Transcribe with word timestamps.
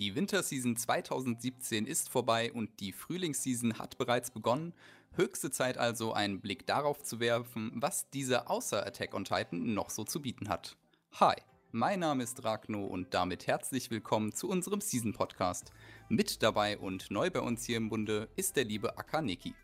Die 0.00 0.16
Winterseason 0.16 0.76
2017 0.76 1.86
ist 1.86 2.08
vorbei 2.08 2.50
und 2.52 2.80
die 2.80 2.90
Frühlingsseason 2.90 3.78
hat 3.78 3.96
bereits 3.96 4.32
begonnen. 4.32 4.74
Höchste 5.12 5.52
Zeit 5.52 5.78
also, 5.78 6.12
einen 6.12 6.40
Blick 6.40 6.66
darauf 6.66 7.04
zu 7.04 7.20
werfen, 7.20 7.70
was 7.76 8.10
diese 8.10 8.48
außer 8.50 8.84
Attack 8.84 9.14
on 9.14 9.24
Titan 9.24 9.72
noch 9.72 9.90
so 9.90 10.02
zu 10.02 10.20
bieten 10.20 10.48
hat. 10.48 10.76
Hi, 11.20 11.36
mein 11.70 12.00
Name 12.00 12.24
ist 12.24 12.42
Ragno 12.42 12.84
und 12.84 13.14
damit 13.14 13.46
herzlich 13.46 13.88
willkommen 13.92 14.32
zu 14.32 14.48
unserem 14.48 14.80
Season 14.80 15.12
Podcast. 15.12 15.70
Mit 16.08 16.42
dabei 16.42 16.76
und 16.76 17.12
neu 17.12 17.30
bei 17.30 17.40
uns 17.40 17.64
hier 17.64 17.76
im 17.76 17.88
Bunde 17.88 18.28
ist 18.34 18.56
der 18.56 18.64
liebe 18.64 18.98
Akaneki. 18.98 19.54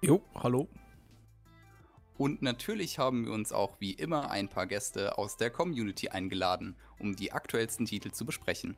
Jo, 0.00 0.20
hallo. 0.34 0.66
Und 2.18 2.42
natürlich 2.42 2.98
haben 2.98 3.26
wir 3.26 3.32
uns 3.32 3.52
auch 3.52 3.76
wie 3.78 3.92
immer 3.92 4.32
ein 4.32 4.48
paar 4.48 4.66
Gäste 4.66 5.16
aus 5.16 5.36
der 5.36 5.50
Community 5.50 6.08
eingeladen, 6.08 6.74
um 6.98 7.14
die 7.14 7.30
aktuellsten 7.30 7.86
Titel 7.86 8.10
zu 8.10 8.26
besprechen. 8.26 8.76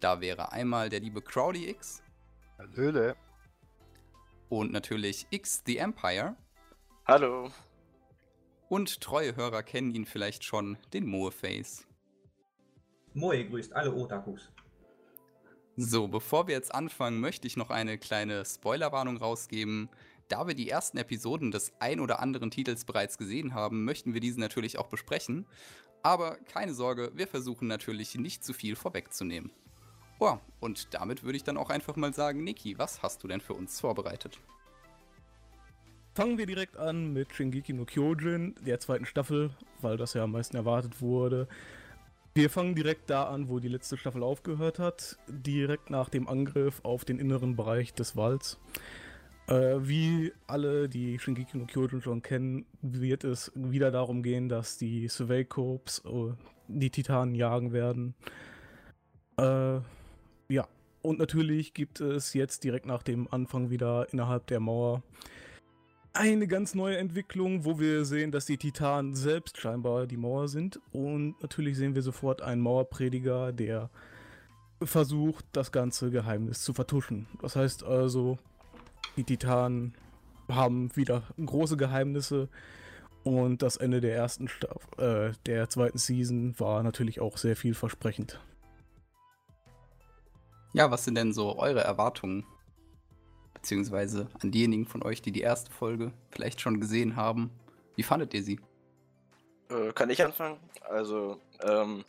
Da 0.00 0.20
wäre 0.20 0.52
einmal 0.52 0.88
der 0.88 1.00
liebe 1.00 1.22
Crowley 1.22 1.68
X. 1.70 2.02
Hallöle. 2.58 3.16
Und 4.48 4.72
natürlich 4.72 5.26
X 5.30 5.62
the 5.66 5.78
Empire. 5.78 6.36
Hallo. 7.06 7.50
Und 8.68 9.00
treue 9.00 9.36
Hörer 9.36 9.62
kennen 9.62 9.94
ihn 9.94 10.06
vielleicht 10.06 10.44
schon, 10.44 10.78
den 10.92 11.06
Moeface. 11.06 11.86
Moe 13.12 13.44
grüßt 13.44 13.72
alle 13.72 13.94
Otakus. 13.94 14.52
So, 15.76 16.08
bevor 16.08 16.46
wir 16.46 16.54
jetzt 16.54 16.74
anfangen, 16.74 17.20
möchte 17.20 17.46
ich 17.46 17.56
noch 17.56 17.70
eine 17.70 17.98
kleine 17.98 18.44
Spoilerwarnung 18.44 19.16
rausgeben. 19.16 19.88
Da 20.28 20.46
wir 20.46 20.54
die 20.54 20.70
ersten 20.70 20.98
Episoden 20.98 21.50
des 21.50 21.72
ein 21.80 22.00
oder 22.00 22.20
anderen 22.20 22.50
Titels 22.50 22.84
bereits 22.84 23.18
gesehen 23.18 23.54
haben, 23.54 23.84
möchten 23.84 24.14
wir 24.14 24.20
diese 24.20 24.40
natürlich 24.40 24.78
auch 24.78 24.88
besprechen. 24.88 25.46
Aber 26.02 26.36
keine 26.36 26.74
Sorge, 26.74 27.10
wir 27.14 27.26
versuchen 27.26 27.66
natürlich 27.66 28.14
nicht 28.14 28.44
zu 28.44 28.52
viel 28.52 28.76
vorwegzunehmen. 28.76 29.50
Ja, 30.24 30.40
und 30.58 30.94
damit 30.94 31.22
würde 31.22 31.36
ich 31.36 31.44
dann 31.44 31.58
auch 31.58 31.68
einfach 31.68 31.96
mal 31.96 32.14
sagen, 32.14 32.44
Niki, 32.44 32.78
was 32.78 33.02
hast 33.02 33.22
du 33.22 33.28
denn 33.28 33.42
für 33.42 33.52
uns 33.52 33.78
vorbereitet? 33.78 34.40
Fangen 36.14 36.38
wir 36.38 36.46
direkt 36.46 36.78
an 36.78 37.12
mit 37.12 37.30
Shingeki 37.34 37.74
no 37.74 37.84
Kyojin, 37.84 38.54
der 38.64 38.80
zweiten 38.80 39.04
Staffel, 39.04 39.50
weil 39.82 39.98
das 39.98 40.14
ja 40.14 40.24
am 40.24 40.32
meisten 40.32 40.56
erwartet 40.56 41.02
wurde. 41.02 41.46
Wir 42.32 42.48
fangen 42.48 42.74
direkt 42.74 43.10
da 43.10 43.24
an, 43.24 43.50
wo 43.50 43.58
die 43.58 43.68
letzte 43.68 43.98
Staffel 43.98 44.22
aufgehört 44.22 44.78
hat, 44.78 45.18
direkt 45.28 45.90
nach 45.90 46.08
dem 46.08 46.26
Angriff 46.26 46.80
auf 46.84 47.04
den 47.04 47.18
inneren 47.18 47.54
Bereich 47.54 47.92
des 47.92 48.16
Walds. 48.16 48.58
Äh, 49.46 49.76
wie 49.80 50.32
alle, 50.46 50.88
die 50.88 51.18
Shingeki 51.18 51.58
no 51.58 51.66
Kyojin 51.66 52.00
schon 52.00 52.22
kennen, 52.22 52.64
wird 52.80 53.24
es 53.24 53.52
wieder 53.54 53.90
darum 53.90 54.22
gehen, 54.22 54.48
dass 54.48 54.78
die 54.78 55.06
Survey 55.08 55.44
Corps 55.44 56.02
äh, 56.06 56.32
die 56.68 56.88
Titanen 56.88 57.34
jagen 57.34 57.74
werden. 57.74 58.14
Äh, 59.36 59.80
und 61.04 61.18
natürlich 61.18 61.74
gibt 61.74 62.00
es 62.00 62.32
jetzt 62.32 62.64
direkt 62.64 62.86
nach 62.86 63.02
dem 63.02 63.28
Anfang 63.30 63.68
wieder 63.68 64.10
innerhalb 64.10 64.46
der 64.46 64.58
Mauer 64.58 65.02
eine 66.14 66.46
ganz 66.46 66.74
neue 66.74 66.96
Entwicklung, 66.96 67.66
wo 67.66 67.78
wir 67.78 68.06
sehen, 68.06 68.32
dass 68.32 68.46
die 68.46 68.56
Titanen 68.56 69.14
selbst 69.14 69.60
scheinbar 69.60 70.06
die 70.06 70.16
Mauer 70.16 70.48
sind. 70.48 70.80
Und 70.92 71.34
natürlich 71.42 71.76
sehen 71.76 71.94
wir 71.94 72.00
sofort 72.00 72.40
einen 72.40 72.62
Mauerprediger, 72.62 73.52
der 73.52 73.90
versucht, 74.82 75.44
das 75.52 75.72
ganze 75.72 76.10
Geheimnis 76.10 76.62
zu 76.62 76.72
vertuschen. 76.72 77.26
Das 77.42 77.54
heißt 77.54 77.84
also, 77.84 78.38
die 79.16 79.24
Titanen 79.24 79.94
haben 80.48 80.94
wieder 80.96 81.24
große 81.44 81.76
Geheimnisse. 81.76 82.48
Und 83.24 83.60
das 83.60 83.76
Ende 83.76 84.00
der 84.00 84.14
ersten 84.14 84.48
äh, 84.96 85.32
der 85.44 85.68
zweiten 85.68 85.98
Season 85.98 86.58
war 86.58 86.82
natürlich 86.82 87.20
auch 87.20 87.36
sehr 87.36 87.56
vielversprechend. 87.56 88.40
Ja, 90.74 90.90
was 90.90 91.04
sind 91.04 91.14
denn 91.14 91.32
so 91.32 91.56
eure 91.56 91.84
Erwartungen? 91.84 92.44
Beziehungsweise 93.54 94.26
an 94.42 94.50
diejenigen 94.50 94.86
von 94.86 95.04
euch, 95.04 95.22
die 95.22 95.30
die 95.30 95.40
erste 95.40 95.70
Folge 95.70 96.12
vielleicht 96.30 96.60
schon 96.60 96.80
gesehen 96.80 97.14
haben. 97.14 97.52
Wie 97.94 98.02
fandet 98.02 98.34
ihr 98.34 98.42
sie? 98.42 98.58
Äh, 99.70 99.92
kann 99.92 100.10
ich 100.10 100.20
anfangen? 100.20 100.58
Also, 100.80 101.40
ähm, 101.62 102.04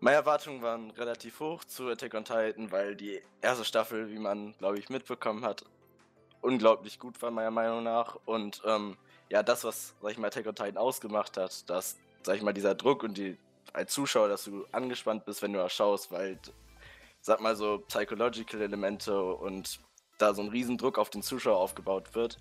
meine 0.00 0.16
Erwartungen 0.16 0.62
waren 0.62 0.90
relativ 0.92 1.38
hoch 1.38 1.64
zu 1.64 1.88
Attack 1.88 2.14
on 2.14 2.24
Titan, 2.24 2.72
weil 2.72 2.96
die 2.96 3.20
erste 3.42 3.66
Staffel, 3.66 4.10
wie 4.10 4.18
man, 4.18 4.54
glaube 4.56 4.78
ich, 4.78 4.88
mitbekommen 4.88 5.44
hat, 5.44 5.62
unglaublich 6.40 6.98
gut 6.98 7.20
war, 7.20 7.30
meiner 7.30 7.50
Meinung 7.50 7.82
nach. 7.82 8.16
Und 8.24 8.62
ähm, 8.64 8.96
ja, 9.28 9.42
das, 9.42 9.64
was, 9.64 9.94
sag 10.00 10.12
ich 10.12 10.18
mal, 10.18 10.28
Attack 10.28 10.46
on 10.46 10.54
Titan 10.54 10.78
ausgemacht 10.78 11.36
hat, 11.36 11.68
dass, 11.68 11.98
sag 12.22 12.36
ich 12.36 12.42
mal, 12.42 12.54
dieser 12.54 12.74
Druck 12.74 13.02
und 13.02 13.18
die 13.18 13.36
als 13.74 13.92
Zuschauer, 13.92 14.28
dass 14.28 14.44
du 14.44 14.64
angespannt 14.72 15.26
bist, 15.26 15.42
wenn 15.42 15.52
du 15.52 15.58
das 15.58 15.74
schaust, 15.74 16.10
weil 16.10 16.38
sag 17.26 17.40
mal 17.40 17.56
so, 17.56 17.78
psychological 17.88 18.62
Elemente 18.62 19.20
und 19.20 19.80
da 20.18 20.32
so 20.32 20.42
ein 20.42 20.48
Riesendruck 20.48 20.96
auf 20.96 21.10
den 21.10 21.22
Zuschauer 21.22 21.58
aufgebaut 21.58 22.14
wird. 22.14 22.38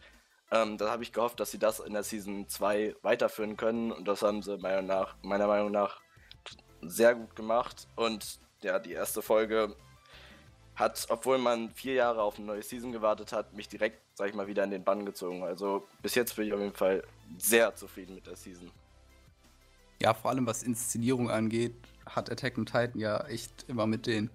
Ähm, 0.51 0.77
da 0.77 0.91
habe 0.91 1.01
ich 1.01 1.11
gehofft, 1.11 1.39
dass 1.39 1.49
sie 1.49 1.57
das 1.57 1.79
in 1.79 1.93
der 1.93 2.03
Season 2.03 2.47
2 2.47 2.95
weiterführen 3.01 3.57
können 3.57 3.91
und 3.91 4.07
das 4.07 4.21
haben 4.21 4.43
sie 4.43 4.59
meiner, 4.59 4.83
nach, 4.83 5.15
meiner 5.23 5.47
Meinung 5.47 5.71
nach 5.71 6.01
sehr 6.81 7.15
gut 7.15 7.35
gemacht. 7.35 7.87
Und 7.95 8.39
ja, 8.61 8.77
die 8.77 8.91
erste 8.91 9.23
Folge 9.23 9.75
hat, 10.75 11.07
obwohl 11.09 11.39
man 11.39 11.71
vier 11.71 11.95
Jahre 11.95 12.21
auf 12.21 12.37
eine 12.37 12.45
neue 12.45 12.61
Season 12.61 12.91
gewartet 12.91 13.33
hat, 13.33 13.53
mich 13.53 13.67
direkt, 13.67 14.03
sag 14.13 14.29
ich 14.29 14.35
mal, 14.35 14.45
wieder 14.45 14.63
in 14.63 14.69
den 14.69 14.83
Bann 14.83 15.03
gezogen. 15.03 15.43
Also 15.43 15.87
bis 16.03 16.13
jetzt 16.13 16.35
bin 16.35 16.45
ich 16.45 16.53
auf 16.53 16.59
jeden 16.59 16.75
Fall 16.75 17.03
sehr 17.39 17.75
zufrieden 17.75 18.13
mit 18.13 18.27
der 18.27 18.35
Season. 18.35 18.69
Ja, 19.99 20.13
vor 20.13 20.29
allem 20.29 20.45
was 20.45 20.61
Inszenierung 20.61 21.31
angeht, 21.31 21.73
hat 22.05 22.29
Attack 22.29 22.59
on 22.59 22.67
Titan 22.67 22.99
ja 22.99 23.25
echt 23.25 23.65
immer 23.67 23.87
mit 23.87 24.05
den 24.05 24.29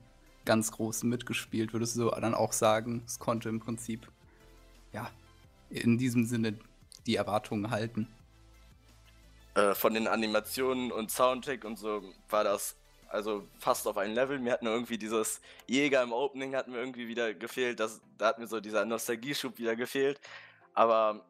ganz 0.51 0.73
Großen 0.73 1.09
mitgespielt, 1.09 1.73
würdest 1.73 1.95
du 1.95 2.11
dann 2.11 2.35
auch 2.35 2.53
sagen, 2.53 3.05
es 3.07 3.21
konnte 3.21 3.49
im 3.49 3.61
Prinzip, 3.61 4.11
ja, 4.93 5.09
in 5.69 5.97
diesem 5.97 6.25
Sinne 6.25 6.59
die 7.07 7.15
Erwartungen 7.15 7.71
halten. 7.71 8.09
Äh, 9.55 9.77
von 9.77 9.95
den 9.95 10.09
Animationen 10.09 10.91
und 10.91 11.13
Soundtrack 11.13 11.65
und 11.65 11.79
so 11.79 12.03
war 12.29 12.43
das 12.43 12.75
also 13.11 13.47
fast 13.61 13.87
auf 13.87 13.97
ein 13.97 14.13
Level. 14.13 14.41
Mir 14.41 14.55
hat 14.55 14.63
nur 14.63 14.73
irgendwie 14.73 14.99
dieses 14.99 15.41
Jäger 15.69 16.03
im 16.03 16.13
Opening 16.13 16.57
hat 16.57 16.67
mir 16.67 16.79
irgendwie 16.79 17.07
wieder 17.07 17.33
gefehlt. 17.33 17.79
Das, 17.79 18.01
da 18.19 18.27
hat 18.27 18.41
mir 18.41 18.49
so 18.49 18.59
dieser 18.59 18.85
Nostalgieschub 18.85 19.57
wieder 19.57 19.77
gefehlt. 19.77 20.21
Aber 20.75 21.25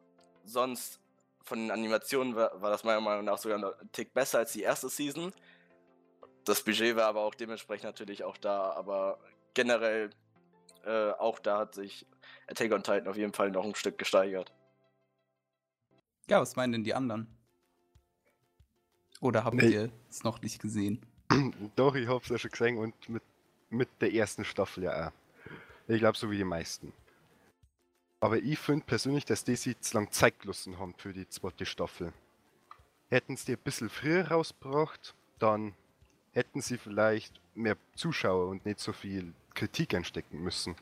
sonst 0.45 0.99
von 1.43 1.59
den 1.59 1.69
Animationen 1.69 2.35
war, 2.35 2.59
war 2.59 2.71
das 2.71 2.83
meiner 2.83 3.01
Meinung 3.01 3.25
nach 3.25 3.37
sogar 3.37 3.59
ein 3.59 3.91
Tick 3.91 4.15
besser 4.15 4.39
als 4.39 4.53
die 4.53 4.63
erste 4.63 4.89
Season. 4.89 5.31
Das 6.45 6.63
Budget 6.63 6.95
war 6.95 7.05
aber 7.05 7.21
auch 7.21 7.35
dementsprechend 7.35 7.85
natürlich 7.85 8.23
auch 8.23 8.37
da, 8.37 8.71
aber 8.71 9.19
generell 9.53 10.09
äh, 10.85 11.11
auch 11.11 11.39
da 11.39 11.59
hat 11.59 11.75
sich 11.75 12.05
Attack 12.47 12.71
on 12.71 12.83
Titan 12.83 13.07
auf 13.07 13.17
jeden 13.17 13.33
Fall 13.33 13.51
noch 13.51 13.63
ein 13.63 13.75
Stück 13.75 13.97
gesteigert. 13.97 14.51
Ja, 16.29 16.41
was 16.41 16.55
meinen 16.55 16.73
denn 16.73 16.83
die 16.83 16.93
anderen? 16.93 17.27
Oder 19.19 19.43
habt 19.43 19.57
nee. 19.57 19.69
ihr 19.69 19.91
es 20.09 20.23
noch 20.23 20.41
nicht 20.41 20.61
gesehen? 20.61 21.05
Doch, 21.75 21.95
ich 21.95 22.07
hab's 22.07 22.29
ja 22.29 22.37
schon 22.37 22.51
gesehen 22.51 22.77
und 22.77 23.09
mit, 23.09 23.23
mit 23.69 23.89
der 24.01 24.13
ersten 24.13 24.43
Staffel 24.43 24.85
ja 24.85 25.07
auch. 25.07 25.11
Ich 25.87 25.99
glaube, 25.99 26.17
so 26.17 26.31
wie 26.31 26.37
die 26.37 26.43
meisten. 26.43 26.93
Aber 28.19 28.37
ich 28.37 28.57
finde 28.57 28.85
persönlich, 28.85 29.25
dass 29.25 29.43
die 29.43 29.55
sich 29.55 29.79
zu 29.81 29.97
lang 29.97 30.11
Zeit 30.11 30.39
gelassen 30.39 30.79
haben 30.79 30.93
für 30.95 31.13
die 31.13 31.27
zweite 31.27 31.65
Staffel. 31.65 32.13
Hätten 33.09 33.35
sie 33.35 33.45
die 33.45 33.53
ein 33.53 33.63
bisschen 33.63 33.89
früher 33.89 34.27
rausgebracht, 34.27 35.15
dann 35.39 35.73
hätten 36.31 36.61
sie 36.61 36.77
vielleicht 36.77 37.39
mehr 37.55 37.77
Zuschauer 37.95 38.47
und 38.47 38.65
nicht 38.65 38.79
so 38.79 38.93
viel 38.93 39.33
Kritik 39.53 39.93
einstecken 39.93 40.41
müssen. 40.41 40.75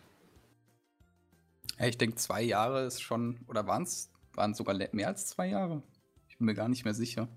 Ja, 1.80 1.88
ich 1.88 1.98
denke, 1.98 2.16
zwei 2.16 2.42
Jahre 2.42 2.86
ist 2.86 3.02
schon, 3.02 3.40
oder 3.48 3.66
waren 3.68 3.84
es 3.84 4.12
waren 4.34 4.54
sogar 4.54 4.76
mehr 4.94 5.08
als 5.08 5.28
zwei 5.28 5.48
Jahre? 5.48 5.84
Ich 6.30 6.38
bin 6.38 6.46
mir 6.46 6.54
gar 6.54 6.70
nicht 6.70 6.86
mehr 6.86 6.94
sicher. 6.94 7.28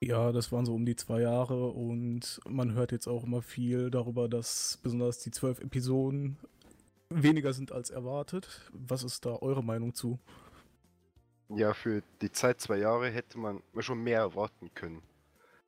Ja, 0.00 0.32
das 0.32 0.52
waren 0.52 0.66
so 0.66 0.74
um 0.74 0.84
die 0.84 0.96
zwei 0.96 1.20
Jahre 1.20 1.68
und 1.68 2.40
man 2.46 2.74
hört 2.74 2.92
jetzt 2.92 3.06
auch 3.06 3.24
immer 3.24 3.42
viel 3.42 3.90
darüber, 3.90 4.28
dass 4.28 4.78
besonders 4.82 5.20
die 5.20 5.30
zwölf 5.30 5.60
Episoden 5.60 6.36
weniger 7.08 7.52
sind 7.52 7.72
als 7.72 7.90
erwartet. 7.90 8.70
Was 8.72 9.02
ist 9.02 9.24
da 9.24 9.36
eure 9.36 9.62
Meinung 9.62 9.94
zu? 9.94 10.18
Ja, 11.48 11.74
für 11.74 12.02
die 12.20 12.32
Zeit 12.32 12.60
zwei 12.60 12.78
Jahre 12.78 13.10
hätte 13.10 13.38
man 13.38 13.62
schon 13.78 14.02
mehr 14.02 14.20
erwarten 14.20 14.70
können. 14.74 15.02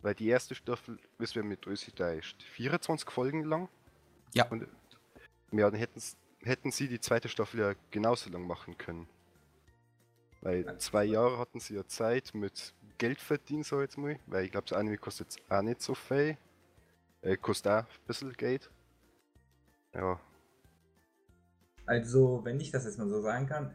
Weil 0.00 0.14
die 0.14 0.28
erste 0.28 0.54
Staffel, 0.54 0.98
wissen 1.18 1.36
wir 1.36 1.44
mit 1.44 1.66
ist 1.66 2.42
24 2.42 3.10
Folgen 3.10 3.44
lang. 3.44 3.68
Ja. 4.34 4.46
Und 4.48 4.66
ja, 5.52 5.70
dann 5.70 5.78
hätten, 5.78 6.00
hätten 6.42 6.70
sie 6.70 6.88
die 6.88 7.00
zweite 7.00 7.28
Staffel 7.28 7.60
ja 7.60 7.74
genauso 7.90 8.30
lang 8.30 8.46
machen 8.46 8.76
können. 8.76 9.08
Weil 10.42 10.78
zwei 10.78 11.04
Jahre 11.04 11.38
hatten 11.38 11.60
sie 11.60 11.74
ja 11.74 11.86
Zeit 11.86 12.34
mit 12.34 12.74
Geld 12.98 13.20
verdienen, 13.20 13.64
so 13.64 13.80
jetzt 13.80 13.98
mal. 13.98 14.18
Weil 14.26 14.44
ich 14.44 14.52
glaube, 14.52 14.66
das 14.68 14.78
Anime 14.78 14.98
kostet 14.98 15.32
jetzt 15.32 15.50
auch 15.50 15.62
nicht 15.62 15.80
so 15.80 15.94
viel. 15.94 16.36
Äh, 17.22 17.36
kostet 17.36 17.72
auch 17.72 17.78
ein 17.78 18.06
bisschen 18.06 18.32
Geld. 18.34 18.70
Ja. 19.94 20.20
Also, 21.86 22.44
wenn 22.44 22.60
ich 22.60 22.70
das 22.70 22.84
jetzt 22.84 22.98
mal 22.98 23.08
so 23.08 23.20
sagen 23.22 23.46
kann, 23.46 23.74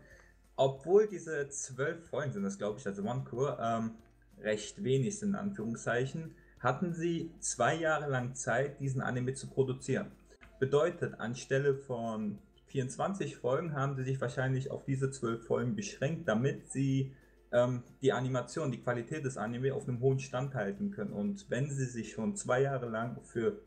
obwohl 0.55 1.07
diese 1.07 1.49
zwölf 1.49 2.07
Folgen 2.09 2.31
sind, 2.31 2.43
das 2.43 2.57
glaube 2.57 2.79
ich, 2.79 2.85
also 2.85 3.03
One 3.03 3.23
Core, 3.23 3.57
ähm, 3.61 3.95
recht 4.43 4.83
wenig 4.83 5.21
in 5.21 5.35
Anführungszeichen, 5.35 6.35
hatten 6.59 6.93
sie 6.93 7.31
zwei 7.39 7.75
Jahre 7.75 8.09
lang 8.09 8.35
Zeit, 8.35 8.79
diesen 8.79 9.01
Anime 9.01 9.33
zu 9.33 9.47
produzieren. 9.47 10.11
Bedeutet, 10.59 11.19
anstelle 11.19 11.75
von 11.75 12.37
24 12.67 13.35
Folgen 13.35 13.73
haben 13.73 13.95
sie 13.95 14.03
sich 14.03 14.21
wahrscheinlich 14.21 14.71
auf 14.71 14.85
diese 14.85 15.11
12 15.11 15.45
Folgen 15.45 15.75
beschränkt, 15.75 16.27
damit 16.27 16.71
sie 16.71 17.13
ähm, 17.51 17.83
die 18.01 18.13
Animation, 18.13 18.71
die 18.71 18.81
Qualität 18.81 19.25
des 19.25 19.37
Anime 19.37 19.73
auf 19.73 19.87
einem 19.87 19.99
hohen 19.99 20.19
Stand 20.19 20.53
halten 20.53 20.91
können. 20.91 21.11
Und 21.11 21.49
wenn 21.49 21.69
sie 21.69 21.85
sich 21.85 22.11
schon 22.11 22.35
zwei 22.35 22.61
Jahre 22.61 22.87
lang 22.87 23.21
für 23.23 23.59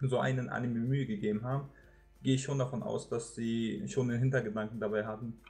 so 0.00 0.18
einen 0.18 0.48
Anime 0.48 0.80
Mühe 0.80 1.06
gegeben 1.06 1.44
haben, 1.44 1.70
gehe 2.22 2.34
ich 2.34 2.42
schon 2.42 2.58
davon 2.58 2.82
aus, 2.82 3.08
dass 3.08 3.34
sie 3.34 3.84
schon 3.88 4.08
den 4.08 4.20
Hintergedanken 4.20 4.78
dabei 4.78 5.06
hatten. 5.06 5.40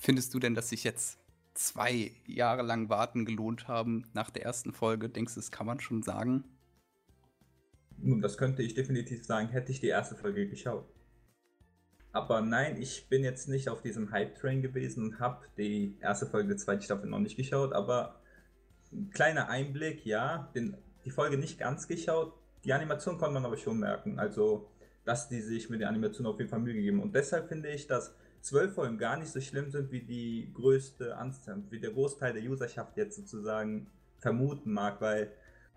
Findest 0.00 0.32
du 0.32 0.38
denn, 0.38 0.54
dass 0.54 0.70
sich 0.70 0.84
jetzt 0.84 1.18
zwei 1.58 2.12
Jahre 2.26 2.62
lang 2.62 2.88
warten 2.88 3.24
gelohnt 3.24 3.66
haben 3.66 4.04
nach 4.14 4.30
der 4.30 4.44
ersten 4.44 4.72
Folge? 4.72 5.08
Denkst 5.08 5.34
du, 5.34 5.40
das 5.40 5.50
kann 5.50 5.66
man 5.66 5.80
schon 5.80 6.02
sagen? 6.02 6.44
Nun, 7.96 8.22
das 8.22 8.38
könnte 8.38 8.62
ich 8.62 8.74
definitiv 8.74 9.24
sagen, 9.24 9.48
hätte 9.48 9.72
ich 9.72 9.80
die 9.80 9.88
erste 9.88 10.14
Folge 10.14 10.48
geschaut. 10.48 10.88
Aber 12.12 12.40
nein, 12.40 12.80
ich 12.80 13.08
bin 13.08 13.24
jetzt 13.24 13.48
nicht 13.48 13.68
auf 13.68 13.82
diesem 13.82 14.12
Hype-Train 14.12 14.62
gewesen 14.62 15.02
und 15.04 15.20
habe 15.20 15.46
die 15.56 15.98
erste 16.00 16.26
Folge 16.26 16.48
der 16.48 16.56
zweiten 16.58 16.82
Staffel 16.82 17.10
noch 17.10 17.18
nicht 17.18 17.36
geschaut, 17.36 17.72
aber 17.72 18.22
ein 18.92 19.10
kleiner 19.10 19.48
Einblick, 19.48 20.06
ja, 20.06 20.50
den, 20.54 20.76
die 21.04 21.10
Folge 21.10 21.36
nicht 21.38 21.58
ganz 21.58 21.88
geschaut, 21.88 22.34
die 22.64 22.72
Animation 22.72 23.18
konnte 23.18 23.34
man 23.34 23.44
aber 23.44 23.56
schon 23.56 23.78
merken, 23.78 24.18
also 24.18 24.70
dass 25.04 25.28
die 25.28 25.40
sich 25.40 25.70
mit 25.70 25.80
der 25.80 25.88
Animation 25.88 26.26
auf 26.26 26.38
jeden 26.38 26.50
Fall 26.50 26.60
Mühe 26.60 26.74
gegeben 26.74 27.02
und 27.02 27.14
deshalb 27.14 27.48
finde 27.48 27.68
ich, 27.70 27.86
dass 27.86 28.14
zwölf 28.48 28.74
Folgen 28.74 28.98
gar 28.98 29.18
nicht 29.18 29.30
so 29.30 29.40
schlimm 29.40 29.70
sind, 29.70 29.90
wie 29.92 30.00
die 30.00 30.50
größte 30.54 31.16
Anzahl, 31.16 31.62
wie 31.70 31.80
der 31.80 31.90
Großteil 31.90 32.32
der 32.32 32.42
Userschaft 32.42 32.96
jetzt 32.96 33.16
sozusagen 33.16 33.88
vermuten 34.18 34.72
mag, 34.72 35.00
weil 35.00 35.30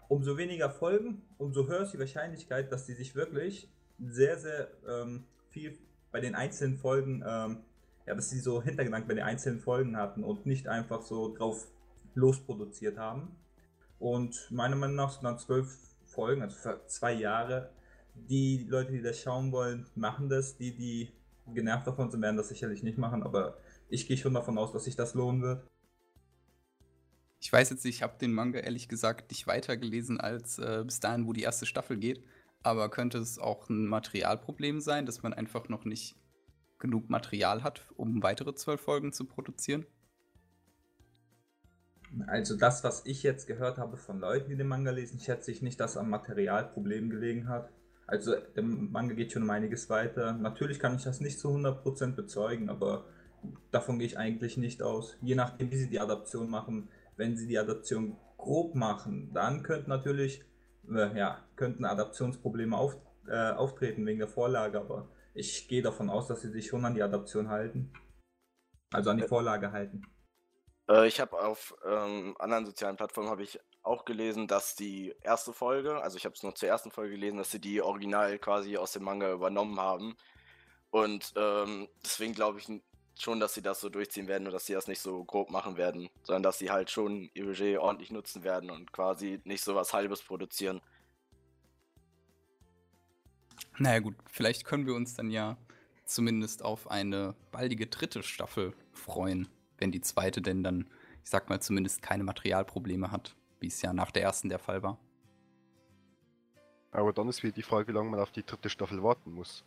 umso 0.07 0.37
weniger 0.37 0.69
Folgen, 0.69 1.21
umso 1.37 1.67
höher 1.67 1.81
ist 1.81 1.93
die 1.93 1.99
Wahrscheinlichkeit, 1.99 2.71
dass 2.71 2.85
sie 2.85 2.93
sich 2.93 3.13
wirklich 3.15 3.69
sehr, 3.99 4.37
sehr 4.37 4.69
ähm, 4.87 5.25
viel 5.49 5.77
bei 6.11 6.21
den 6.21 6.33
einzelnen 6.33 6.77
Folgen, 6.77 7.23
ähm, 7.27 7.59
ja, 8.05 8.15
dass 8.15 8.29
sie 8.29 8.39
so 8.39 8.61
Hintergedanken 8.63 9.07
bei 9.07 9.15
den 9.15 9.23
einzelnen 9.23 9.59
Folgen 9.59 9.97
hatten 9.97 10.23
und 10.23 10.45
nicht 10.45 10.67
einfach 10.67 11.01
so 11.01 11.35
drauf 11.35 11.67
losproduziert 12.15 12.97
haben. 12.97 13.35
Und 13.99 14.49
meiner 14.49 14.75
Meinung 14.75 14.95
nach 14.95 15.11
sind 15.11 15.23
dann 15.23 15.37
zwölf 15.37 15.77
Folgen, 16.05 16.41
also 16.41 16.57
für 16.57 16.81
zwei 16.87 17.13
Jahre. 17.13 17.69
Die 18.15 18.65
Leute, 18.69 18.91
die 18.91 19.01
das 19.01 19.19
schauen 19.19 19.51
wollen, 19.51 19.85
machen 19.95 20.27
das. 20.27 20.57
Die, 20.57 20.75
die 20.75 21.11
genervt 21.53 21.87
davon 21.87 22.09
sind, 22.09 22.21
werden 22.21 22.37
das 22.37 22.49
sicherlich 22.49 22.83
nicht 22.83 22.97
machen, 22.97 23.23
aber 23.23 23.57
ich 23.89 24.07
gehe 24.07 24.17
schon 24.17 24.33
davon 24.33 24.57
aus, 24.57 24.71
dass 24.71 24.85
sich 24.85 24.95
das 24.95 25.13
lohnen 25.13 25.41
wird. 25.41 25.67
Ich 27.39 27.51
weiß 27.51 27.71
jetzt, 27.71 27.85
ich 27.85 28.03
habe 28.03 28.19
den 28.19 28.33
Manga 28.33 28.59
ehrlich 28.59 28.87
gesagt 28.87 29.31
nicht 29.31 29.47
weitergelesen 29.47 30.19
als 30.21 30.59
äh, 30.59 30.83
bis 30.85 30.99
dahin, 30.99 31.25
wo 31.25 31.33
die 31.33 31.41
erste 31.41 31.65
Staffel 31.65 31.97
geht. 31.97 32.23
Aber 32.63 32.89
könnte 32.89 33.17
es 33.17 33.39
auch 33.39 33.67
ein 33.69 33.87
Materialproblem 33.87 34.79
sein, 34.79 35.07
dass 35.07 35.23
man 35.23 35.33
einfach 35.33 35.67
noch 35.67 35.83
nicht 35.83 36.15
genug 36.77 37.09
Material 37.09 37.63
hat, 37.63 37.87
um 37.95 38.21
weitere 38.21 38.53
zwölf 38.53 38.81
Folgen 38.81 39.11
zu 39.11 39.25
produzieren? 39.25 39.87
Also 42.27 42.57
das, 42.57 42.83
was 42.83 43.05
ich 43.05 43.23
jetzt 43.23 43.47
gehört 43.47 43.77
habe 43.77 43.97
von 43.97 44.19
Leuten, 44.19 44.49
die 44.49 44.57
den 44.57 44.67
Manga 44.67 44.91
lesen, 44.91 45.19
schätze 45.19 45.51
ich 45.51 45.61
nicht, 45.61 45.79
dass 45.79 45.97
am 45.97 46.09
Materialproblem 46.09 47.09
gelegen 47.09 47.47
hat. 47.47 47.71
Also 48.07 48.35
der 48.55 48.63
Manga 48.63 49.13
geht 49.13 49.31
schon 49.31 49.43
um 49.43 49.49
einiges 49.49 49.89
weiter. 49.89 50.33
Natürlich 50.33 50.79
kann 50.79 50.95
ich 50.95 51.03
das 51.03 51.21
nicht 51.21 51.39
zu 51.39 51.49
100% 51.49 52.15
bezeugen, 52.15 52.69
aber 52.69 53.05
davon 53.71 53.99
gehe 53.99 54.07
ich 54.07 54.17
eigentlich 54.17 54.57
nicht 54.57 54.83
aus. 54.83 55.17
Je 55.21 55.35
nachdem, 55.35 55.71
wie 55.71 55.77
sie 55.77 55.89
die 55.89 55.99
Adaption 55.99 56.49
machen. 56.49 56.89
Wenn 57.17 57.37
sie 57.37 57.47
die 57.47 57.59
Adaption 57.59 58.17
grob 58.37 58.73
machen, 58.73 59.31
dann 59.33 59.63
könnten 59.63 59.89
natürlich 59.89 60.43
äh, 60.89 61.17
ja, 61.17 61.43
könnten 61.55 61.85
Adaptionsprobleme 61.85 62.77
auf, 62.77 62.97
äh, 63.27 63.51
auftreten 63.51 64.05
wegen 64.05 64.19
der 64.19 64.27
Vorlage, 64.27 64.79
aber 64.79 65.09
ich 65.33 65.67
gehe 65.67 65.81
davon 65.81 66.09
aus, 66.09 66.27
dass 66.27 66.41
sie 66.41 66.49
sich 66.49 66.67
schon 66.67 66.85
an 66.85 66.95
die 66.95 67.03
Adaption 67.03 67.49
halten. 67.49 67.93
Also 68.91 69.09
an 69.09 69.17
die 69.17 69.27
Vorlage 69.27 69.71
halten. 69.71 70.03
Äh, 70.89 71.07
ich 71.07 71.21
habe 71.21 71.39
auf 71.39 71.73
ähm, 71.85 72.35
anderen 72.39 72.65
sozialen 72.65 72.97
Plattformen 72.97 73.29
habe 73.29 73.43
ich 73.43 73.59
auch 73.83 74.05
gelesen, 74.05 74.47
dass 74.47 74.75
die 74.75 75.13
erste 75.21 75.53
Folge, 75.53 76.01
also 76.01 76.17
ich 76.17 76.25
habe 76.25 76.35
es 76.35 76.43
nur 76.43 76.55
zur 76.55 76.69
ersten 76.69 76.91
Folge 76.91 77.15
gelesen, 77.15 77.37
dass 77.37 77.51
sie 77.51 77.59
die 77.59 77.81
original 77.81 78.37
quasi 78.39 78.77
aus 78.77 78.93
dem 78.93 79.03
Manga 79.03 79.31
übernommen 79.31 79.79
haben. 79.79 80.15
Und 80.91 81.33
ähm, 81.35 81.87
deswegen 82.03 82.33
glaube 82.33 82.59
ich 82.59 82.67
schon, 83.19 83.39
dass 83.39 83.53
sie 83.53 83.61
das 83.61 83.81
so 83.81 83.89
durchziehen 83.89 84.27
werden 84.27 84.47
und 84.47 84.53
dass 84.53 84.65
sie 84.65 84.73
das 84.73 84.87
nicht 84.87 85.01
so 85.01 85.23
grob 85.23 85.49
machen 85.49 85.77
werden, 85.77 86.09
sondern 86.23 86.43
dass 86.43 86.59
sie 86.59 86.71
halt 86.71 86.89
schon 86.89 87.29
ihr 87.33 87.45
Budget 87.45 87.77
ordentlich 87.77 88.11
nutzen 88.11 88.43
werden 88.43 88.69
und 88.69 88.91
quasi 88.91 89.39
nicht 89.43 89.63
so 89.63 89.75
was 89.75 89.93
Halbes 89.93 90.21
produzieren. 90.21 90.81
Naja 93.77 93.99
gut, 93.99 94.15
vielleicht 94.29 94.65
können 94.65 94.85
wir 94.85 94.95
uns 94.95 95.15
dann 95.15 95.31
ja 95.31 95.57
zumindest 96.05 96.63
auf 96.63 96.89
eine 96.91 97.35
baldige 97.51 97.87
dritte 97.87 98.21
Staffel 98.21 98.73
freuen 98.91 99.47
wenn 99.81 99.91
die 99.91 99.99
zweite 99.99 100.41
denn 100.41 100.63
dann, 100.63 100.85
ich 101.23 101.29
sag 101.29 101.49
mal, 101.49 101.59
zumindest 101.59 102.01
keine 102.01 102.23
Materialprobleme 102.23 103.11
hat, 103.11 103.35
wie 103.61 103.67
es 103.67 103.81
ja 103.81 103.93
nach 103.93 104.11
der 104.11 104.23
ersten 104.23 104.49
der 104.49 104.59
Fall 104.59 104.83
war. 104.83 104.99
Aber 106.91 107.13
dann 107.13 107.29
ist 107.29 107.41
wieder 107.43 107.53
die 107.53 107.63
Frage, 107.63 107.87
wie 107.87 107.93
lange 107.93 108.09
man 108.09 108.19
auf 108.19 108.31
die 108.31 108.45
dritte 108.45 108.69
Staffel 108.69 109.01
warten 109.01 109.31
muss. 109.31 109.63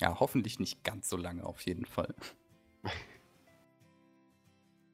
Ja, 0.00 0.18
hoffentlich 0.18 0.58
nicht 0.58 0.82
ganz 0.82 1.08
so 1.08 1.16
lange 1.16 1.44
auf 1.44 1.60
jeden 1.62 1.86
Fall. 1.86 2.14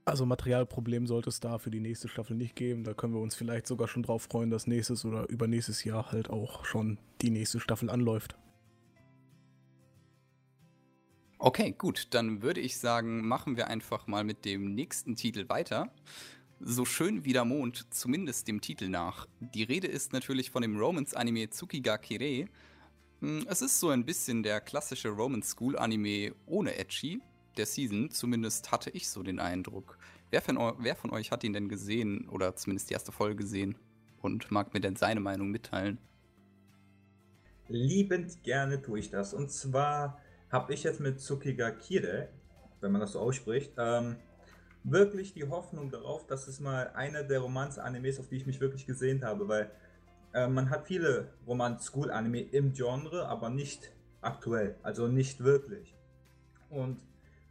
Also 0.06 0.26
Materialproblem 0.26 1.06
sollte 1.06 1.28
es 1.28 1.38
da 1.38 1.58
für 1.58 1.70
die 1.70 1.78
nächste 1.78 2.08
Staffel 2.08 2.34
nicht 2.34 2.56
geben. 2.56 2.82
Da 2.82 2.94
können 2.94 3.14
wir 3.14 3.20
uns 3.20 3.36
vielleicht 3.36 3.68
sogar 3.68 3.86
schon 3.86 4.02
drauf 4.02 4.24
freuen, 4.24 4.50
dass 4.50 4.66
nächstes 4.66 5.04
oder 5.04 5.28
übernächstes 5.28 5.84
Jahr 5.84 6.10
halt 6.10 6.30
auch 6.30 6.64
schon 6.64 6.98
die 7.20 7.30
nächste 7.30 7.60
Staffel 7.60 7.88
anläuft. 7.90 8.36
Okay, 11.38 11.72
gut, 11.72 12.08
dann 12.10 12.42
würde 12.42 12.60
ich 12.60 12.78
sagen, 12.78 13.26
machen 13.28 13.56
wir 13.56 13.68
einfach 13.68 14.06
mal 14.08 14.24
mit 14.24 14.44
dem 14.44 14.74
nächsten 14.74 15.14
Titel 15.14 15.48
weiter. 15.48 15.92
So 16.62 16.84
schön 16.84 17.24
wie 17.24 17.32
der 17.32 17.46
Mond, 17.46 17.86
zumindest 17.88 18.46
dem 18.46 18.60
Titel 18.60 18.90
nach. 18.90 19.26
Die 19.40 19.62
Rede 19.62 19.86
ist 19.86 20.12
natürlich 20.12 20.50
von 20.50 20.60
dem 20.60 20.78
Romance-Anime 20.78 21.48
Tsukiga 21.48 21.96
Kirei. 21.96 22.48
Hm, 23.20 23.46
es 23.48 23.62
ist 23.62 23.80
so 23.80 23.88
ein 23.88 24.04
bisschen 24.04 24.42
der 24.42 24.60
klassische 24.60 25.08
Romance 25.08 25.52
School-Anime 25.52 26.34
ohne 26.44 26.76
Edgy 26.76 27.22
der 27.56 27.64
Season, 27.64 28.10
zumindest 28.10 28.70
hatte 28.70 28.90
ich 28.90 29.08
so 29.08 29.22
den 29.22 29.38
Eindruck. 29.38 29.96
Wer 30.30 30.42
von, 30.42 30.58
wer 30.80 30.94
von 30.96 31.10
euch 31.12 31.30
hat 31.32 31.44
ihn 31.44 31.54
denn 31.54 31.70
gesehen 31.70 32.28
oder 32.28 32.54
zumindest 32.54 32.90
die 32.90 32.92
erste 32.92 33.10
Folge 33.10 33.36
gesehen 33.36 33.78
und 34.20 34.50
mag 34.50 34.74
mir 34.74 34.80
denn 34.80 34.96
seine 34.96 35.20
Meinung 35.20 35.50
mitteilen? 35.50 35.96
Liebend 37.68 38.42
gerne 38.42 38.82
tue 38.82 38.98
ich 38.98 39.08
das. 39.08 39.32
Und 39.32 39.50
zwar 39.50 40.20
habe 40.50 40.74
ich 40.74 40.82
jetzt 40.82 41.00
mit 41.00 41.20
Tsukiga 41.20 41.70
Kire, 41.70 42.28
wenn 42.82 42.92
man 42.92 43.00
das 43.00 43.12
so 43.12 43.20
ausspricht, 43.20 43.72
ähm, 43.78 44.16
wirklich 44.84 45.34
die 45.34 45.48
Hoffnung 45.48 45.90
darauf, 45.90 46.26
dass 46.26 46.48
es 46.48 46.60
mal 46.60 46.90
einer 46.94 47.22
der 47.22 47.40
Romanz-Animes, 47.40 48.18
auf 48.18 48.28
die 48.28 48.36
ich 48.36 48.46
mich 48.46 48.60
wirklich 48.60 48.86
gesehen 48.86 49.24
habe, 49.24 49.48
weil 49.48 49.70
äh, 50.32 50.46
man 50.48 50.70
hat 50.70 50.86
viele 50.86 51.28
Romanz-School-Anime 51.46 52.40
im 52.40 52.72
Genre, 52.72 53.26
aber 53.28 53.50
nicht 53.50 53.92
aktuell, 54.20 54.76
also 54.82 55.08
nicht 55.08 55.42
wirklich. 55.42 55.94
Und 56.68 57.00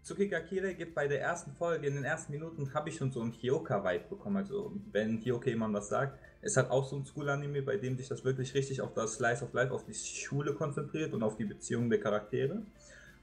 Tsukiga 0.01 0.39
Kire 0.39 0.73
gibt 0.73 0.95
bei 0.95 1.07
der 1.07 1.21
ersten 1.21 1.51
Folge, 1.51 1.87
in 1.87 1.95
den 1.95 2.05
ersten 2.05 2.31
Minuten, 2.31 2.73
habe 2.73 2.89
ich 2.89 2.95
schon 2.95 3.11
so 3.11 3.21
einen 3.21 3.33
Hyoka-Vibe 3.33 4.05
bekommen. 4.09 4.37
Also, 4.37 4.73
wenn 4.91 5.19
Hyoka 5.23 5.49
jemand 5.49 5.73
was 5.73 5.89
sagt, 5.89 6.17
es 6.41 6.55
hat 6.55 6.71
auch 6.71 6.87
so 6.87 6.95
ein 6.95 7.05
School-Anime, 7.05 7.61
bei 7.61 7.77
dem 7.77 7.97
sich 7.97 8.07
das 8.07 8.23
wirklich 8.23 8.53
richtig 8.53 8.81
auf 8.81 8.93
das 8.93 9.15
Slice 9.15 9.43
of 9.43 9.53
Life, 9.53 9.73
auf 9.73 9.83
die 9.83 9.93
Schule 9.93 10.53
konzentriert 10.53 11.13
und 11.13 11.21
auf 11.21 11.35
die 11.35 11.45
Beziehungen 11.45 11.89
der 11.89 11.99
Charaktere. 11.99 12.63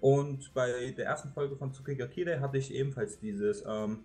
Und 0.06 0.54
bei 0.54 0.94
der 0.96 1.04
ersten 1.04 1.32
Folge 1.32 1.56
von 1.56 1.72
Tsukiga 1.72 2.06
Kire 2.06 2.38
hatte 2.38 2.58
ich 2.58 2.72
ebenfalls 2.72 3.18
dieses, 3.18 3.64
ähm, 3.66 4.04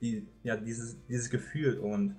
die, 0.00 0.26
ja, 0.42 0.56
dieses, 0.56 0.96
dieses 1.06 1.28
Gefühl. 1.28 1.80
Und 1.80 2.16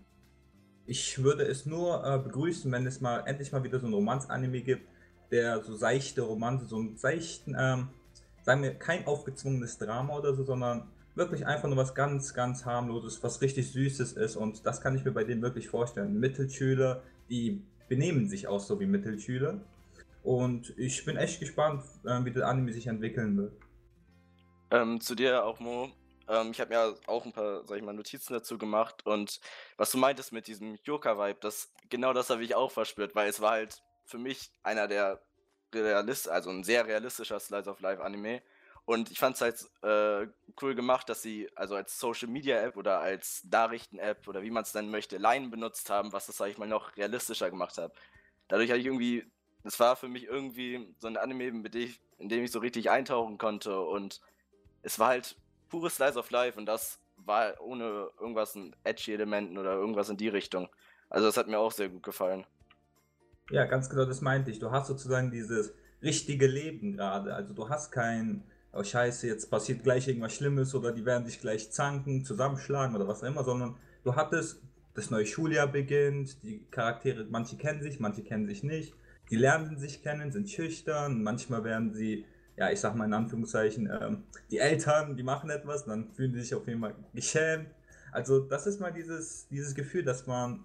ich 0.86 1.24
würde 1.24 1.41
es 1.41 1.65
nur 1.65 2.05
äh, 2.05 2.20
begrüßen, 2.20 2.72
wenn 2.72 2.86
es 2.86 3.01
mal 3.01 3.22
endlich 3.25 3.51
mal 3.51 3.63
wieder 3.63 3.79
so 3.79 3.88
ein 3.88 3.94
Romanz-Anime 3.94 4.62
gibt, 4.62 4.88
der 5.32 5.63
so 5.63 5.75
seichte 5.75 6.22
Romanze, 6.22 6.67
so 6.67 6.75
einen 6.75 6.98
seichten, 6.98 7.55
ähm, 7.60 7.88
sagen 8.44 8.62
wir, 8.62 8.75
kein 8.75 9.08
aufgezwungenes 9.08 9.79
Drama 9.79 10.15
oder 10.15 10.36
so, 10.36 10.44
sondern 10.44 10.84
wirklich 11.15 11.48
einfach 11.48 11.67
nur 11.67 11.77
was 11.77 11.96
ganz, 11.96 12.32
ganz 12.36 12.63
harmloses, 12.63 13.24
was 13.24 13.41
richtig 13.41 13.72
Süßes 13.72 14.13
ist. 14.13 14.36
Und 14.36 14.67
das 14.67 14.82
kann 14.82 14.96
ich 14.96 15.03
mir 15.03 15.13
bei 15.13 15.24
denen 15.24 15.41
wirklich 15.41 15.67
vorstellen. 15.67 16.20
Mittelschüler, 16.20 17.01
die 17.32 17.63
benehmen 17.89 18.29
sich 18.29 18.48
auch 18.48 18.60
so 18.60 18.79
wie 18.79 18.86
Mittelschüler 18.86 19.62
und 20.25 20.74
ich 20.77 21.05
bin 21.05 21.17
echt 21.17 21.39
gespannt, 21.39 21.84
äh, 22.03 22.25
wie 22.25 22.32
der 22.32 22.48
Anime 22.48 22.74
sich 22.74 22.88
entwickeln 22.88 23.38
wird. 23.38 23.53
Ähm, 24.72 25.00
zu 25.00 25.15
dir 25.15 25.46
auch, 25.46 25.60
Mo. 25.60 25.91
Ähm, 26.27 26.50
ich 26.51 26.60
habe 26.60 26.74
mir 26.74 26.96
auch 27.05 27.25
ein 27.25 27.32
paar, 27.32 27.65
sag 27.65 27.77
ich 27.77 27.84
mal, 27.84 27.94
Notizen 27.94 28.34
dazu 28.34 28.58
gemacht 28.58 29.05
und 29.05 29.39
was 29.77 29.91
du 29.91 29.98
meintest 29.98 30.34
mit 30.34 30.48
diesem 30.48 30.77
Yoka-Vibe, 30.84 31.39
das, 31.41 31.72
genau 31.89 32.13
das 32.13 32.29
habe 32.32 32.44
ich 32.44 32.55
auch 32.55 32.72
verspürt, 32.72 33.15
weil 33.15 33.29
es 33.29 33.41
war 33.41 33.51
halt 33.51 33.84
für 34.05 34.17
mich 34.17 34.51
einer 34.63 34.88
der 34.88 35.22
Realist, 35.74 36.29
also 36.29 36.50
ein 36.50 36.63
sehr 36.63 36.88
realistischer 36.88 37.39
Slice 37.39 37.70
of 37.70 37.79
Life 37.82 38.03
Anime 38.03 38.41
Und 38.86 39.12
ich 39.12 39.20
fand 39.20 39.36
es 39.36 39.41
halt 39.41 39.63
äh, 39.84 40.27
cool 40.62 40.74
gemacht, 40.75 41.10
dass 41.10 41.22
sie 41.22 41.50
also 41.55 41.75
als 41.75 42.00
Social 42.00 42.29
Media 42.29 42.60
App 42.62 42.77
oder 42.77 43.00
als 43.00 43.44
Nachrichten-App 43.51 44.27
oder 44.27 44.41
wie 44.41 44.51
man 44.51 44.63
es 44.63 44.74
nennen 44.74 44.89
möchte, 44.89 45.17
Line 45.17 45.50
benutzt 45.50 45.89
haben, 45.89 46.13
was 46.13 46.27
das, 46.27 46.38
sag 46.38 46.50
ich 46.50 46.58
mal, 46.58 46.67
noch 46.67 46.96
realistischer 46.98 47.50
gemacht 47.50 47.77
hat. 47.77 47.94
Dadurch 48.48 48.70
hatte 48.70 48.79
ich 48.79 48.86
irgendwie, 48.86 49.25
es 49.67 49.79
war 49.79 49.95
für 49.95 50.07
mich 50.07 50.25
irgendwie 50.25 50.88
so 51.00 51.07
ein 51.07 51.17
Anime, 51.17 51.51
mit 51.51 51.74
dem 51.74 51.81
ich, 51.81 52.00
in 52.17 52.29
dem 52.29 52.43
ich 52.43 52.51
so 52.51 52.60
richtig 52.60 52.89
eintauchen 52.89 53.38
konnte 53.38 53.79
und 53.79 54.22
es 54.84 55.00
war 55.00 55.10
halt 55.10 55.36
pures 55.69 55.95
Slice 55.95 56.17
of 56.17 56.29
Life 56.31 56.57
und 56.57 56.65
das 56.65 57.00
war 57.17 57.60
ohne 57.62 58.10
irgendwas 58.19 58.55
in 58.55 58.75
edgy 58.84 59.13
Elementen 59.13 59.57
oder 59.57 59.74
irgendwas 59.74 60.10
in 60.10 60.17
die 60.17 60.27
Richtung. 60.27 60.69
Also 61.10 61.27
das 61.27 61.38
hat 61.38 61.48
mir 61.48 61.60
auch 61.60 61.72
sehr 61.72 61.89
gut 61.89 62.03
gefallen. 62.03 62.45
Ja, 63.50 63.65
ganz 63.65 63.89
genau, 63.89 64.05
das 64.05 64.22
meinte 64.22 64.51
ich. 64.51 64.60
Du 64.60 64.72
hast 64.72 64.88
sozusagen 64.88 65.31
dieses 65.31 65.74
richtige 66.01 66.48
Leben 66.48 66.93
gerade. 66.93 67.34
Also 67.34 67.53
du 67.53 67.69
hast 67.69 67.91
kein, 67.91 68.43
oh 68.74 68.84
scheiße, 68.84 69.27
jetzt 69.27 69.50
passiert 69.50 69.84
gleich 69.84 70.07
irgendwas 70.07 70.36
Schlimmes 70.36 70.74
oder 70.75 70.91
die 70.91 71.05
werden 71.05 71.25
sich 71.25 71.39
gleich 71.39 71.72
zanken, 71.72 72.25
zusammenschlagen 72.25 72.95
oder 72.95 73.07
was 73.07 73.24
auch 73.24 73.27
immer, 73.27 73.43
sondern 73.43 73.77
du 74.03 74.15
hattest, 74.15 74.62
das 74.93 75.10
neue 75.10 75.25
Schuljahr 75.25 75.67
beginnt, 75.67 76.41
die 76.43 76.65
Charaktere, 76.72 77.25
manche 77.29 77.57
kennen 77.57 77.81
sich, 77.81 78.00
manche 78.00 78.24
kennen 78.24 78.48
sich 78.48 78.63
nicht. 78.63 78.93
Die 79.29 79.36
lernen 79.36 79.77
sich 79.77 80.03
kennen, 80.03 80.32
sind 80.32 80.50
schüchtern, 80.50 81.24
manchmal 81.24 81.63
werden 81.63 81.94
sie, 81.94 82.25
ja, 82.58 82.72
ich 82.72 82.79
sag 82.79 82.96
mal 82.96 83.05
in 83.05 83.13
Anführungszeichen, 83.13 83.89
ähm, 83.89 84.24
die 84.51 84.60
Eltern, 84.60 85.17
die 85.17 85.24
machen 85.24 85.50
etwas, 85.50 85.86
dann 85.86 86.12
fühlen 86.12 86.34
sie 86.34 86.41
sich 86.41 86.53
auf 86.53 86.67
jeden 86.67 86.82
Fall 86.82 86.96
geschämt. 87.13 87.67
Also 88.12 88.39
das 88.39 88.67
ist 88.67 88.79
mal 88.79 88.94
dieses, 88.94 89.48
dieses 89.50 89.75
Gefühl, 89.75 90.03
dass 90.03 90.27
man 90.27 90.63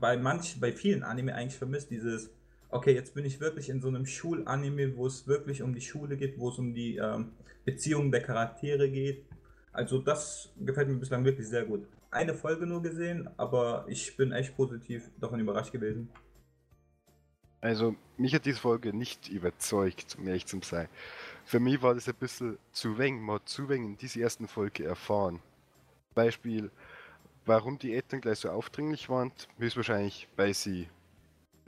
bei 0.00 0.16
manch, 0.16 0.58
bei 0.60 0.72
vielen 0.72 1.02
Anime 1.02 1.34
eigentlich 1.34 1.58
vermisst, 1.58 1.90
dieses, 1.90 2.30
okay, 2.70 2.94
jetzt 2.94 3.14
bin 3.14 3.24
ich 3.24 3.40
wirklich 3.40 3.68
in 3.68 3.80
so 3.80 3.88
einem 3.88 4.06
Schulanime, 4.06 4.96
wo 4.96 5.06
es 5.06 5.26
wirklich 5.26 5.62
um 5.62 5.74
die 5.74 5.80
Schule 5.80 6.16
geht, 6.16 6.38
wo 6.38 6.48
es 6.48 6.58
um 6.58 6.74
die 6.74 6.96
ähm, 6.96 7.32
Beziehungen 7.64 8.10
der 8.10 8.22
Charaktere 8.22 8.90
geht. 8.90 9.24
Also 9.72 9.98
das 9.98 10.50
gefällt 10.60 10.88
mir 10.88 10.96
bislang 10.96 11.24
wirklich 11.24 11.48
sehr 11.48 11.64
gut. 11.64 11.86
Eine 12.10 12.34
Folge 12.34 12.66
nur 12.66 12.82
gesehen, 12.82 13.28
aber 13.36 13.86
ich 13.88 14.16
bin 14.16 14.32
echt 14.32 14.56
positiv 14.56 15.10
davon 15.20 15.40
überrascht 15.40 15.72
gewesen. 15.72 16.08
Also, 17.62 17.96
mich 18.18 18.34
hat 18.34 18.44
diese 18.44 18.58
Folge 18.58 18.94
nicht 18.94 19.30
überzeugt, 19.30 20.16
um 20.18 20.28
ehrlich 20.28 20.44
zu 20.44 20.60
sein. 20.62 20.88
Für 21.46 21.60
mich 21.60 21.80
war 21.80 21.94
das 21.94 22.08
ein 22.08 22.14
bisschen 22.14 22.58
zu 22.72 22.98
wenig, 22.98 23.22
man 23.22 23.36
hat 23.36 23.48
zu 23.48 23.68
wenig 23.70 23.88
in 23.88 23.96
dieser 23.96 24.20
ersten 24.20 24.46
Folge 24.46 24.84
erfahren. 24.84 25.40
Beispiel, 26.14 26.70
Warum 27.44 27.76
die 27.76 27.92
Eltern 27.92 28.20
gleich 28.20 28.38
so 28.38 28.50
aufdringlich 28.50 29.08
waren, 29.08 29.32
höchstwahrscheinlich, 29.58 30.28
weil 30.36 30.54
sie 30.54 30.88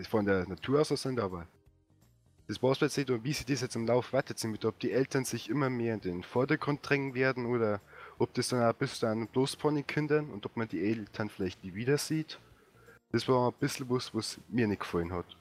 von 0.08 0.24
der 0.24 0.46
Natur 0.48 0.80
aus 0.80 0.88
sind, 0.88 1.18
aber 1.18 1.48
das 2.46 2.62
war 2.62 2.72
es 2.72 2.80
jetzt 2.80 2.96
nicht, 2.96 3.10
und 3.10 3.24
wie 3.24 3.32
sie 3.32 3.44
das 3.44 3.60
jetzt 3.60 3.74
im 3.74 3.86
Lauf 3.86 4.12
mit, 4.12 4.64
ob 4.64 4.78
die 4.78 4.92
Eltern 4.92 5.24
sich 5.24 5.50
immer 5.50 5.70
mehr 5.70 5.94
in 5.94 6.00
den 6.00 6.22
Vordergrund 6.22 6.88
drängen 6.88 7.14
werden 7.14 7.46
oder 7.46 7.80
ob 8.18 8.32
das 8.34 8.48
dann 8.50 8.62
auch 8.62 8.74
bis 8.74 9.00
dann 9.00 9.26
bloß 9.26 9.56
von 9.56 9.74
den 9.74 9.86
Kindern 9.86 10.30
und 10.30 10.46
ob 10.46 10.56
man 10.56 10.68
die 10.68 10.84
Eltern 10.84 11.28
vielleicht 11.28 11.64
nie 11.64 11.74
wieder 11.74 11.98
sieht. 11.98 12.38
Das 13.10 13.26
war 13.26 13.48
ein 13.48 13.58
bisschen 13.58 13.90
was, 13.90 14.14
was 14.14 14.38
mir 14.48 14.68
nicht 14.68 14.80
gefallen 14.80 15.12
hat. 15.12 15.36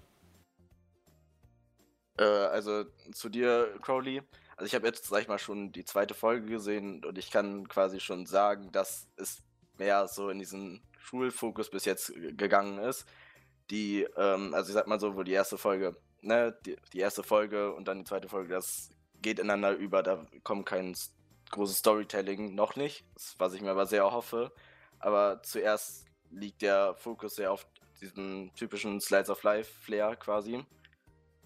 Äh, 2.17 2.24
also 2.24 2.86
zu 3.13 3.29
dir, 3.29 3.77
Crowley. 3.82 4.22
Also 4.55 4.67
ich 4.67 4.75
habe 4.75 4.88
jetzt, 4.88 5.05
sag 5.05 5.22
ich 5.22 5.27
mal, 5.27 5.39
schon 5.39 5.72
die 5.72 5.86
zweite 5.86 6.13
Folge 6.13 6.46
gesehen 6.48 7.03
und 7.03 7.17
ich 7.17 7.32
kann 7.32 7.67
quasi 7.67 8.00
schon 8.00 8.25
sagen, 8.25 8.72
dass 8.72 9.08
es 9.15 9.43
mehr 9.77 10.08
so 10.08 10.29
in 10.29 10.39
diesen 10.39 10.82
Schulfokus 11.00 11.70
bis 11.70 11.86
jetzt 11.86 12.13
gegangen 12.38 12.77
ist. 12.79 13.05
Die, 13.72 14.03
ähm, 14.17 14.53
also 14.53 14.70
ich 14.70 14.74
sag 14.74 14.88
mal 14.88 15.00
so, 15.00 15.15
wo 15.15 15.24
die 15.24 15.32
erste 15.32 15.58
Folge, 15.58 15.96
ne, 16.22 16.55
die, 16.65 16.75
die 16.93 17.00
erste 17.00 17.24
Folge 17.24 17.74
und 17.74 17.88
dann 17.88 18.00
die 18.00 18.05
zweite 18.05 18.29
Folge, 18.29 18.53
das 18.53 18.89
geht 19.22 19.39
ineinander 19.39 19.75
über, 19.75 20.03
da 20.03 20.25
kommt 20.43 20.65
kein 20.65 20.96
großes 21.51 21.77
Storytelling, 21.77 22.55
noch 22.55 22.75
nicht, 22.75 23.05
was 23.38 23.53
ich 23.53 23.62
mir 23.62 23.72
aber 23.72 23.86
sehr 23.86 24.12
hoffe. 24.12 24.51
Aber 25.00 25.41
zuerst 25.43 26.05
liegt 26.29 26.62
der 26.62 26.96
Fokus 26.96 27.36
sehr 27.36 27.51
auf 27.51 27.65
diesem 28.01 28.51
typischen 28.55 29.00
Slides 29.01 29.29
of 29.29 29.43
Life 29.43 29.72
Flair 29.82 30.15
quasi. 30.15 30.65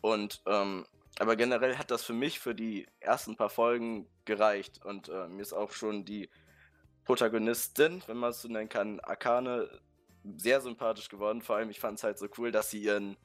Und 0.07 0.41
ähm, 0.45 0.85
aber 1.19 1.35
generell 1.35 1.77
hat 1.77 1.91
das 1.91 2.03
für 2.03 2.13
mich 2.13 2.39
für 2.39 2.55
die 2.55 2.87
ersten 2.99 3.35
paar 3.35 3.49
Folgen 3.49 4.07
gereicht 4.23 4.85
und 4.85 5.09
äh, 5.09 5.27
mir 5.27 5.41
ist 5.41 5.51
auch 5.51 5.71
schon 5.71 6.05
die 6.05 6.29
Protagonistin, 7.05 8.03
wenn 8.07 8.17
man 8.17 8.29
es 8.29 8.41
so 8.41 8.47
nennen 8.47 8.69
kann, 8.69 8.99
Akane, 9.01 9.69
sehr 10.37 10.61
sympathisch 10.61 11.09
geworden. 11.09 11.41
Vor 11.41 11.55
allem, 11.55 11.69
ich 11.69 11.79
fand 11.79 11.97
es 11.97 12.03
halt 12.03 12.19
so 12.19 12.27
cool, 12.37 12.51
dass 12.51 12.69
sie 12.69 12.83
ihren, 12.83 13.17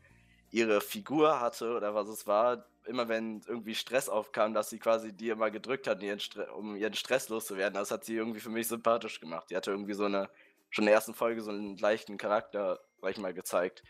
ihre 0.50 0.80
Figur 0.80 1.40
hatte 1.40 1.76
oder 1.76 1.94
was 1.94 2.08
es 2.08 2.26
war. 2.26 2.66
Immer 2.86 3.08
wenn 3.08 3.42
irgendwie 3.46 3.74
Stress 3.74 4.08
aufkam, 4.08 4.54
dass 4.54 4.70
sie 4.70 4.78
quasi 4.78 5.12
die 5.12 5.28
immer 5.28 5.50
gedrückt 5.50 5.86
hat, 5.86 6.02
ihren 6.02 6.20
um 6.56 6.76
ihren 6.76 6.94
Stress 6.94 7.28
loszuwerden. 7.28 7.74
Das 7.74 7.90
hat 7.90 8.04
sie 8.04 8.16
irgendwie 8.16 8.40
für 8.40 8.50
mich 8.50 8.68
sympathisch 8.68 9.20
gemacht. 9.20 9.50
Die 9.50 9.56
hatte 9.56 9.70
irgendwie 9.70 9.94
so 9.94 10.04
eine, 10.04 10.30
schon 10.70 10.82
in 10.82 10.86
der 10.86 10.94
ersten 10.94 11.14
Folge 11.14 11.42
so 11.42 11.50
einen 11.50 11.76
leichten 11.76 12.18
Charakter, 12.18 12.80
sag 13.00 13.10
ich 13.12 13.18
mal, 13.18 13.34
gezeigt. 13.34 13.82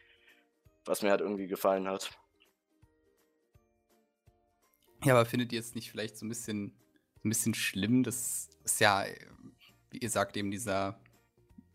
Was 0.85 1.03
mir 1.03 1.11
halt 1.11 1.21
irgendwie 1.21 1.47
gefallen 1.47 1.89
hat. 1.89 2.11
Ja, 5.05 5.15
aber 5.15 5.27
findet 5.27 5.53
ihr 5.53 5.61
es 5.61 5.75
nicht 5.75 5.91
vielleicht 5.91 6.17
so 6.17 6.27
ein 6.27 6.29
bisschen, 6.29 6.73
ein 7.25 7.29
bisschen 7.29 7.55
schlimm? 7.55 8.03
Das 8.03 8.49
ist 8.65 8.81
ja 8.81 9.05
wie 9.93 9.99
ihr 9.99 10.11
sagt, 10.11 10.37
eben 10.37 10.51
dieser, 10.51 10.99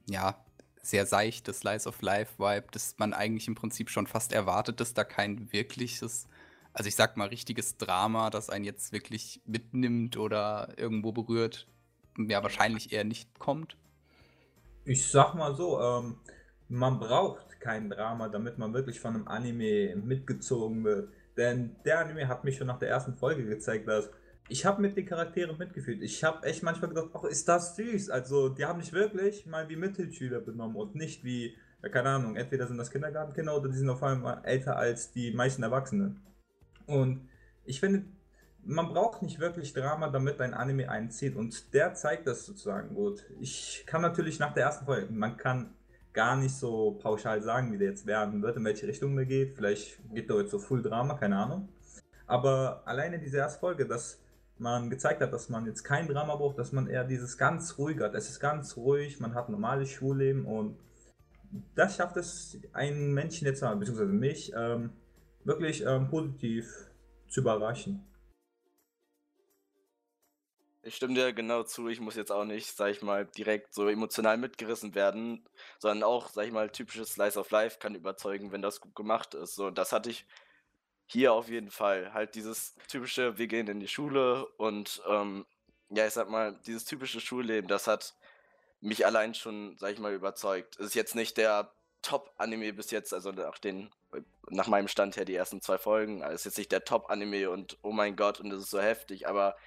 ja, 0.09 0.43
sehr 0.81 1.05
seichte 1.05 1.53
Slice 1.53 1.87
of 1.87 2.01
Life-Vibe, 2.01 2.67
dass 2.71 2.95
man 2.97 3.13
eigentlich 3.13 3.47
im 3.47 3.55
Prinzip 3.55 3.89
schon 3.89 4.07
fast 4.07 4.33
erwartet, 4.33 4.79
dass 4.79 4.93
da 4.93 5.03
kein 5.03 5.51
wirkliches, 5.51 6.27
also 6.73 6.87
ich 6.87 6.95
sag 6.95 7.17
mal, 7.17 7.27
richtiges 7.27 7.77
Drama, 7.77 8.29
das 8.29 8.49
einen 8.49 8.65
jetzt 8.65 8.91
wirklich 8.91 9.41
mitnimmt 9.45 10.17
oder 10.17 10.73
irgendwo 10.77 11.11
berührt, 11.11 11.67
ja, 12.17 12.41
wahrscheinlich 12.41 12.91
eher 12.91 13.03
nicht 13.03 13.37
kommt. 13.37 13.77
Ich 14.85 15.07
sag 15.07 15.35
mal 15.35 15.55
so, 15.55 15.79
ähm, 15.79 16.17
man 16.69 16.99
braucht 16.99 17.59
kein 17.59 17.89
Drama, 17.89 18.29
damit 18.29 18.57
man 18.57 18.73
wirklich 18.73 18.99
von 18.99 19.15
einem 19.15 19.27
Anime 19.27 19.95
mitgezogen 19.97 20.83
wird. 20.83 21.11
Denn 21.37 21.75
der 21.85 21.99
Anime 21.99 22.27
hat 22.27 22.43
mich 22.43 22.57
schon 22.57 22.67
nach 22.67 22.79
der 22.79 22.89
ersten 22.89 23.15
Folge 23.15 23.45
gezeigt, 23.45 23.87
dass 23.87 24.09
ich 24.49 24.65
habe 24.65 24.81
mit 24.81 24.95
den 24.95 25.05
Charakteren 25.05 25.57
mitgefühlt. 25.57 26.01
Ich 26.01 26.23
habe 26.23 26.45
echt 26.45 26.63
manchmal 26.63 26.89
gedacht, 26.89 27.09
ach, 27.13 27.25
ist 27.25 27.47
das 27.47 27.75
süß. 27.75 28.09
Also, 28.09 28.49
die 28.49 28.65
haben 28.65 28.77
mich 28.77 28.93
wirklich 28.93 29.45
mal 29.45 29.67
wie 29.69 29.75
Mittelschüler 29.75 30.39
benommen 30.39 30.77
und 30.77 30.95
nicht 30.95 31.23
wie, 31.23 31.55
ja, 31.83 31.89
keine 31.89 32.09
Ahnung, 32.09 32.35
entweder 32.35 32.65
sind 32.65 32.77
das 32.77 32.89
Kindergartenkinder 32.89 33.55
oder 33.55 33.69
die 33.69 33.77
sind 33.77 33.89
auf 33.89 34.01
einmal 34.03 34.41
älter 34.43 34.77
als 34.77 35.11
die 35.11 35.31
meisten 35.31 35.63
Erwachsenen. 35.63 36.21
Und 36.85 37.27
ich 37.65 37.81
finde, 37.81 38.05
man 38.63 38.89
braucht 38.89 39.21
nicht 39.21 39.39
wirklich 39.39 39.73
Drama, 39.73 40.09
damit 40.09 40.39
ein 40.41 40.53
Anime 40.53 40.89
einzieht. 40.89 41.35
Und 41.35 41.73
der 41.73 41.93
zeigt 41.93 42.27
das 42.27 42.45
sozusagen 42.45 42.95
gut. 42.95 43.25
Ich 43.39 43.83
kann 43.85 44.01
natürlich 44.01 44.39
nach 44.39 44.53
der 44.53 44.63
ersten 44.63 44.85
Folge, 44.85 45.11
man 45.11 45.37
kann 45.37 45.73
gar 46.17 46.35
nicht 46.35 46.55
so 46.55 46.97
pauschal 46.99 47.43
sagen, 47.43 47.71
wie 47.71 47.77
der 47.77 47.89
jetzt 47.89 48.07
werden 48.07 48.41
wird, 48.41 48.57
in 48.57 48.65
welche 48.65 48.87
Richtung 48.87 49.15
der 49.15 49.27
geht. 49.27 49.55
Vielleicht 49.55 49.99
geht 50.15 50.27
der 50.31 50.39
jetzt 50.39 50.49
so 50.49 50.57
Full 50.57 50.81
Drama, 50.81 51.13
keine 51.13 51.37
Ahnung. 51.37 51.69
Aber 52.25 52.81
alleine 52.85 53.19
diese 53.19 53.37
erste 53.37 53.59
Folge, 53.59 53.85
das 53.85 54.19
man 54.57 54.89
gezeigt 54.89 55.21
hat, 55.21 55.31
dass 55.31 55.47
man 55.47 55.67
jetzt 55.67 55.83
kein 55.83 56.07
Drama 56.07 56.35
braucht, 56.35 56.57
dass 56.57 56.71
man 56.71 56.87
eher 56.87 57.03
dieses 57.03 57.37
ganz 57.37 57.77
ruhig 57.77 57.99
hat. 57.99 58.15
Es 58.15 58.29
ist 58.29 58.39
ganz 58.39 58.75
ruhig, 58.75 59.19
man 59.19 59.35
hat 59.35 59.49
normales 59.49 59.91
Schulleben 59.91 60.45
und 60.47 60.79
das 61.75 61.97
schafft 61.97 62.17
es 62.17 62.57
einen 62.73 63.13
Menschen 63.13 63.45
jetzt, 63.45 63.61
beziehungsweise 63.61 64.11
mich, 64.11 64.51
ähm, 64.57 64.89
wirklich 65.43 65.85
ähm, 65.85 66.07
positiv 66.07 66.89
zu 67.27 67.41
überraschen. 67.41 68.03
Ich 70.87 70.95
stimme 70.95 71.15
dir 71.15 71.33
genau 71.33 71.63
zu, 71.63 71.89
ich 71.89 71.99
muss 71.99 72.15
jetzt 72.15 72.31
auch 72.31 72.45
nicht, 72.45 72.77
sag 72.77 72.91
ich 72.91 73.01
mal, 73.01 73.25
direkt 73.25 73.73
so 73.73 73.89
emotional 73.89 74.37
mitgerissen 74.37 74.95
werden, 74.95 75.43
sondern 75.79 76.03
auch, 76.03 76.29
sag 76.29 76.45
ich 76.45 76.53
mal, 76.53 76.69
typisches 76.69 77.11
Slice 77.11 77.37
of 77.37 77.51
Life 77.51 77.79
kann 77.79 77.93
überzeugen, 77.93 78.53
wenn 78.53 78.61
das 78.61 78.79
gut 78.79 78.95
gemacht 78.95 79.33
ist. 79.33 79.55
So, 79.55 79.69
das 79.69 79.91
hatte 79.91 80.09
ich 80.09 80.25
hier 81.05 81.33
auf 81.33 81.49
jeden 81.49 81.71
Fall. 81.71 82.13
Halt 82.13 82.35
dieses 82.35 82.73
typische, 82.87 83.37
wir 83.37 83.47
gehen 83.47 83.67
in 83.67 83.81
die 83.81 83.89
Schule 83.89 84.45
und 84.55 85.01
ähm, 85.09 85.45
ja, 85.89 86.07
ich 86.07 86.13
sag 86.13 86.29
mal, 86.29 86.57
dieses 86.65 86.85
typische 86.85 87.19
Schulleben, 87.19 87.67
das 87.67 87.87
hat 87.87 88.15
mich 88.79 89.05
allein 89.05 89.33
schon, 89.33 89.75
sag 89.77 89.91
ich 89.91 89.99
mal, 89.99 90.13
überzeugt. 90.13 90.77
Ist 90.77 90.95
jetzt 90.95 91.15
nicht 91.15 91.35
der 91.35 91.69
Top-Anime 92.01 92.71
bis 92.71 92.91
jetzt, 92.91 93.13
also 93.13 93.33
nach 93.33 93.57
den, 93.57 93.89
nach 94.49 94.67
meinem 94.67 94.87
Stand 94.87 95.17
her 95.17 95.25
die 95.25 95.35
ersten 95.35 95.59
zwei 95.61 95.77
Folgen, 95.77 96.23
also 96.23 96.35
ist 96.35 96.45
jetzt 96.45 96.57
nicht 96.57 96.71
der 96.71 96.85
Top-Anime 96.85 97.49
und 97.49 97.77
oh 97.81 97.91
mein 97.91 98.15
Gott 98.15 98.39
und 98.39 98.53
es 98.53 98.63
ist 98.63 98.69
so 98.69 98.79
heftig, 98.79 99.27
aber 99.27 99.57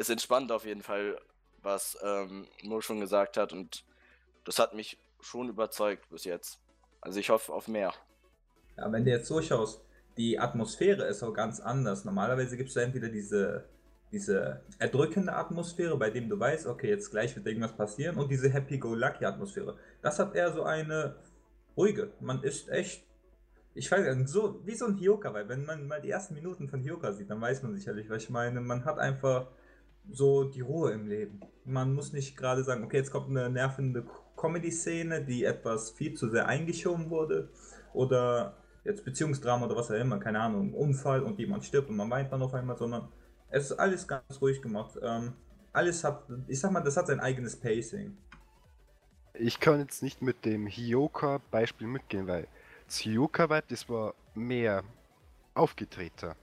es 0.00 0.08
entspannt 0.08 0.50
auf 0.50 0.64
jeden 0.64 0.82
Fall, 0.82 1.20
was 1.62 1.98
ähm, 2.02 2.46
Mo 2.62 2.80
schon 2.80 3.00
gesagt 3.00 3.36
hat 3.36 3.52
und 3.52 3.84
das 4.44 4.58
hat 4.58 4.74
mich 4.74 4.98
schon 5.20 5.50
überzeugt 5.50 6.08
bis 6.08 6.24
jetzt. 6.24 6.58
Also 7.02 7.20
ich 7.20 7.28
hoffe 7.28 7.52
auf 7.52 7.68
mehr. 7.68 7.92
Ja, 8.78 8.90
wenn 8.90 9.04
du 9.04 9.10
jetzt 9.10 9.28
so 9.28 9.42
schaust, 9.42 9.82
die 10.16 10.38
Atmosphäre 10.38 11.04
ist 11.04 11.22
auch 11.22 11.34
ganz 11.34 11.60
anders. 11.60 12.06
Normalerweise 12.06 12.56
gibt 12.56 12.70
es 12.70 12.76
entweder 12.76 13.10
diese, 13.10 13.66
diese 14.10 14.62
erdrückende 14.78 15.34
Atmosphäre, 15.34 15.98
bei 15.98 16.08
dem 16.08 16.30
du 16.30 16.40
weißt, 16.40 16.66
okay, 16.66 16.88
jetzt 16.88 17.10
gleich 17.10 17.36
wird 17.36 17.46
irgendwas 17.46 17.76
passieren, 17.76 18.16
und 18.16 18.30
diese 18.30 18.48
Happy-Go-Lucky-Atmosphäre. 18.48 19.76
Das 20.00 20.18
hat 20.18 20.34
eher 20.34 20.50
so 20.52 20.62
eine 20.62 21.16
ruhige. 21.76 22.10
Man 22.20 22.42
ist 22.42 22.70
echt, 22.70 23.04
ich 23.74 23.90
weiß 23.90 24.16
nicht, 24.16 24.28
so 24.30 24.62
wie 24.64 24.74
so 24.74 24.86
ein 24.86 24.98
Hyoka, 24.98 25.32
weil 25.34 25.48
wenn 25.50 25.66
man 25.66 25.86
mal 25.86 26.00
die 26.00 26.10
ersten 26.10 26.34
Minuten 26.34 26.68
von 26.70 26.82
Hyoka 26.82 27.12
sieht, 27.12 27.28
dann 27.28 27.40
weiß 27.40 27.62
man 27.62 27.74
sicherlich, 27.74 28.08
was 28.08 28.22
ich 28.22 28.30
meine. 28.30 28.62
Man 28.62 28.86
hat 28.86 28.98
einfach 28.98 29.48
so 30.10 30.44
die 30.44 30.60
Ruhe 30.60 30.92
im 30.92 31.06
Leben. 31.06 31.40
Man 31.64 31.94
muss 31.94 32.12
nicht 32.12 32.36
gerade 32.36 32.64
sagen, 32.64 32.84
okay, 32.84 32.98
jetzt 32.98 33.10
kommt 33.10 33.28
eine 33.28 33.50
nervende 33.50 34.06
Comedy-Szene, 34.36 35.24
die 35.24 35.44
etwas 35.44 35.90
viel 35.90 36.14
zu 36.14 36.28
sehr 36.30 36.46
eingeschoben 36.46 37.10
wurde. 37.10 37.50
Oder 37.92 38.56
jetzt 38.84 39.04
Beziehungsdrama 39.04 39.66
oder 39.66 39.76
was 39.76 39.90
auch 39.90 39.94
immer, 39.94 40.18
keine 40.18 40.40
Ahnung, 40.40 40.74
Unfall 40.74 41.22
und 41.22 41.38
jemand 41.38 41.64
stirbt 41.64 41.90
und 41.90 41.96
man 41.96 42.10
weint 42.10 42.32
dann 42.32 42.42
auf 42.42 42.54
einmal, 42.54 42.76
sondern 42.76 43.08
es 43.50 43.70
ist 43.70 43.78
alles 43.78 44.06
ganz 44.08 44.40
ruhig 44.40 44.62
gemacht. 44.62 44.98
Ähm, 45.02 45.34
alles 45.72 46.02
hat, 46.04 46.24
ich 46.48 46.58
sag 46.58 46.72
mal, 46.72 46.80
das 46.80 46.96
hat 46.96 47.08
sein 47.08 47.20
eigenes 47.20 47.58
Pacing. 47.58 48.16
Ich 49.34 49.60
kann 49.60 49.80
jetzt 49.80 50.02
nicht 50.02 50.22
mit 50.22 50.44
dem 50.44 50.66
Hioka-Beispiel 50.66 51.86
mitgehen, 51.86 52.26
weil 52.26 52.48
das 52.86 52.98
Hioka-Vibe, 52.98 53.66
das 53.68 53.88
war 53.88 54.14
mehr 54.34 54.82
aufgetreter. 55.54 56.36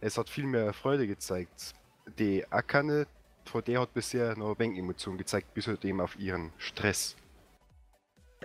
Es 0.00 0.18
hat 0.18 0.28
viel 0.28 0.46
mehr 0.46 0.72
Freude 0.72 1.06
gezeigt. 1.06 1.74
Die 2.18 2.44
Akane, 2.50 3.06
vor 3.44 3.62
der 3.62 3.80
hat 3.80 3.94
bisher 3.94 4.36
nur 4.36 4.56
Bank-Emotionen 4.56 5.18
gezeigt, 5.18 5.54
bis 5.54 5.66
halt 5.66 5.84
eben 5.84 6.00
auf 6.00 6.18
ihren 6.18 6.52
Stress. 6.58 7.16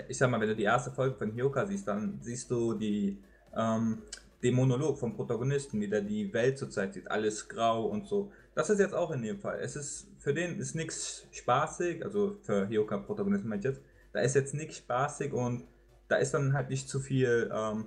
Ich 0.07 0.17
sag 0.17 0.29
mal, 0.29 0.39
wenn 0.39 0.49
du 0.49 0.55
die 0.55 0.63
erste 0.63 0.91
Folge 0.91 1.15
von 1.15 1.33
Hyoka 1.33 1.65
siehst, 1.65 1.87
dann 1.87 2.19
siehst 2.21 2.51
du 2.51 2.73
die, 2.73 3.17
ähm, 3.55 4.03
den 4.43 4.53
Monolog 4.53 4.97
vom 4.99 5.15
Protagonisten, 5.15 5.81
wie 5.81 5.87
der 5.87 6.01
die 6.01 6.31
Welt 6.33 6.57
zurzeit 6.57 6.93
sieht, 6.93 7.09
alles 7.09 7.49
grau 7.49 7.85
und 7.85 8.05
so. 8.05 8.31
Das 8.53 8.69
ist 8.69 8.79
jetzt 8.79 8.93
auch 8.93 9.11
in 9.11 9.23
dem 9.23 9.39
Fall. 9.39 9.59
Es 9.59 9.75
ist, 9.75 10.07
für 10.19 10.33
den 10.33 10.59
ist 10.59 10.75
nichts 10.75 11.25
spaßig, 11.31 12.03
also 12.03 12.37
für 12.43 12.67
Hyoka-Protagonisten 12.67 13.49
meine 13.49 13.59
ich 13.59 13.65
jetzt, 13.65 13.81
da 14.13 14.19
ist 14.19 14.35
jetzt 14.35 14.53
nichts 14.53 14.77
spaßig 14.77 15.33
und 15.33 15.65
da 16.07 16.17
ist 16.17 16.33
dann 16.33 16.53
halt 16.53 16.69
nicht 16.69 16.87
zu 16.87 16.99
viel, 16.99 17.51
ähm, 17.53 17.85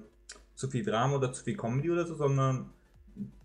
zu 0.54 0.68
viel 0.68 0.84
Drama 0.84 1.16
oder 1.16 1.32
zu 1.32 1.44
viel 1.44 1.56
Comedy 1.56 1.90
oder 1.90 2.06
so, 2.06 2.14
sondern 2.14 2.70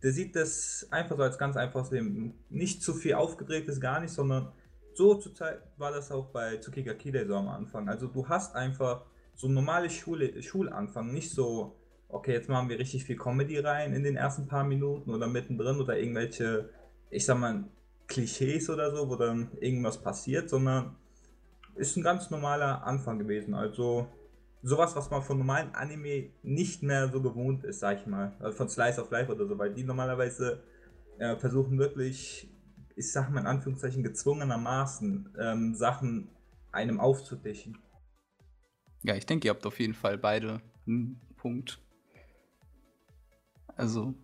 der 0.03 0.11
sieht 0.11 0.35
das 0.35 0.87
einfach 0.91 1.17
so 1.17 1.23
als 1.23 1.37
ganz 1.37 1.57
einfaches 1.57 1.91
Leben. 1.91 2.33
Nicht 2.49 2.83
zu 2.83 2.93
viel 2.93 3.15
aufgedrehtes, 3.15 3.79
gar 3.79 3.99
nicht, 3.99 4.11
sondern 4.11 4.51
so 4.93 5.15
zur 5.15 5.33
Zeit 5.33 5.61
war 5.77 5.91
das 5.91 6.11
auch 6.11 6.27
bei 6.27 6.57
Tsukiga 6.57 6.93
Kide 6.93 7.25
so 7.27 7.35
am 7.35 7.49
Anfang. 7.49 7.89
Also 7.89 8.07
du 8.07 8.27
hast 8.27 8.55
einfach 8.55 9.05
so 9.35 9.47
normale 9.47 9.89
Schule, 9.89 10.41
Schulanfang, 10.41 11.11
nicht 11.13 11.31
so, 11.31 11.75
okay, 12.07 12.31
jetzt 12.31 12.49
machen 12.49 12.69
wir 12.69 12.79
richtig 12.79 13.03
viel 13.03 13.17
Comedy 13.17 13.59
rein 13.59 13.93
in 13.93 14.03
den 14.03 14.15
ersten 14.15 14.47
paar 14.47 14.63
Minuten 14.63 15.11
oder 15.11 15.27
mittendrin 15.27 15.79
oder 15.79 15.97
irgendwelche, 15.97 16.69
ich 17.09 17.25
sag 17.25 17.37
mal, 17.37 17.65
Klischees 18.07 18.69
oder 18.69 18.95
so, 18.95 19.09
wo 19.09 19.15
dann 19.15 19.49
irgendwas 19.59 20.01
passiert, 20.01 20.49
sondern 20.49 20.95
ist 21.75 21.97
ein 21.97 22.03
ganz 22.03 22.29
normaler 22.29 22.85
Anfang 22.85 23.19
gewesen. 23.19 23.53
Also 23.53 24.07
sowas, 24.65 24.95
was 24.95 25.11
man 25.11 25.21
von 25.21 25.37
normalen 25.37 25.75
Anime 25.75 26.31
nicht 26.41 26.81
mehr 26.81 27.07
so 27.09 27.21
gewohnt 27.21 27.63
ist, 27.63 27.79
sag 27.79 28.01
ich 28.01 28.07
mal. 28.07 28.35
Also 28.39 28.57
von 28.57 28.67
Slice 28.67 28.99
of 28.99 29.11
Life 29.11 29.31
oder 29.31 29.45
so, 29.45 29.57
weil 29.59 29.73
die 29.73 29.83
normalerweise 29.83 30.63
äh, 31.19 31.35
versuchen 31.37 31.77
wirklich, 31.77 32.49
ich 32.95 33.11
sag 33.11 33.29
mal 33.29 33.41
in 33.41 33.45
Anführungszeichen, 33.45 34.01
gezwungenermaßen 34.01 35.35
ähm, 35.39 35.75
Sachen 35.75 36.29
einem 36.71 36.99
aufzutischen. 36.99 37.77
Ja, 39.03 39.15
ich 39.15 39.27
denke, 39.27 39.47
ihr 39.47 39.53
habt 39.53 39.67
auf 39.67 39.79
jeden 39.79 39.93
Fall 39.93 40.17
beide 40.17 40.61
einen 40.87 41.21
Punkt. 41.37 41.79
Also, 43.75 44.15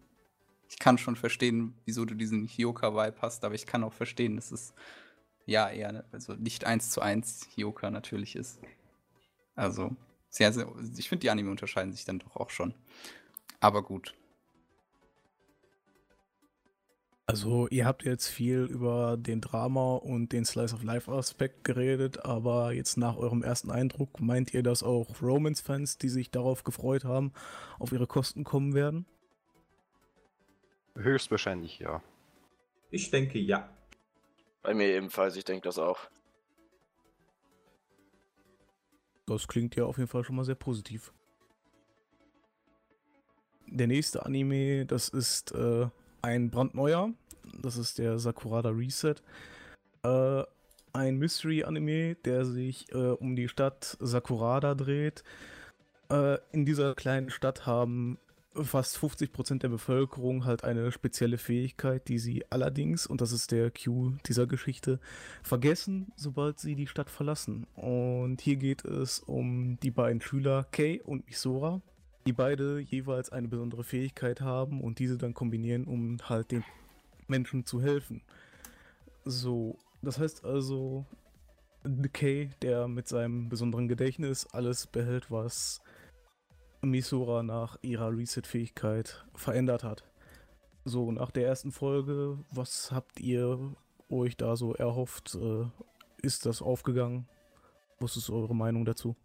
ich 0.68 0.80
kann 0.80 0.98
schon 0.98 1.16
verstehen, 1.16 1.76
wieso 1.86 2.04
du 2.04 2.16
diesen 2.16 2.48
Hyoka-Vibe 2.48 3.22
hast, 3.22 3.46
aber 3.46 3.54
ich 3.54 3.68
kann 3.68 3.84
auch 3.84 3.94
verstehen, 3.94 4.38
dass 4.38 4.52
es 4.52 4.74
ja 5.46 5.70
eher, 5.70 6.04
also 6.12 6.34
nicht 6.34 6.66
eins 6.66 6.90
zu 6.90 7.02
eins 7.02 7.48
Hyoka 7.56 7.92
natürlich 7.92 8.36
ist. 8.36 8.60
Also, 9.56 9.96
sehr, 10.32 10.52
sehr, 10.54 10.68
ich 10.98 11.10
finde, 11.10 11.22
die 11.22 11.30
Anime 11.30 11.52
unterscheiden 11.52 11.92
sich 11.92 12.06
dann 12.06 12.20
doch 12.20 12.38
auch 12.38 12.50
schon. 12.50 12.74
Aber 13.60 13.84
gut. 13.84 14.16
Also, 17.28 17.68
ihr 17.68 17.86
habt 17.86 18.04
jetzt 18.04 18.28
viel 18.28 18.64
über 18.64 19.16
den 19.18 19.40
Drama 19.40 19.96
und 19.96 20.34
den 20.34 20.44
Slice 20.44 20.74
of 20.74 20.84
Life 20.84 21.12
Aspekt 21.12 21.64
geredet, 21.64 22.26
aber 22.26 22.72
jetzt 22.72 22.98
nach 22.98 23.16
eurem 23.16 23.44
ersten 23.44 23.72
Eindruck, 23.72 24.20
meint 24.20 24.54
ihr, 24.54 24.64
dass 24.64 24.84
auch 24.84 25.22
Romance-Fans, 25.22 25.98
die 25.98 26.10
sich 26.10 26.32
darauf 26.32 26.64
gefreut 26.64 27.06
haben, 27.06 27.32
auf 27.78 27.92
ihre 27.92 28.08
Kosten 28.08 28.44
kommen 28.44 28.74
werden? 28.74 29.06
Höchstwahrscheinlich 30.96 31.80
ja. 31.80 32.02
Ich 32.90 33.12
denke 33.12 33.40
ja. 33.40 33.70
Bei 34.62 34.74
mir 34.74 34.88
ebenfalls, 34.88 35.36
ich 35.36 35.46
denke 35.46 35.64
das 35.64 35.78
auch. 35.78 36.00
Das 39.34 39.48
klingt 39.48 39.76
ja 39.76 39.86
auf 39.86 39.98
jeden 39.98 40.10
Fall 40.10 40.24
schon 40.24 40.36
mal 40.36 40.46
sehr 40.46 40.56
positiv. 40.56 41.14
Der 43.68 43.88
nächste 43.88 44.26
Anime, 44.26 44.86
das 44.86 45.10
ist 45.10 45.54
äh, 45.54 45.88
ein 46.22 46.50
brandneuer. 46.50 47.14
Das 47.62 47.78
ist 47.78 47.98
der 48.00 48.20
Sakurada 48.20 48.70
Reset. 48.70 49.16
Äh, 50.04 50.44
ein 50.94 51.18
Mystery-Anime, 51.18 52.16
der 52.16 52.46
sich 52.46 52.92
äh, 52.92 52.98
um 52.98 53.36
die 53.36 53.48
Stadt 53.48 53.98
Sakurada 54.00 54.76
dreht. 54.76 55.24
Äh, 56.10 56.38
in 56.52 56.66
dieser 56.66 56.96
kleinen 56.96 57.30
Stadt 57.30 57.66
haben 57.66 58.18
fast 58.54 58.98
50% 58.98 59.60
der 59.60 59.70
Bevölkerung 59.70 60.46
halt 60.46 60.64
eine 60.64 60.92
spezielle 60.92 61.38
Fähigkeit, 61.38 62.08
die 62.08 62.20
sie 62.20 62.46
allerdings, 62.50 63.08
und 63.08 63.22
das 63.22 63.32
ist 63.32 63.52
der 63.52 63.72
Cue 63.72 64.18
dieser 64.26 64.46
Geschichte, 64.46 65.00
vergessen, 65.42 66.12
sobald 66.16 66.60
sie 66.60 66.76
die 66.76 66.88
Stadt 66.88 67.10
verlassen. 67.10 67.66
Und 67.76 68.42
hier 68.42 68.58
geht 68.58 68.84
es 68.84 69.20
um 69.20 69.80
die 69.82 69.92
beiden 69.92 70.22
Schüler 70.22 70.66
Kei 70.72 71.02
und 71.04 71.26
Misora, 71.28 71.82
die 72.26 72.34
beide 72.34 72.80
jeweils 72.80 73.32
eine 73.32 73.48
besondere 73.48 73.84
Fähigkeit 73.84 74.42
haben 74.42 74.82
und 74.82 75.00
diese 75.00 75.18
dann 75.18 75.34
kombinieren, 75.34 75.86
um 75.86 76.18
halt 76.28 76.52
den 76.52 76.64
Menschen 77.28 77.66
zu 77.66 77.82
helfen. 77.82 78.22
So, 79.24 79.78
das 80.02 80.20
heißt 80.20 80.44
also, 80.44 81.06
Kei, 82.14 82.52
der 82.62 82.88
mit 82.88 83.08
seinem 83.08 83.50
besonderen 83.50 83.88
Gedächtnis 83.88 84.46
alles 84.48 84.88
behält, 84.88 85.32
was 85.32 85.82
Misora 86.82 87.44
nach 87.44 87.78
ihrer 87.82 88.12
Reset-Fähigkeit 88.16 89.26
verändert 89.36 89.84
hat. 89.84 90.04
So, 90.84 91.12
nach 91.12 91.32
der 91.32 91.46
ersten 91.48 91.72
Folge, 91.72 92.40
was 92.52 92.92
habt 92.92 93.20
ihr 93.20 93.76
euch 94.10 94.36
da 94.36 94.56
so 94.56 94.74
erhofft? 94.74 95.36
Äh, 95.36 95.66
ist 96.22 96.46
das 96.46 96.62
aufgegangen? 96.62 97.28
Was 98.00 98.18
ist 98.18 98.30
eure 98.30 98.56
Meinung 98.56 98.86
dazu? 98.86 99.16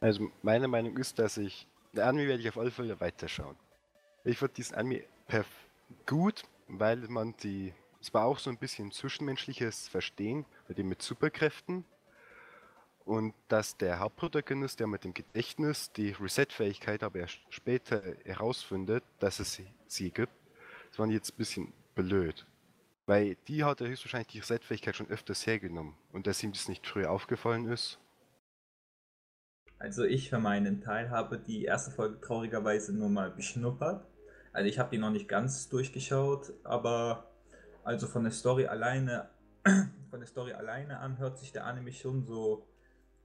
Also 0.00 0.30
meine 0.42 0.68
Meinung 0.68 0.96
ist, 0.96 1.18
dass 1.18 1.36
ich, 1.36 1.66
der 1.92 2.06
Anime 2.06 2.28
werde 2.28 2.42
ich 2.42 2.48
auf 2.48 2.58
alle 2.58 2.70
Fälle 2.70 3.00
weiterschauen. 3.00 3.56
Ich 4.24 4.40
würde 4.40 4.54
diesen 4.54 4.76
Anime 4.76 5.04
gut, 6.06 6.44
weil 6.68 6.98
man 7.08 7.34
die, 7.42 7.72
es 8.00 8.14
war 8.14 8.24
auch 8.24 8.38
so 8.38 8.50
ein 8.50 8.58
bisschen 8.58 8.92
zwischenmenschliches 8.92 9.88
Verstehen, 9.88 10.44
bei 10.68 10.74
dem 10.74 10.88
mit 10.88 11.02
Superkräften, 11.02 11.84
und 13.08 13.32
dass 13.48 13.74
der 13.78 14.00
Hauptprotagonist, 14.00 14.80
der 14.80 14.86
mit 14.86 15.02
dem 15.02 15.14
Gedächtnis 15.14 15.90
die 15.92 16.10
Reset-Fähigkeit 16.10 17.02
aber 17.02 17.20
erst 17.20 17.38
später 17.48 18.02
herausfindet, 18.24 19.02
dass 19.18 19.40
es 19.40 19.62
sie 19.86 20.10
gibt, 20.10 20.32
das 20.90 20.98
war 20.98 21.06
jetzt 21.08 21.32
ein 21.32 21.38
bisschen 21.38 21.72
blöd. 21.94 22.46
Weil 23.06 23.36
die 23.48 23.64
hat 23.64 23.80
er 23.80 23.88
höchstwahrscheinlich 23.88 24.28
die 24.28 24.40
Reset-Fähigkeit 24.40 24.94
schon 24.94 25.08
öfters 25.08 25.46
hergenommen 25.46 25.94
und 26.12 26.26
dass 26.26 26.42
ihm 26.42 26.52
das 26.52 26.68
nicht 26.68 26.86
früher 26.86 27.10
aufgefallen 27.10 27.66
ist. 27.68 27.98
Also 29.78 30.04
ich 30.04 30.28
für 30.28 30.38
meinen 30.38 30.82
Teil 30.82 31.08
habe 31.08 31.38
die 31.38 31.64
erste 31.64 31.90
Folge 31.90 32.20
traurigerweise 32.20 32.94
nur 32.94 33.08
mal 33.08 33.30
beschnuppert. 33.30 34.06
Also 34.52 34.68
ich 34.68 34.78
habe 34.78 34.90
die 34.90 34.98
noch 34.98 35.10
nicht 35.10 35.28
ganz 35.28 35.70
durchgeschaut, 35.70 36.52
aber 36.62 37.30
also 37.84 38.06
von 38.06 38.24
der 38.24 38.32
Story 38.32 38.66
alleine, 38.66 39.30
von 40.10 40.20
der 40.20 40.26
Story 40.26 40.52
alleine 40.52 40.98
an 40.98 41.16
hört 41.16 41.38
sich 41.38 41.52
der 41.52 41.64
Anime 41.64 41.92
schon 41.92 42.26
so 42.26 42.66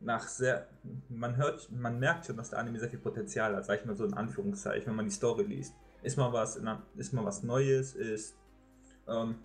nach 0.03 0.27
sehr, 0.27 0.67
man 1.09 1.37
hört, 1.37 1.71
man 1.71 1.99
merkt 1.99 2.25
schon, 2.25 2.37
dass 2.37 2.49
der 2.49 2.59
Anime 2.59 2.79
sehr 2.79 2.89
viel 2.89 2.99
Potenzial 2.99 3.55
hat, 3.55 3.65
sag 3.65 3.79
ich 3.79 3.85
mal 3.85 3.95
so 3.95 4.05
in 4.05 4.13
Anführungszeichen, 4.13 4.87
wenn 4.87 4.95
man 4.95 5.05
die 5.05 5.11
Story 5.11 5.43
liest. 5.43 5.73
Ist 6.01 6.17
mal 6.17 6.33
was, 6.33 6.61
ist 6.97 7.13
mal 7.13 7.25
was 7.25 7.43
Neues, 7.43 7.95
ist, 7.95 8.35
ähm, 9.07 9.35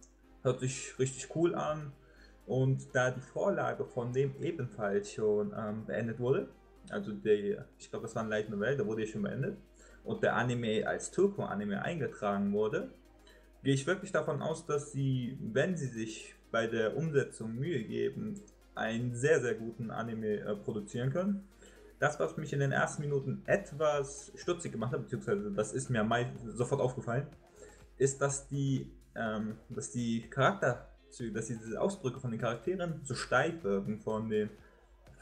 hört 0.42 0.60
sich 0.60 0.98
richtig 0.98 1.34
cool 1.36 1.54
an. 1.54 1.92
Und 2.46 2.94
da 2.94 3.10
die 3.10 3.20
Vorlage 3.20 3.84
von 3.84 4.12
dem 4.12 4.34
ebenfalls 4.42 5.12
schon 5.12 5.52
ähm, 5.56 5.84
beendet 5.84 6.18
wurde, 6.18 6.48
also 6.90 7.12
der, 7.12 7.66
ich 7.78 7.90
glaube, 7.90 8.06
das 8.06 8.14
war 8.14 8.22
ein 8.22 8.30
Light 8.30 8.48
Novel, 8.48 8.76
der 8.76 8.86
wurde 8.86 9.02
ja 9.04 9.08
schon 9.08 9.22
beendet, 9.22 9.58
und 10.04 10.22
der 10.22 10.36
Anime 10.36 10.86
als 10.86 11.10
Turko-Anime 11.10 11.82
eingetragen 11.82 12.52
wurde, 12.52 12.90
gehe 13.62 13.74
ich 13.74 13.86
wirklich 13.86 14.12
davon 14.12 14.40
aus, 14.40 14.64
dass 14.64 14.92
sie, 14.92 15.38
wenn 15.40 15.76
sie 15.76 15.88
sich 15.88 16.34
bei 16.50 16.66
der 16.66 16.96
Umsetzung 16.96 17.54
Mühe 17.54 17.84
geben, 17.84 18.40
einen 18.78 19.14
sehr, 19.14 19.40
sehr 19.40 19.54
guten 19.54 19.90
Anime 19.90 20.40
äh, 20.40 20.56
produzieren 20.56 21.10
können. 21.12 21.48
Das, 21.98 22.18
was 22.20 22.36
mich 22.36 22.52
in 22.52 22.60
den 22.60 22.72
ersten 22.72 23.02
Minuten 23.02 23.42
etwas 23.46 24.32
stutzig 24.36 24.72
gemacht 24.72 24.92
hat, 24.92 25.02
beziehungsweise 25.02 25.50
das 25.50 25.72
ist 25.72 25.90
mir 25.90 26.06
sofort 26.46 26.80
aufgefallen, 26.80 27.26
ist, 27.96 28.20
dass 28.22 28.48
die, 28.48 28.92
ähm, 29.16 29.56
dass 29.68 29.90
die 29.90 30.22
Charakterzüge, 30.30 31.32
dass 31.32 31.46
diese 31.46 31.80
Ausdrücke 31.80 32.20
von 32.20 32.30
den 32.30 32.40
Charakteren 32.40 33.00
so 33.04 33.14
steif 33.14 33.64
wirken, 33.64 33.98
von 33.98 34.28
den 34.28 34.50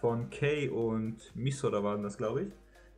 von 0.01 0.29
Kay 0.29 0.69
und 0.69 1.35
Miso, 1.35 1.71
da 1.71 1.83
waren 1.83 2.03
das, 2.03 2.19
glaube 2.19 2.43
ich. 2.43 2.53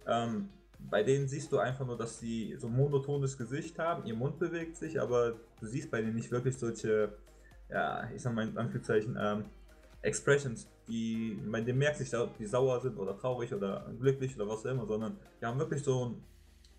Ähm, 0.08 0.48
bei 0.80 1.04
denen 1.04 1.28
siehst 1.28 1.52
du 1.52 1.58
einfach 1.58 1.86
nur, 1.86 1.96
dass 1.96 2.18
sie 2.18 2.56
so 2.58 2.66
ein 2.66 2.74
monotones 2.74 3.38
Gesicht 3.38 3.78
haben, 3.78 4.04
ihr 4.04 4.14
Mund 4.14 4.40
bewegt 4.40 4.76
sich, 4.76 5.00
aber 5.00 5.36
du 5.60 5.66
siehst 5.66 5.92
bei 5.92 6.00
denen 6.00 6.16
nicht 6.16 6.32
wirklich 6.32 6.58
solche 6.58 7.12
ja, 7.70 8.08
ich 8.14 8.22
sag 8.22 8.34
mal 8.34 8.48
in 8.48 8.56
Anführungszeichen, 8.56 9.16
ähm, 9.20 9.44
Expressions, 10.02 10.68
die, 10.86 11.38
bei 11.50 11.60
denen 11.60 11.78
merkt 11.78 11.98
sich, 11.98 12.10
die 12.38 12.46
sauer 12.46 12.80
sind 12.80 12.98
oder 12.98 13.16
traurig 13.16 13.52
oder 13.52 13.92
glücklich 13.98 14.36
oder 14.36 14.48
was 14.48 14.64
auch 14.64 14.70
immer, 14.70 14.86
sondern 14.86 15.18
die 15.40 15.46
haben 15.46 15.58
wirklich 15.58 15.82
so 15.82 16.06
ein 16.06 16.24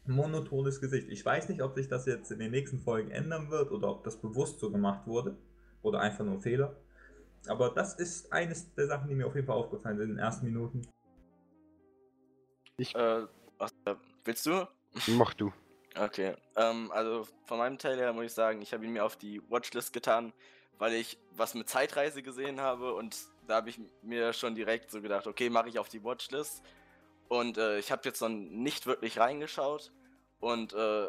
monotones 0.06 0.80
Gesicht. 0.80 1.10
Ich 1.10 1.26
weiß 1.26 1.50
nicht, 1.50 1.62
ob 1.62 1.76
sich 1.76 1.88
das 1.88 2.06
jetzt 2.06 2.32
in 2.32 2.40
den 2.40 2.52
nächsten 2.52 2.80
Folgen 2.80 3.12
ändern 3.12 3.50
wird 3.50 3.72
oder 3.72 3.90
ob 3.90 4.04
das 4.04 4.18
bewusst 4.18 4.60
so 4.60 4.72
gemacht 4.72 5.06
wurde 5.06 5.38
oder 5.82 6.00
einfach 6.00 6.26
nur 6.26 6.36
ein 6.36 6.42
Fehler. 6.42 6.76
Aber 7.48 7.70
das 7.70 7.94
ist 7.94 8.32
eines 8.32 8.74
der 8.74 8.88
Sachen, 8.88 9.08
die 9.08 9.16
mir 9.16 9.28
auf 9.28 9.36
jeden 9.36 9.48
Fall 9.48 9.56
aufgefallen 9.56 9.98
sind 9.98 10.10
in 10.10 10.16
den 10.16 10.24
ersten 10.24 10.46
Minuten. 10.46 10.82
Ich. 12.78 12.96
Äh, 12.96 13.26
was, 13.58 13.72
äh, 13.86 13.96
willst 14.24 14.46
du? 14.46 14.68
Mach 15.08 15.34
du. 15.34 15.52
Okay. 15.98 16.36
Ähm, 16.56 16.92
also 16.92 17.28
von 17.46 17.58
meinem 17.58 17.80
Teil 17.80 17.98
her 17.98 18.14
muss 18.14 18.26
ich 18.26 18.34
sagen, 18.34 18.62
ich 18.62 18.74
habe 18.74 18.86
ihn 18.86 18.94
mir 18.94 19.04
auf 19.04 19.18
die 19.18 19.42
Watchlist 19.50 19.92
getan, 19.92 20.32
weil 20.80 20.94
ich 20.94 21.18
was 21.36 21.54
mit 21.54 21.70
Zeitreise 21.70 22.24
gesehen 22.24 22.60
habe 22.60 22.94
und 22.96 23.16
da 23.48 23.56
habe 23.56 23.70
ich 23.70 23.80
mir 24.02 24.34
schon 24.34 24.56
direkt 24.56 24.92
so 24.92 25.02
gedacht, 25.02 25.28
okay, 25.28 25.50
mache 25.50 25.70
ich 25.70 25.78
auf 25.80 25.90
die 25.90 26.04
Watchlist. 26.04 26.62
Und 27.28 27.58
äh, 27.58 27.78
ich 27.80 27.92
habe 27.92 28.02
jetzt 28.06 28.22
noch 28.22 28.30
nicht 28.30 28.86
wirklich 28.86 29.20
reingeschaut 29.20 29.92
und 30.40 30.74
äh, 30.74 31.08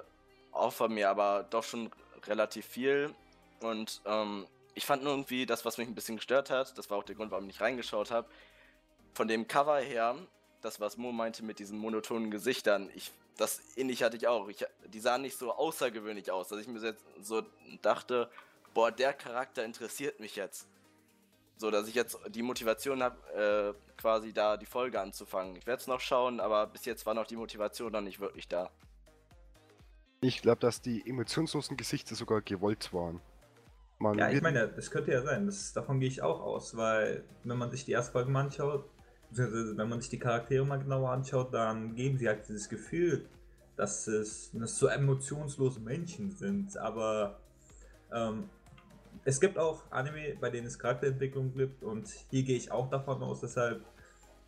außer 0.52 0.88
mir 0.88 1.09
aber 1.09 1.46
doch 1.48 1.64
schon 1.64 1.90
relativ 2.26 2.66
viel. 2.66 3.14
Und 3.61 4.00
ähm, 4.04 4.46
ich 4.74 4.87
fand 4.87 5.02
nur 5.02 5.12
irgendwie 5.12 5.46
das, 5.46 5.64
was 5.64 5.78
mich 5.78 5.88
ein 5.88 5.94
bisschen 5.94 6.16
gestört 6.16 6.50
hat, 6.50 6.76
das 6.76 6.90
war 6.90 6.98
auch 6.98 7.04
der 7.04 7.14
Grund, 7.14 7.30
warum 7.30 7.44
ich 7.44 7.54
nicht 7.54 7.61
reingeschaut 7.61 8.11
habe. 8.11 8.28
Von 9.14 9.28
dem 9.28 9.46
Cover 9.46 9.78
her, 9.78 10.16
das, 10.62 10.80
was 10.80 10.96
Mo 10.96 11.12
meinte 11.12 11.44
mit 11.44 11.59
diesen 11.59 11.78
monotonen 11.78 12.30
Gesichtern, 12.30 12.90
ich, 12.94 13.12
das 13.37 13.61
ähnlich 13.76 14.02
hatte 14.02 14.16
ich 14.16 14.28
auch. 14.28 14.48
Ich, 14.48 14.64
die 14.87 15.00
sahen 15.00 15.22
nicht 15.22 15.38
so 15.38 15.52
außergewöhnlich 15.52 16.30
aus, 16.30 16.48
dass 16.48 16.61
ich 16.61 16.68
mir 16.68 16.80
jetzt 16.80 17.04
so 17.20 17.42
dachte, 17.83 18.30
boah, 18.74 18.90
der 18.90 19.12
Charakter 19.12 19.64
interessiert 19.64 20.20
mich 20.20 20.37
jetzt. 20.37 20.66
So, 21.56 21.70
dass 21.70 21.88
ich 21.88 21.94
jetzt 21.94 22.18
die 22.28 22.42
Motivation 22.42 23.02
habe, 23.02 23.74
äh, 23.76 24.00
quasi 24.00 24.33
da 24.33 24.56
die 24.56 24.66
Folge 24.66 24.98
anzufangen. 24.98 25.56
Ich 25.56 25.66
werde 25.66 25.80
es 25.80 25.87
noch 25.87 26.00
schauen, 26.00 26.40
aber 26.40 26.66
bis 26.66 26.87
jetzt 26.87 27.04
war 27.04 27.12
noch 27.12 27.26
die 27.26 27.37
Motivation 27.37 27.92
noch 27.92 28.00
nicht 28.00 28.18
wirklich 28.18 28.48
da. 28.48 28.70
Ich 30.22 30.40
glaube, 30.40 30.61
dass 30.61 30.80
die 30.80 31.06
emotionslosen 31.06 31.76
Gesichter 31.76 32.14
sogar 32.14 32.40
gewollt 32.40 32.92
waren. 32.92 33.20
Man 33.98 34.18
ja, 34.18 34.30
ich 34.30 34.40
meine, 34.40 34.68
das 34.68 34.90
könnte 34.90 35.12
ja 35.12 35.20
sein. 35.20 35.44
Das, 35.44 35.74
davon 35.74 36.00
gehe 36.00 36.09
ich 36.09 36.22
auch 36.22 36.40
aus, 36.40 36.76
weil 36.76 37.24
wenn 37.44 37.59
man 37.59 37.70
sich 37.70 37.85
die 37.85 37.92
erste 37.92 38.12
Folge 38.12 38.30
mal 38.30 38.44
anschaut, 38.44 38.88
wenn 39.30 39.88
man 39.88 40.00
sich 40.00 40.11
die 40.11 40.18
Charaktere 40.18 40.64
mal 40.64 40.78
genauer 40.78 41.11
anschaut, 41.11 41.52
dann 41.52 41.94
geben 41.94 42.16
sie 42.16 42.26
halt 42.26 42.48
dieses 42.48 42.68
Gefühl, 42.70 43.28
dass 43.76 44.06
es, 44.06 44.50
dass 44.52 44.78
so 44.78 44.87
emotionslose 44.87 45.80
Menschen 45.80 46.30
sind. 46.30 46.76
Aber 46.78 47.38
ähm, 48.12 48.48
es 49.24 49.40
gibt 49.40 49.59
auch 49.59 49.90
Anime, 49.90 50.37
bei 50.40 50.50
denen 50.50 50.66
es 50.66 50.78
Charakterentwicklung 50.78 51.52
gibt 51.54 51.83
und 51.83 52.09
hier 52.30 52.42
gehe 52.42 52.56
ich 52.56 52.72
auch 52.72 52.88
davon 52.88 53.22
aus. 53.22 53.40
Deshalb 53.40 53.85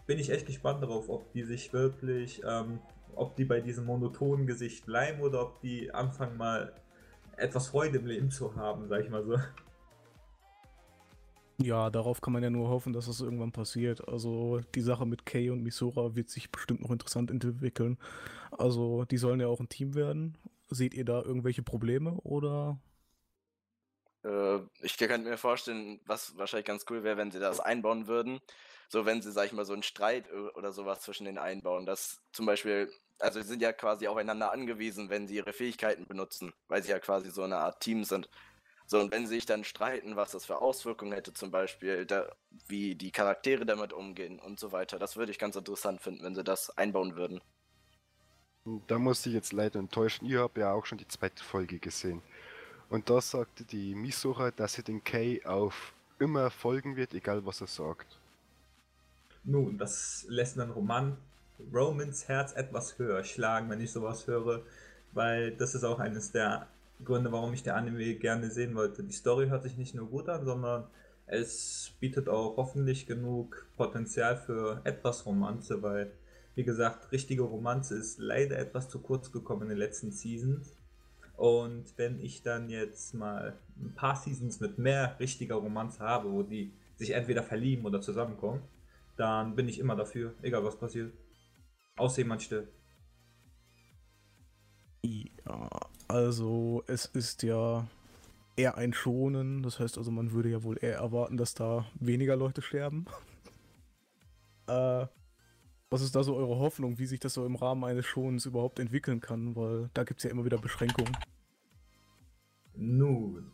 bin 0.06 0.18
ich 0.18 0.30
echt 0.30 0.46
gespannt 0.46 0.82
darauf, 0.82 1.08
ob 1.08 1.32
die 1.32 1.42
sich 1.42 1.72
wirklich, 1.72 2.42
ähm, 2.48 2.80
ob 3.14 3.36
die 3.36 3.44
bei 3.44 3.60
diesem 3.60 3.84
monotonen 3.84 4.46
Gesicht 4.46 4.86
bleiben 4.86 5.20
oder 5.20 5.42
ob 5.42 5.60
die 5.60 5.92
anfangen 5.92 6.36
mal 6.36 6.72
etwas 7.36 7.68
Freude 7.68 7.98
im 7.98 8.06
Leben 8.06 8.30
zu 8.30 8.56
haben, 8.56 8.88
sag 8.88 9.02
ich 9.04 9.10
mal 9.10 9.24
so. 9.24 9.36
Ja, 11.58 11.90
darauf 11.90 12.20
kann 12.20 12.32
man 12.32 12.42
ja 12.42 12.50
nur 12.50 12.68
hoffen, 12.68 12.92
dass 12.92 13.06
das 13.06 13.20
irgendwann 13.20 13.52
passiert. 13.52 14.08
Also 14.08 14.60
die 14.74 14.80
Sache 14.80 15.06
mit 15.06 15.26
Kay 15.26 15.50
und 15.50 15.62
Misora 15.62 16.16
wird 16.16 16.28
sich 16.28 16.50
bestimmt 16.50 16.80
noch 16.80 16.90
interessant 16.90 17.30
entwickeln. 17.30 17.98
Also 18.50 19.04
die 19.04 19.18
sollen 19.18 19.40
ja 19.40 19.46
auch 19.46 19.60
ein 19.60 19.68
Team 19.68 19.94
werden. 19.94 20.36
Seht 20.70 20.94
ihr 20.94 21.04
da 21.04 21.22
irgendwelche 21.22 21.62
Probleme 21.62 22.14
oder? 22.22 22.78
Äh, 24.24 24.58
ich 24.80 24.96
kann 24.96 25.24
mir 25.24 25.36
vorstellen, 25.36 26.00
was 26.06 26.36
wahrscheinlich 26.36 26.66
ganz 26.66 26.84
cool 26.90 27.02
wäre, 27.02 27.16
wenn 27.16 27.30
sie 27.30 27.40
das 27.40 27.60
einbauen 27.60 28.06
würden. 28.06 28.40
So, 28.88 29.06
wenn 29.06 29.22
sie, 29.22 29.32
sag 29.32 29.46
ich 29.46 29.52
mal, 29.52 29.64
so 29.64 29.72
einen 29.72 29.82
Streit 29.82 30.30
oder 30.32 30.72
sowas 30.72 31.00
zwischen 31.00 31.24
den 31.24 31.38
einbauen. 31.38 31.86
Dass 31.86 32.20
zum 32.32 32.46
Beispiel 32.46 32.92
also 33.22 33.40
sie 33.40 33.48
sind 33.48 33.62
ja 33.62 33.72
quasi 33.72 34.08
aufeinander 34.08 34.52
angewiesen, 34.52 35.08
wenn 35.08 35.28
sie 35.28 35.36
ihre 35.36 35.52
Fähigkeiten 35.52 36.06
benutzen, 36.06 36.52
weil 36.68 36.82
sie 36.82 36.90
ja 36.90 36.98
quasi 36.98 37.30
so 37.30 37.42
eine 37.42 37.56
Art 37.56 37.80
Team 37.80 38.04
sind. 38.04 38.28
So, 38.86 38.98
und 39.00 39.12
wenn 39.12 39.26
sie 39.26 39.36
sich 39.36 39.46
dann 39.46 39.64
streiten, 39.64 40.16
was 40.16 40.32
das 40.32 40.44
für 40.44 40.60
Auswirkungen 40.60 41.12
hätte, 41.12 41.32
zum 41.32 41.50
Beispiel, 41.50 42.04
da, 42.04 42.30
wie 42.66 42.94
die 42.94 43.12
Charaktere 43.12 43.64
damit 43.64 43.92
umgehen 43.92 44.38
und 44.40 44.58
so 44.58 44.72
weiter, 44.72 44.98
das 44.98 45.16
würde 45.16 45.30
ich 45.30 45.38
ganz 45.38 45.56
interessant 45.56 46.02
finden, 46.02 46.24
wenn 46.24 46.34
sie 46.34 46.44
das 46.44 46.76
einbauen 46.76 47.16
würden. 47.16 47.40
Da 48.88 48.98
muss 48.98 49.24
ich 49.24 49.32
jetzt 49.32 49.52
leider 49.52 49.78
enttäuschen. 49.78 50.26
Ich 50.26 50.36
habe 50.36 50.60
ja 50.60 50.72
auch 50.72 50.84
schon 50.84 50.98
die 50.98 51.08
zweite 51.08 51.42
Folge 51.42 51.78
gesehen. 51.78 52.22
Und 52.92 53.08
da 53.08 53.22
sagte 53.22 53.64
die 53.64 53.94
Misora, 53.94 54.50
dass 54.50 54.74
sie 54.74 54.82
den 54.82 55.02
Kay 55.02 55.42
auf 55.46 55.94
immer 56.18 56.50
folgen 56.50 56.94
wird, 56.94 57.14
egal 57.14 57.46
was 57.46 57.62
er 57.62 57.66
sagt. 57.66 58.18
Nun, 59.44 59.78
das 59.78 60.26
lässt 60.28 60.60
einen 60.60 60.70
Roman 60.70 61.16
Romans 61.72 62.28
Herz 62.28 62.52
etwas 62.52 62.98
höher 62.98 63.24
schlagen, 63.24 63.70
wenn 63.70 63.80
ich 63.80 63.92
sowas 63.92 64.26
höre, 64.26 64.60
weil 65.12 65.52
das 65.52 65.74
ist 65.74 65.84
auch 65.84 66.00
eines 66.00 66.32
der 66.32 66.66
Gründe, 67.02 67.32
warum 67.32 67.54
ich 67.54 67.62
der 67.62 67.76
Anime 67.76 68.14
gerne 68.16 68.50
sehen 68.50 68.74
wollte. 68.74 69.02
Die 69.02 69.14
Story 69.14 69.48
hört 69.48 69.62
sich 69.62 69.78
nicht 69.78 69.94
nur 69.94 70.08
gut 70.08 70.28
an, 70.28 70.44
sondern 70.44 70.84
es 71.26 71.92
bietet 71.98 72.28
auch 72.28 72.58
hoffentlich 72.58 73.06
genug 73.06 73.66
Potenzial 73.78 74.36
für 74.36 74.82
etwas 74.84 75.24
Romanze, 75.24 75.82
weil, 75.82 76.12
wie 76.56 76.64
gesagt, 76.64 77.10
richtige 77.10 77.42
Romanze 77.42 77.96
ist 77.96 78.18
leider 78.18 78.58
etwas 78.58 78.90
zu 78.90 79.00
kurz 79.00 79.32
gekommen 79.32 79.62
in 79.62 79.68
den 79.70 79.78
letzten 79.78 80.12
Seasons. 80.12 80.76
Und 81.36 81.84
wenn 81.96 82.20
ich 82.20 82.42
dann 82.42 82.68
jetzt 82.68 83.14
mal 83.14 83.58
ein 83.80 83.94
paar 83.94 84.16
Seasons 84.16 84.60
mit 84.60 84.78
mehr 84.78 85.16
richtiger 85.18 85.56
Romanze 85.56 86.00
habe, 86.00 86.30
wo 86.30 86.42
die 86.42 86.72
sich 86.96 87.10
entweder 87.10 87.42
verlieben 87.42 87.84
oder 87.84 88.00
zusammenkommen, 88.00 88.62
dann 89.16 89.56
bin 89.56 89.68
ich 89.68 89.78
immer 89.78 89.96
dafür, 89.96 90.34
egal 90.42 90.64
was 90.64 90.78
passiert. 90.78 91.12
Außer 91.96 92.18
jemand 92.18 92.42
stirbt. 92.42 92.72
Ja, 95.04 95.68
also 96.08 96.84
es 96.86 97.06
ist 97.06 97.42
ja 97.42 97.86
eher 98.56 98.76
ein 98.76 98.92
Schonen. 98.92 99.62
Das 99.62 99.80
heißt 99.80 99.98
also, 99.98 100.10
man 100.10 100.32
würde 100.32 100.50
ja 100.50 100.62
wohl 100.62 100.78
eher 100.80 100.96
erwarten, 100.96 101.36
dass 101.36 101.54
da 101.54 101.86
weniger 101.98 102.36
Leute 102.36 102.62
sterben. 102.62 103.06
äh, 104.68 105.06
was 105.92 106.02
ist 106.02 106.16
da 106.16 106.22
so 106.22 106.34
eure 106.34 106.58
Hoffnung, 106.58 106.98
wie 106.98 107.06
sich 107.06 107.20
das 107.20 107.34
so 107.34 107.44
im 107.44 107.54
Rahmen 107.54 107.84
eines 107.84 108.06
Schonens 108.06 108.46
überhaupt 108.46 108.78
entwickeln 108.78 109.20
kann? 109.20 109.54
Weil 109.54 109.90
da 109.94 110.04
gibt 110.04 110.20
es 110.20 110.24
ja 110.24 110.30
immer 110.30 110.44
wieder 110.44 110.58
Beschränkungen. 110.58 111.16
Nun, 112.74 113.52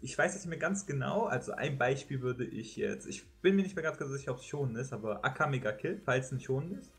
ich 0.00 0.16
weiß 0.16 0.34
nicht 0.36 0.46
mehr 0.46 0.58
ganz 0.58 0.86
genau, 0.86 1.24
also 1.24 1.52
ein 1.52 1.76
Beispiel 1.76 2.20
würde 2.20 2.44
ich 2.44 2.76
jetzt, 2.76 3.06
ich 3.06 3.28
bin 3.42 3.56
mir 3.56 3.62
nicht 3.62 3.74
mehr 3.74 3.82
ganz 3.82 3.98
sicher, 3.98 4.30
ob 4.30 4.38
es 4.38 4.44
schon 4.44 4.76
ist, 4.76 4.92
aber 4.92 5.24
Akamega 5.24 5.72
Kill, 5.72 6.00
falls 6.04 6.26
es 6.26 6.32
ein 6.32 6.40
schon 6.40 6.70
ist. 6.78 6.92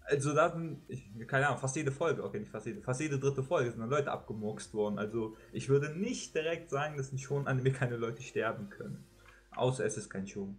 Also 0.00 0.32
da 0.34 0.50
sind, 0.50 0.80
keine 1.28 1.48
Ahnung, 1.48 1.58
fast 1.58 1.76
jede 1.76 1.92
Folge, 1.92 2.24
okay, 2.24 2.38
nicht 2.38 2.50
fast 2.50 2.66
jede, 2.66 2.80
fast 2.80 3.00
jede 3.00 3.18
dritte 3.18 3.42
Folge 3.42 3.70
sind 3.70 3.80
dann 3.80 3.90
Leute 3.90 4.10
abgemurkst 4.12 4.72
worden. 4.72 4.98
Also 4.98 5.36
ich 5.52 5.68
würde 5.68 5.90
nicht 5.98 6.34
direkt 6.34 6.70
sagen, 6.70 6.96
dass 6.96 7.12
ein 7.12 7.18
schon 7.18 7.46
an 7.48 7.62
mir 7.62 7.72
keine 7.72 7.96
Leute 7.96 8.22
sterben 8.22 8.70
können. 8.70 9.04
Außer 9.50 9.84
es 9.84 9.96
ist 9.98 10.08
kein 10.08 10.26
schon. 10.26 10.56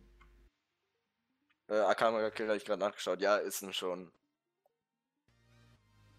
Äh, 1.70 1.80
Akamega 1.80 2.30
Kill 2.30 2.48
habe 2.48 2.58
ich 2.58 2.66
gerade 2.66 2.80
nachgeschaut, 2.80 3.22
ja, 3.22 3.38
ist 3.38 3.62
ein 3.62 3.74
schon. 3.74 4.12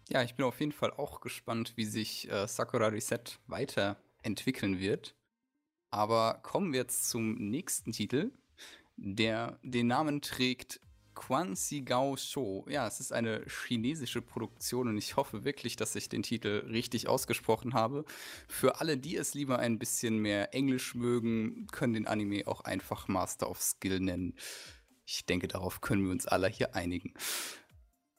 Ja, 0.09 0.23
ich 0.23 0.35
bin 0.35 0.45
auf 0.45 0.59
jeden 0.59 0.71
Fall 0.71 0.91
auch 0.91 1.21
gespannt, 1.21 1.73
wie 1.75 1.85
sich 1.85 2.29
äh, 2.31 2.47
Sakura 2.47 2.87
Reset 2.87 3.39
weiterentwickeln 3.47 4.79
wird. 4.79 5.15
Aber 5.91 6.39
kommen 6.43 6.73
wir 6.73 6.81
jetzt 6.81 7.09
zum 7.09 7.35
nächsten 7.35 7.91
Titel, 7.91 8.31
der 8.95 9.59
den 9.63 9.87
Namen 9.87 10.21
trägt 10.21 10.81
Quan 11.19 11.55
Sigao 11.55 12.15
Show. 12.15 12.65
Ja, 12.69 12.87
es 12.87 12.99
ist 12.99 13.11
eine 13.11 13.43
chinesische 13.45 14.21
Produktion 14.21 14.87
und 14.87 14.97
ich 14.97 15.15
hoffe 15.17 15.43
wirklich, 15.43 15.75
dass 15.75 15.95
ich 15.95 16.09
den 16.09 16.23
Titel 16.23 16.65
richtig 16.69 17.07
ausgesprochen 17.07 17.73
habe. 17.73 18.05
Für 18.47 18.79
alle, 18.79 18.97
die 18.97 19.17
es 19.17 19.33
lieber 19.33 19.59
ein 19.59 19.79
bisschen 19.79 20.19
mehr 20.19 20.53
Englisch 20.53 20.95
mögen, 20.95 21.67
können 21.67 21.93
den 21.93 22.07
Anime 22.07 22.47
auch 22.47 22.61
einfach 22.61 23.07
Master 23.07 23.49
of 23.49 23.61
Skill 23.61 23.99
nennen. 23.99 24.35
Ich 25.11 25.25
denke, 25.25 25.47
darauf 25.47 25.81
können 25.81 26.05
wir 26.05 26.11
uns 26.11 26.27
alle 26.27 26.47
hier 26.47 26.75
einigen. 26.75 27.15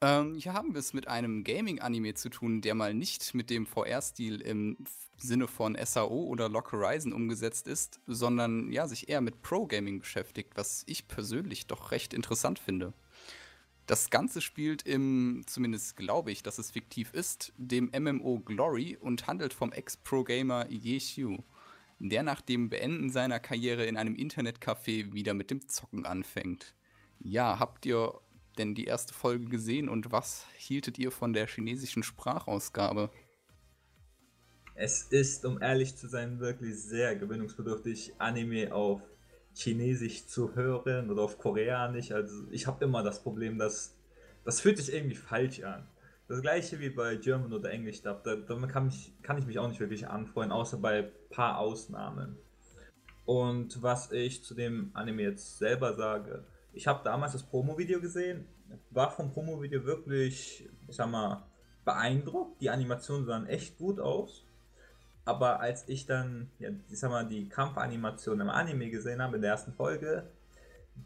Ähm, 0.00 0.34
hier 0.34 0.54
haben 0.54 0.74
wir 0.74 0.80
es 0.80 0.92
mit 0.92 1.06
einem 1.06 1.44
Gaming-Anime 1.44 2.14
zu 2.14 2.30
tun, 2.30 2.62
der 2.62 2.74
mal 2.74 2.94
nicht 2.94 3.32
mit 3.32 3.48
dem 3.48 3.64
VR-Stil 3.64 4.40
im 4.40 4.76
Sinne 5.16 5.46
von 5.46 5.78
SAO 5.80 6.24
oder 6.24 6.48
Lock 6.48 6.72
Horizon 6.72 7.12
umgesetzt 7.12 7.68
ist, 7.68 8.00
sondern 8.08 8.72
ja, 8.72 8.88
sich 8.88 9.08
eher 9.08 9.20
mit 9.20 9.40
Pro-Gaming 9.40 10.00
beschäftigt, 10.00 10.54
was 10.56 10.82
ich 10.86 11.06
persönlich 11.06 11.68
doch 11.68 11.92
recht 11.92 12.12
interessant 12.12 12.58
finde. 12.58 12.92
Das 13.86 14.10
Ganze 14.10 14.40
spielt 14.40 14.82
im, 14.82 15.44
zumindest 15.46 15.96
glaube 15.96 16.32
ich, 16.32 16.42
dass 16.42 16.58
es 16.58 16.72
fiktiv 16.72 17.14
ist, 17.14 17.52
dem 17.56 17.92
MMO 17.96 18.40
Glory 18.40 18.96
und 18.96 19.28
handelt 19.28 19.54
vom 19.54 19.70
Ex-Pro-Gamer 19.70 20.68
Ye 20.70 20.98
der 22.00 22.22
nach 22.24 22.40
dem 22.40 22.68
Beenden 22.68 23.10
seiner 23.10 23.38
Karriere 23.38 23.84
in 23.84 23.96
einem 23.96 24.14
Internetcafé 24.16 25.12
wieder 25.12 25.34
mit 25.34 25.50
dem 25.50 25.68
Zocken 25.68 26.06
anfängt. 26.06 26.74
Ja, 27.20 27.58
habt 27.58 27.86
ihr 27.86 28.20
denn 28.58 28.74
die 28.74 28.84
erste 28.84 29.14
Folge 29.14 29.46
gesehen 29.46 29.88
und 29.88 30.10
was 30.10 30.46
hieltet 30.56 30.98
ihr 30.98 31.12
von 31.12 31.32
der 31.32 31.46
chinesischen 31.46 32.02
Sprachausgabe? 32.02 33.10
es 34.80 35.02
ist, 35.02 35.44
um 35.44 35.60
ehrlich 35.60 35.94
zu 35.94 36.08
sein, 36.08 36.40
wirklich 36.40 36.82
sehr 36.82 37.14
gewöhnungsbedürftig, 37.14 38.14
Anime 38.18 38.74
auf 38.74 39.02
Chinesisch 39.54 40.26
zu 40.26 40.54
hören 40.54 41.10
oder 41.10 41.22
auf 41.22 41.36
Koreanisch. 41.36 42.12
Also 42.12 42.44
ich 42.50 42.66
habe 42.66 42.82
immer 42.84 43.02
das 43.02 43.22
Problem, 43.22 43.58
dass 43.58 43.94
das 44.44 44.60
fühlt 44.60 44.78
sich 44.78 44.94
irgendwie 44.94 45.16
falsch 45.16 45.62
an. 45.62 45.86
Das 46.28 46.40
gleiche 46.40 46.80
wie 46.80 46.88
bei 46.88 47.16
German 47.16 47.52
oder 47.52 47.70
Englisch, 47.70 48.00
da, 48.00 48.14
da 48.14 48.36
kann, 48.68 48.86
mich, 48.86 49.12
kann 49.22 49.36
ich 49.36 49.44
mich 49.44 49.58
auch 49.58 49.68
nicht 49.68 49.80
wirklich 49.80 50.08
anfreuen, 50.08 50.50
außer 50.50 50.78
bei 50.78 51.00
ein 51.00 51.10
paar 51.28 51.58
Ausnahmen. 51.58 52.38
Und 53.26 53.82
was 53.82 54.12
ich 54.12 54.42
zu 54.42 54.54
dem 54.54 54.92
Anime 54.94 55.22
jetzt 55.22 55.58
selber 55.58 55.94
sage, 55.94 56.44
ich 56.72 56.86
habe 56.86 57.00
damals 57.04 57.32
das 57.32 57.42
Promo-Video 57.42 58.00
gesehen, 58.00 58.46
war 58.90 59.10
vom 59.10 59.32
Promo-Video 59.32 59.84
wirklich, 59.84 60.68
ich 60.88 60.96
sag 60.96 61.10
mal, 61.10 61.42
beeindruckt. 61.84 62.60
Die 62.60 62.70
Animationen 62.70 63.26
sahen 63.26 63.46
echt 63.46 63.78
gut 63.78 63.98
aus. 63.98 64.44
Aber 65.24 65.60
als 65.60 65.88
ich 65.88 66.06
dann, 66.06 66.50
ja, 66.58 66.70
ich 66.88 66.98
sag 66.98 67.10
mal, 67.10 67.26
die 67.26 67.48
Kampfanimation 67.48 68.40
im 68.40 68.48
Anime 68.48 68.90
gesehen 68.90 69.22
habe 69.22 69.36
in 69.36 69.42
der 69.42 69.52
ersten 69.52 69.72
Folge, 69.72 70.24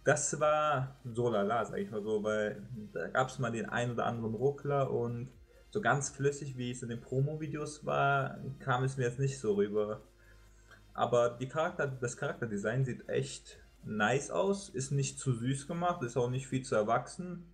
das 0.05 0.38
war 0.40 0.96
so 1.05 1.29
lala, 1.31 1.64
sag 1.64 1.79
ich 1.79 1.90
mal 1.90 2.03
so, 2.03 2.22
weil 2.22 2.62
da 2.92 3.09
gab 3.09 3.29
es 3.29 3.38
mal 3.38 3.53
den 3.53 3.68
ein 3.68 3.90
oder 3.90 4.07
anderen 4.07 4.35
Ruckler 4.35 4.90
und 4.90 5.29
so 5.70 5.81
ganz 5.81 6.11
flüssig, 6.11 6.57
wie 6.57 6.70
es 6.70 6.83
in 6.83 6.88
den 6.88 7.00
Promo-Videos 7.00 7.85
war, 7.85 8.38
kam 8.61 8.85
es 8.85 8.96
mir 8.96 9.05
jetzt 9.05 9.18
nicht 9.18 9.38
so 9.38 9.55
rüber. 9.55 10.00
Aber 10.92 11.31
die 11.31 11.48
Charakter, 11.48 11.88
das 11.88 12.16
Charakterdesign 12.16 12.85
sieht 12.85 13.09
echt 13.09 13.59
nice 13.87 14.31
aus, 14.31 14.68
ist 14.68 14.90
nicht 14.90 15.18
zu 15.18 15.33
süß 15.33 15.66
gemacht, 15.66 16.03
ist 16.03 16.16
auch 16.16 16.31
nicht 16.31 16.47
viel 16.47 16.62
zu 16.62 16.75
erwachsen. 16.75 17.44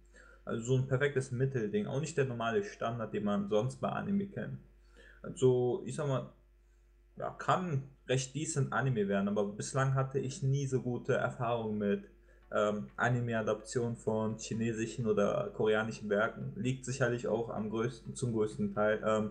Also 0.44 0.62
so 0.62 0.76
ein 0.76 0.88
perfektes 0.88 1.30
Mittelding, 1.30 1.86
auch 1.86 2.00
nicht 2.00 2.16
der 2.16 2.24
normale 2.24 2.64
Standard, 2.64 3.12
den 3.12 3.24
man 3.24 3.48
sonst 3.48 3.80
bei 3.80 3.88
Anime 3.88 4.26
kennt. 4.26 4.58
Also 5.22 5.82
ich 5.84 5.94
sag 5.94 6.08
mal, 6.08 6.32
ja, 7.16 7.30
kann 7.30 7.82
recht 8.08 8.34
decent 8.34 8.72
Anime 8.72 9.06
werden, 9.06 9.28
aber 9.28 9.44
bislang 9.44 9.94
hatte 9.94 10.18
ich 10.18 10.42
nie 10.42 10.66
so 10.66 10.80
gute 10.80 11.14
Erfahrungen 11.14 11.78
mit 11.78 12.04
ähm, 12.52 12.88
Anime-Adaption 12.96 13.96
von 13.96 14.38
chinesischen 14.38 15.06
oder 15.06 15.50
koreanischen 15.54 16.08
Werken. 16.08 16.52
Liegt 16.56 16.84
sicherlich 16.84 17.28
auch 17.28 17.50
am 17.50 17.70
größten, 17.70 18.14
zum 18.14 18.32
größten 18.32 18.74
Teil 18.74 19.00
ähm, 19.06 19.30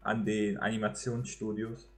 an 0.00 0.24
den 0.24 0.58
Animationsstudios. 0.58 1.88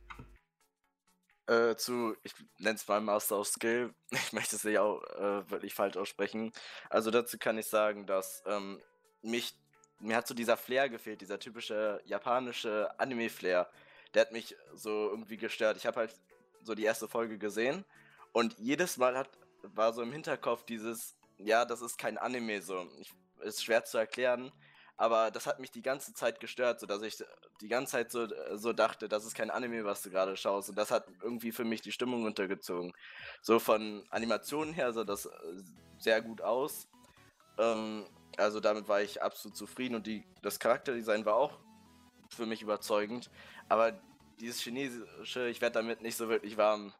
Äh, 1.50 1.76
zu, 1.76 2.16
ich 2.22 2.32
nenne 2.58 2.76
es 2.76 2.86
mal 2.86 3.00
Master 3.00 3.38
of 3.40 3.48
Skill, 3.48 3.92
ich 4.10 4.32
möchte 4.32 4.56
es 4.56 4.64
nicht 4.64 4.78
auch 4.78 5.02
äh, 5.02 5.50
wirklich 5.50 5.74
falsch 5.74 5.96
aussprechen. 5.96 6.52
Also 6.88 7.10
dazu 7.10 7.38
kann 7.38 7.58
ich 7.58 7.66
sagen, 7.66 8.06
dass 8.06 8.42
ähm, 8.46 8.80
mich, 9.22 9.54
mir 9.98 10.16
hat 10.16 10.28
so 10.28 10.34
dieser 10.34 10.56
Flair 10.56 10.88
gefehlt, 10.88 11.20
dieser 11.20 11.38
typische 11.38 12.00
japanische 12.04 12.88
Anime-Flair 12.98 13.70
der 14.14 14.22
hat 14.22 14.32
mich 14.32 14.56
so 14.74 15.08
irgendwie 15.10 15.36
gestört. 15.36 15.76
Ich 15.76 15.86
habe 15.86 16.00
halt 16.00 16.14
so 16.62 16.74
die 16.74 16.84
erste 16.84 17.08
Folge 17.08 17.38
gesehen 17.38 17.84
und 18.32 18.58
jedes 18.58 18.96
Mal 18.96 19.16
hat, 19.16 19.30
war 19.62 19.92
so 19.92 20.02
im 20.02 20.12
Hinterkopf 20.12 20.64
dieses, 20.64 21.16
ja, 21.38 21.64
das 21.64 21.82
ist 21.82 21.98
kein 21.98 22.18
Anime 22.18 22.62
so. 22.62 22.86
Ich, 22.98 23.12
ist 23.42 23.64
schwer 23.64 23.84
zu 23.84 23.98
erklären, 23.98 24.52
aber 25.00 25.30
das 25.30 25.46
hat 25.46 25.60
mich 25.60 25.70
die 25.70 25.80
ganze 25.80 26.12
Zeit 26.12 26.40
gestört, 26.40 26.78
so 26.78 26.86
dass 26.86 27.00
ich 27.00 27.16
die 27.62 27.68
ganze 27.68 27.92
Zeit 27.92 28.12
so, 28.12 28.28
so 28.52 28.74
dachte, 28.74 29.08
das 29.08 29.24
ist 29.24 29.34
kein 29.34 29.50
Anime, 29.50 29.82
was 29.86 30.02
du 30.02 30.10
gerade 30.10 30.36
schaust. 30.36 30.68
Und 30.68 30.76
das 30.76 30.90
hat 30.90 31.06
irgendwie 31.22 31.52
für 31.52 31.64
mich 31.64 31.80
die 31.80 31.90
Stimmung 31.90 32.24
untergezogen. 32.24 32.92
So 33.40 33.58
von 33.58 34.04
Animationen 34.10 34.74
her 34.74 34.92
sah 34.92 35.04
das 35.04 35.24
äh, 35.24 35.30
sehr 35.96 36.20
gut 36.20 36.42
aus. 36.42 36.86
Ähm, 37.56 38.04
also 38.36 38.60
damit 38.60 38.88
war 38.88 39.00
ich 39.00 39.22
absolut 39.22 39.56
zufrieden 39.56 39.94
und 39.94 40.06
die, 40.06 40.22
das 40.42 40.60
Charakterdesign 40.60 41.24
war 41.24 41.36
auch 41.36 41.58
für 42.28 42.44
mich 42.44 42.60
überzeugend. 42.60 43.30
Aber 43.70 43.98
dieses 44.38 44.60
Chinesische, 44.60 45.48
ich 45.48 45.62
werde 45.62 45.78
damit 45.78 46.02
nicht 46.02 46.18
so 46.18 46.28
wirklich 46.28 46.58
warm. 46.58 46.92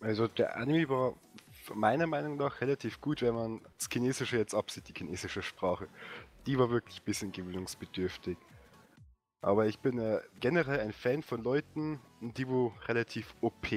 Also 0.00 0.26
der 0.26 0.56
Anime 0.56 0.88
war 0.88 1.14
meiner 1.74 2.06
Meinung 2.06 2.36
nach 2.36 2.60
relativ 2.60 3.00
gut, 3.00 3.22
wenn 3.22 3.34
man 3.34 3.60
das 3.78 3.88
Chinesische 3.90 4.36
jetzt 4.36 4.54
absieht, 4.54 4.88
die 4.88 4.94
chinesische 4.96 5.42
Sprache. 5.42 5.88
Die 6.46 6.58
war 6.58 6.70
wirklich 6.70 7.00
ein 7.00 7.04
bisschen 7.04 7.32
gewöhnungsbedürftig. 7.32 8.36
Aber 9.40 9.66
ich 9.66 9.78
bin 9.78 9.98
äh, 9.98 10.20
generell 10.40 10.80
ein 10.80 10.92
Fan 10.92 11.22
von 11.22 11.42
Leuten, 11.42 12.00
die 12.20 12.48
wo 12.48 12.72
relativ 12.86 13.34
OP. 13.40 13.68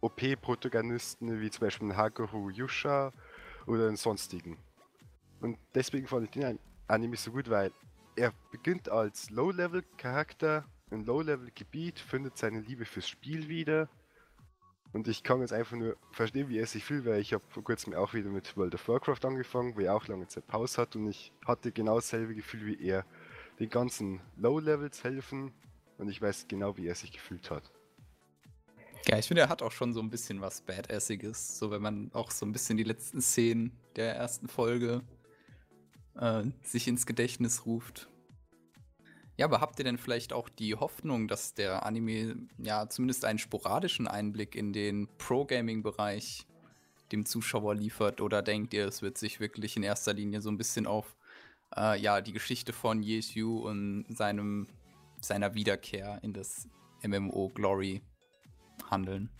OP-Protagonisten 0.00 1.40
wie 1.40 1.50
zum 1.50 1.66
Beispiel 1.66 1.96
Hakuho 1.96 2.50
Yusha 2.50 3.12
oder 3.66 3.88
einen 3.88 3.96
sonstigen. 3.96 4.58
Und 5.40 5.58
deswegen 5.74 6.06
fand 6.06 6.24
ich 6.24 6.30
den 6.30 6.58
Anime 6.86 7.16
so 7.16 7.32
gut, 7.32 7.50
weil 7.50 7.72
er 8.16 8.32
beginnt 8.50 8.88
als 8.88 9.30
Low-Level-Charakter 9.30 10.64
im 10.90 11.04
Low-Level-Gebiet, 11.04 11.98
findet 11.98 12.36
seine 12.36 12.60
Liebe 12.60 12.84
fürs 12.84 13.08
Spiel 13.08 13.48
wieder. 13.48 13.88
Und 14.92 15.06
ich 15.06 15.22
kann 15.22 15.40
jetzt 15.40 15.52
einfach 15.52 15.76
nur 15.76 15.96
verstehen, 16.10 16.48
wie 16.48 16.58
er 16.58 16.66
sich 16.66 16.84
fühlt, 16.84 17.04
weil 17.04 17.20
ich 17.20 17.32
habe 17.32 17.44
vor 17.48 17.62
kurzem 17.62 17.94
auch 17.94 18.12
wieder 18.12 18.28
mit 18.28 18.56
World 18.56 18.74
of 18.74 18.88
Warcraft 18.88 19.24
angefangen, 19.24 19.76
wo 19.76 19.80
er 19.80 19.94
auch 19.94 20.08
lange 20.08 20.26
Zeit 20.26 20.46
Pause 20.48 20.82
hat 20.82 20.96
und 20.96 21.08
ich 21.08 21.32
hatte 21.46 21.70
genau 21.70 21.96
dasselbe 21.96 22.34
Gefühl 22.34 22.66
wie 22.66 22.84
er. 22.84 23.04
Den 23.60 23.68
ganzen 23.68 24.20
Low-Levels 24.36 25.04
helfen 25.04 25.52
und 25.98 26.08
ich 26.08 26.20
weiß 26.20 26.48
genau, 26.48 26.76
wie 26.76 26.86
er 26.88 26.94
sich 26.94 27.12
gefühlt 27.12 27.50
hat. 27.50 27.70
Ja, 29.06 29.18
ich 29.18 29.28
finde, 29.28 29.42
er 29.42 29.48
hat 29.48 29.62
auch 29.62 29.72
schon 29.72 29.92
so 29.92 30.00
ein 30.00 30.10
bisschen 30.10 30.40
was 30.40 30.60
Badassiges, 30.62 31.58
so 31.58 31.70
wenn 31.70 31.82
man 31.82 32.10
auch 32.12 32.30
so 32.30 32.44
ein 32.44 32.52
bisschen 32.52 32.76
die 32.76 32.84
letzten 32.84 33.20
Szenen 33.20 33.72
der 33.96 34.14
ersten 34.14 34.48
Folge 34.48 35.02
äh, 36.16 36.44
sich 36.62 36.88
ins 36.88 37.06
Gedächtnis 37.06 37.64
ruft. 37.64 38.08
Ja, 39.40 39.46
aber 39.46 39.62
habt 39.62 39.78
ihr 39.78 39.86
denn 39.86 39.96
vielleicht 39.96 40.34
auch 40.34 40.50
die 40.50 40.74
Hoffnung, 40.74 41.26
dass 41.26 41.54
der 41.54 41.86
Anime 41.86 42.36
ja 42.58 42.90
zumindest 42.90 43.24
einen 43.24 43.38
sporadischen 43.38 44.06
Einblick 44.06 44.54
in 44.54 44.74
den 44.74 45.08
Pro-Gaming-Bereich 45.16 46.46
dem 47.10 47.24
Zuschauer 47.24 47.74
liefert? 47.74 48.20
Oder 48.20 48.42
denkt 48.42 48.74
ihr, 48.74 48.86
es 48.86 49.00
wird 49.00 49.16
sich 49.16 49.40
wirklich 49.40 49.78
in 49.78 49.82
erster 49.82 50.12
Linie 50.12 50.42
so 50.42 50.50
ein 50.50 50.58
bisschen 50.58 50.86
auf 50.86 51.16
äh, 51.74 51.98
ja, 51.98 52.20
die 52.20 52.34
Geschichte 52.34 52.74
von 52.74 53.02
Yesu 53.02 53.66
und 53.66 54.04
seinem, 54.10 54.66
seiner 55.22 55.54
Wiederkehr 55.54 56.18
in 56.20 56.34
das 56.34 56.68
MMO 57.02 57.48
Glory 57.48 58.02
handeln? 58.90 59.30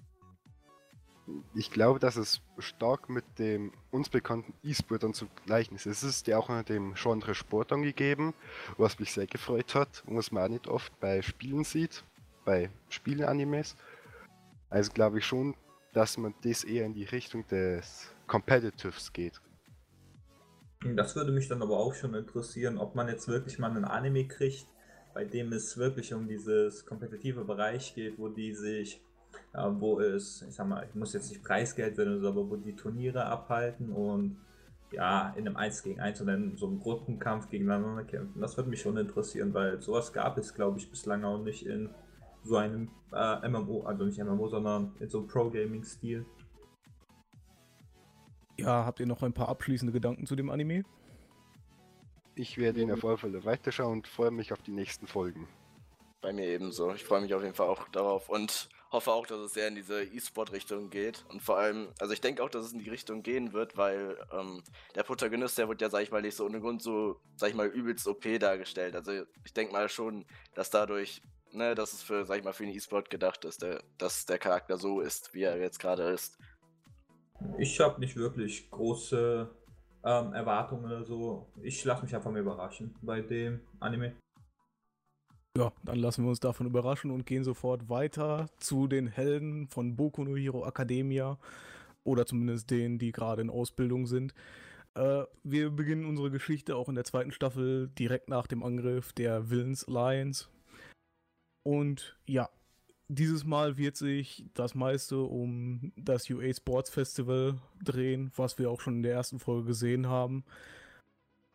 Ich 1.55 1.71
glaube, 1.71 1.99
dass 1.99 2.17
es 2.17 2.41
stark 2.59 3.09
mit 3.09 3.25
dem 3.39 3.73
uns 3.91 4.09
bekannten 4.09 4.55
E-Sport 4.63 5.03
dann 5.03 5.15
zu 5.15 5.27
gleichen 5.47 5.75
ist. 5.75 5.87
Es 5.87 6.03
ist 6.03 6.27
ja 6.27 6.39
auch 6.39 6.49
unter 6.49 6.65
dem 6.65 6.95
Genre 6.95 7.35
Sport 7.35 7.73
angegeben, 7.73 8.35
was 8.77 8.99
mich 8.99 9.13
sehr 9.13 9.27
gefreut 9.27 9.75
hat 9.75 10.03
und 10.07 10.17
was 10.17 10.33
man 10.33 10.45
auch 10.45 10.49
nicht 10.49 10.69
oft 10.69 10.99
bei 11.01 11.23
Spielen 11.23 11.65
sieht, 11.65 12.05
bei 12.45 12.71
Spielen-Animes. 12.89 13.77
Also 14.69 14.93
glaube 14.93 15.19
ich 15.19 15.27
schon, 15.27 15.55
dass 15.93 16.17
man 16.19 16.35
das 16.43 16.65
eher 16.65 16.87
in 16.87 16.95
die 16.95 17.05
Richtung 17.05 17.47
des 17.49 18.13
Competitives 18.27 19.13
geht. 19.13 19.41
Das 20.97 21.15
würde 21.15 21.33
mich 21.33 21.49
dann 21.49 21.63
aber 21.63 21.77
auch 21.77 21.95
schon 21.95 22.15
interessieren, 22.15 22.79
ob 22.79 22.95
man 22.95 23.09
jetzt 23.09 23.29
wirklich 23.29 23.59
mal 23.59 23.71
einen 23.71 23.85
Anime 23.85 24.27
kriegt, 24.27 24.67
bei 25.13 25.25
dem 25.25 25.53
es 25.53 25.77
wirklich 25.77 26.15
um 26.15 26.29
dieses 26.29 26.87
kompetitive 26.87 27.45
Bereich 27.45 27.95
geht, 27.95 28.19
wo 28.19 28.29
die 28.29 28.55
sich 28.55 29.03
wo 29.53 30.01
es, 30.01 30.43
ich 30.43 30.55
sag 30.55 30.69
mal, 30.69 30.87
ich 30.89 30.95
muss 30.95 31.13
jetzt 31.13 31.31
nicht 31.31 31.43
Preisgeld 31.43 31.97
sein, 31.97 32.25
aber 32.25 32.49
wo 32.49 32.57
die 32.57 32.77
Turniere 32.77 33.25
abhalten 33.27 33.91
und 33.91 34.39
ja, 34.93 35.33
in 35.37 35.47
einem 35.47 35.57
1 35.57 35.83
gegen 35.83 36.01
1 36.01 36.21
oder 36.21 36.35
in 36.35 36.57
so 36.57 36.67
einem 36.67 36.81
Gruppenkampf 36.81 37.49
gegeneinander 37.49 38.05
kämpfen. 38.05 38.41
Das 38.41 38.57
würde 38.57 38.71
mich 38.71 38.81
schon 38.81 38.97
interessieren, 38.97 39.55
weil 39.55 39.81
sowas 39.81 40.13
gab 40.13 40.37
es, 40.39 40.55
glaube 40.55 40.79
ich, 40.79 40.91
bislang 40.91 41.25
auch 41.25 41.43
nicht 41.43 41.65
in 41.65 41.91
so 42.43 42.57
einem 42.57 42.91
äh, 43.13 43.49
MMO, 43.49 43.83
also 43.85 44.05
nicht 44.05 44.19
MMO, 44.19 44.49
sondern 44.49 44.95
in 44.99 45.09
so 45.09 45.19
einem 45.19 45.29
Pro-Gaming-Stil. 45.29 46.27
Ja, 48.59 48.85
habt 48.85 49.01
ihr 49.01 49.07
noch 49.07 49.23
ein 49.23 49.33
paar 49.33 49.49
abschließende 49.49 49.93
Gedanken 49.93 50.27
zu 50.27 50.37
dem 50.37 50.51
Anime? 50.51 50.85
Ich 52.35 52.59
werde 52.59 52.81
ihn 52.81 52.91
auf 52.91 53.05
alle 53.05 53.19
Fälle 53.19 53.45
weiterschauen 53.45 53.93
und 53.93 54.09
freue 54.09 54.31
mich 54.31 54.53
auf 54.53 54.63
die 54.63 54.73
nächsten 54.73 55.07
Folgen. 55.07 55.49
Bei 56.21 56.33
mir 56.33 56.47
ebenso. 56.47 56.93
Ich 56.93 57.05
freue 57.05 57.23
mich 57.23 57.35
auf 57.35 57.43
jeden 57.43 57.55
Fall 57.55 57.69
auch 57.69 57.89
darauf 57.89 58.29
und 58.29 58.69
hoffe 58.91 59.13
auch, 59.13 59.27
dass 59.27 59.39
es 59.39 59.55
sehr 59.55 59.69
in 59.69 59.77
diese 59.77 60.03
E-Sport-Richtung 60.03 60.91
geht. 60.91 61.25
Und 61.29 61.43
vor 61.43 61.59
allem, 61.59 61.89
also 62.01 62.13
ich 62.13 62.21
denke 62.21 62.43
auch, 62.43 62.51
dass 62.51 62.67
es 62.67 62.73
in 62.73 62.81
die 62.81 62.91
Richtung 62.91 63.23
gehen 63.23 63.53
wird, 63.53 63.77
weil 63.77 64.17
ähm, 64.33 64.63
der 64.95 65.05
Protagonist, 65.05 65.59
der 65.59 65.69
wird 65.69 65.81
ja, 65.81 65.91
sag 65.91 66.03
ich 66.03 66.11
mal, 66.11 66.23
nicht 66.23 66.37
so 66.37 66.45
ohne 66.45 66.61
Grund 66.61 66.83
so, 66.83 67.21
sag 67.37 67.51
ich 67.51 67.55
mal, 67.55 67.69
übelst 67.69 68.07
OP 68.09 68.25
dargestellt. 68.41 68.97
Also 68.97 69.13
ich 69.45 69.53
denke 69.53 69.73
mal 69.73 69.89
schon, 69.89 70.27
dass 70.55 70.71
dadurch, 70.71 71.23
ne, 71.53 71.75
dass 71.75 71.93
es 71.93 72.03
für, 72.03 72.25
sag 72.25 72.39
ich 72.39 72.45
mal, 72.45 72.53
für 72.53 72.65
den 72.65 72.75
E-Sport 72.75 73.11
gedacht 73.11 73.45
ist, 73.45 73.63
der, 73.63 73.83
dass 73.99 74.27
der 74.27 74.39
Charakter 74.39 74.77
so 74.77 75.01
ist, 75.01 75.35
wie 75.35 75.43
er 75.43 75.59
jetzt 75.59 75.79
gerade 75.79 76.03
ist. 76.05 76.37
Ich 77.59 77.81
habe 77.81 78.01
nicht 78.01 78.17
wirklich 78.17 78.71
große 78.71 79.49
ähm, 80.05 80.33
Erwartungen 80.33 80.85
oder 80.85 81.05
so. 81.05 81.49
Ich 81.63 81.85
lasse 81.85 82.03
mich 82.03 82.15
einfach 82.15 82.31
mal 82.31 82.41
überraschen 82.41 82.95
bei 83.03 83.21
dem 83.21 83.61
Anime. 83.79 84.15
Ja, 85.59 85.73
dann 85.83 85.99
lassen 85.99 86.25
wir 86.25 86.31
uns 86.31 86.41
davon 86.41 86.67
überraschen 86.67 87.11
und 87.11 87.27
gehen 87.27 87.43
sofort 87.43 87.89
weiter 87.89 88.49
zu 88.59 88.87
den 88.87 89.09
Helden 89.09 89.67
von 89.67 89.97
Boku 89.97 90.23
no 90.23 90.37
Hero 90.37 90.65
Academia 90.67 91.39
oder 92.05 92.25
zumindest 92.25 92.71
denen, 92.71 92.99
die 92.99 93.11
gerade 93.11 93.43
in 93.43 93.51
Ausbildung 93.51 94.07
sind. 94.07 94.33
Äh, 94.95 95.25
wir 95.43 95.71
beginnen 95.71 96.05
unsere 96.05 96.31
Geschichte 96.31 96.77
auch 96.77 96.89
in 96.89 96.95
der 96.95 97.05
zweiten 97.05 97.33
Staffel 97.33 97.89
direkt 97.99 98.29
nach 98.29 98.47
dem 98.47 98.63
Angriff 98.63 99.13
der 99.13 99.51
Villains 99.51 99.85
Alliance. 99.89 100.47
Und 101.65 102.17
ja, 102.27 102.49
dieses 103.09 103.45
Mal 103.45 103.77
wird 103.77 103.97
sich 103.97 104.47
das 104.55 104.77
meiste 104.77 105.19
um 105.19 105.93
das 105.97 106.31
UA 106.31 106.55
Sports 106.55 106.91
Festival 106.91 107.59
drehen, 107.83 108.31
was 108.37 108.59
wir 108.59 108.71
auch 108.71 108.81
schon 108.81 108.97
in 108.97 109.03
der 109.03 109.15
ersten 109.15 109.41
Folge 109.41 109.67
gesehen 109.67 110.07
haben. 110.07 110.45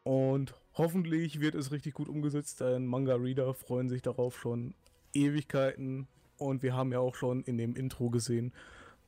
Und 0.03 0.53
hoffentlich 0.75 1.39
wird 1.39 1.55
es 1.55 1.71
richtig 1.71 1.93
gut 1.93 2.07
umgesetzt, 2.07 2.61
denn 2.61 2.85
Manga-Reader 2.85 3.53
freuen 3.53 3.89
sich 3.89 4.01
darauf 4.01 4.39
schon 4.39 4.75
Ewigkeiten. 5.13 6.07
Und 6.38 6.63
wir 6.63 6.75
haben 6.75 6.91
ja 6.91 6.99
auch 6.99 7.15
schon 7.15 7.43
in 7.43 7.57
dem 7.57 7.75
Intro 7.75 8.09
gesehen, 8.09 8.53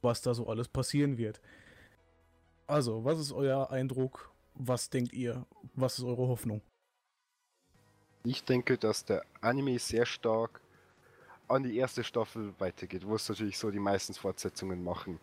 was 0.01 0.21
da 0.21 0.33
so 0.33 0.47
alles 0.47 0.69
passieren 0.69 1.17
wird. 1.17 1.41
Also, 2.67 3.03
was 3.03 3.19
ist 3.19 3.31
euer 3.31 3.69
Eindruck? 3.69 4.31
Was 4.53 4.89
denkt 4.89 5.13
ihr? 5.13 5.45
Was 5.75 5.99
ist 5.99 6.05
eure 6.05 6.27
Hoffnung? 6.27 6.61
Ich 8.23 8.43
denke, 8.43 8.77
dass 8.77 9.05
der 9.05 9.23
Anime 9.41 9.79
sehr 9.79 10.05
stark 10.05 10.61
an 11.47 11.63
die 11.63 11.77
erste 11.77 12.03
Staffel 12.03 12.53
weitergeht, 12.59 13.05
wo 13.07 13.15
es 13.15 13.29
natürlich 13.29 13.57
so 13.57 13.71
die 13.71 13.79
meisten 13.79 14.13
Fortsetzungen 14.13 14.83
machen. 14.83 15.19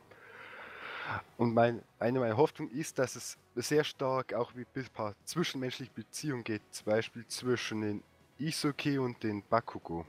Und 1.36 1.54
mein, 1.54 1.82
eine 1.98 2.20
meiner 2.20 2.36
Hoffnungen 2.36 2.74
ist, 2.74 2.98
dass 2.98 3.16
es 3.16 3.38
sehr 3.54 3.84
stark 3.84 4.34
auch 4.34 4.54
mit 4.54 4.68
ein 4.74 4.86
paar 4.92 5.14
zwischenmenschliche 5.24 5.92
Beziehungen 5.92 6.44
geht, 6.44 6.62
zum 6.70 6.86
Beispiel 6.86 7.26
zwischen 7.26 7.82
den 7.82 8.02
Isuke 8.38 9.00
und 9.00 9.22
den 9.22 9.42
Bakugo. 9.42 10.06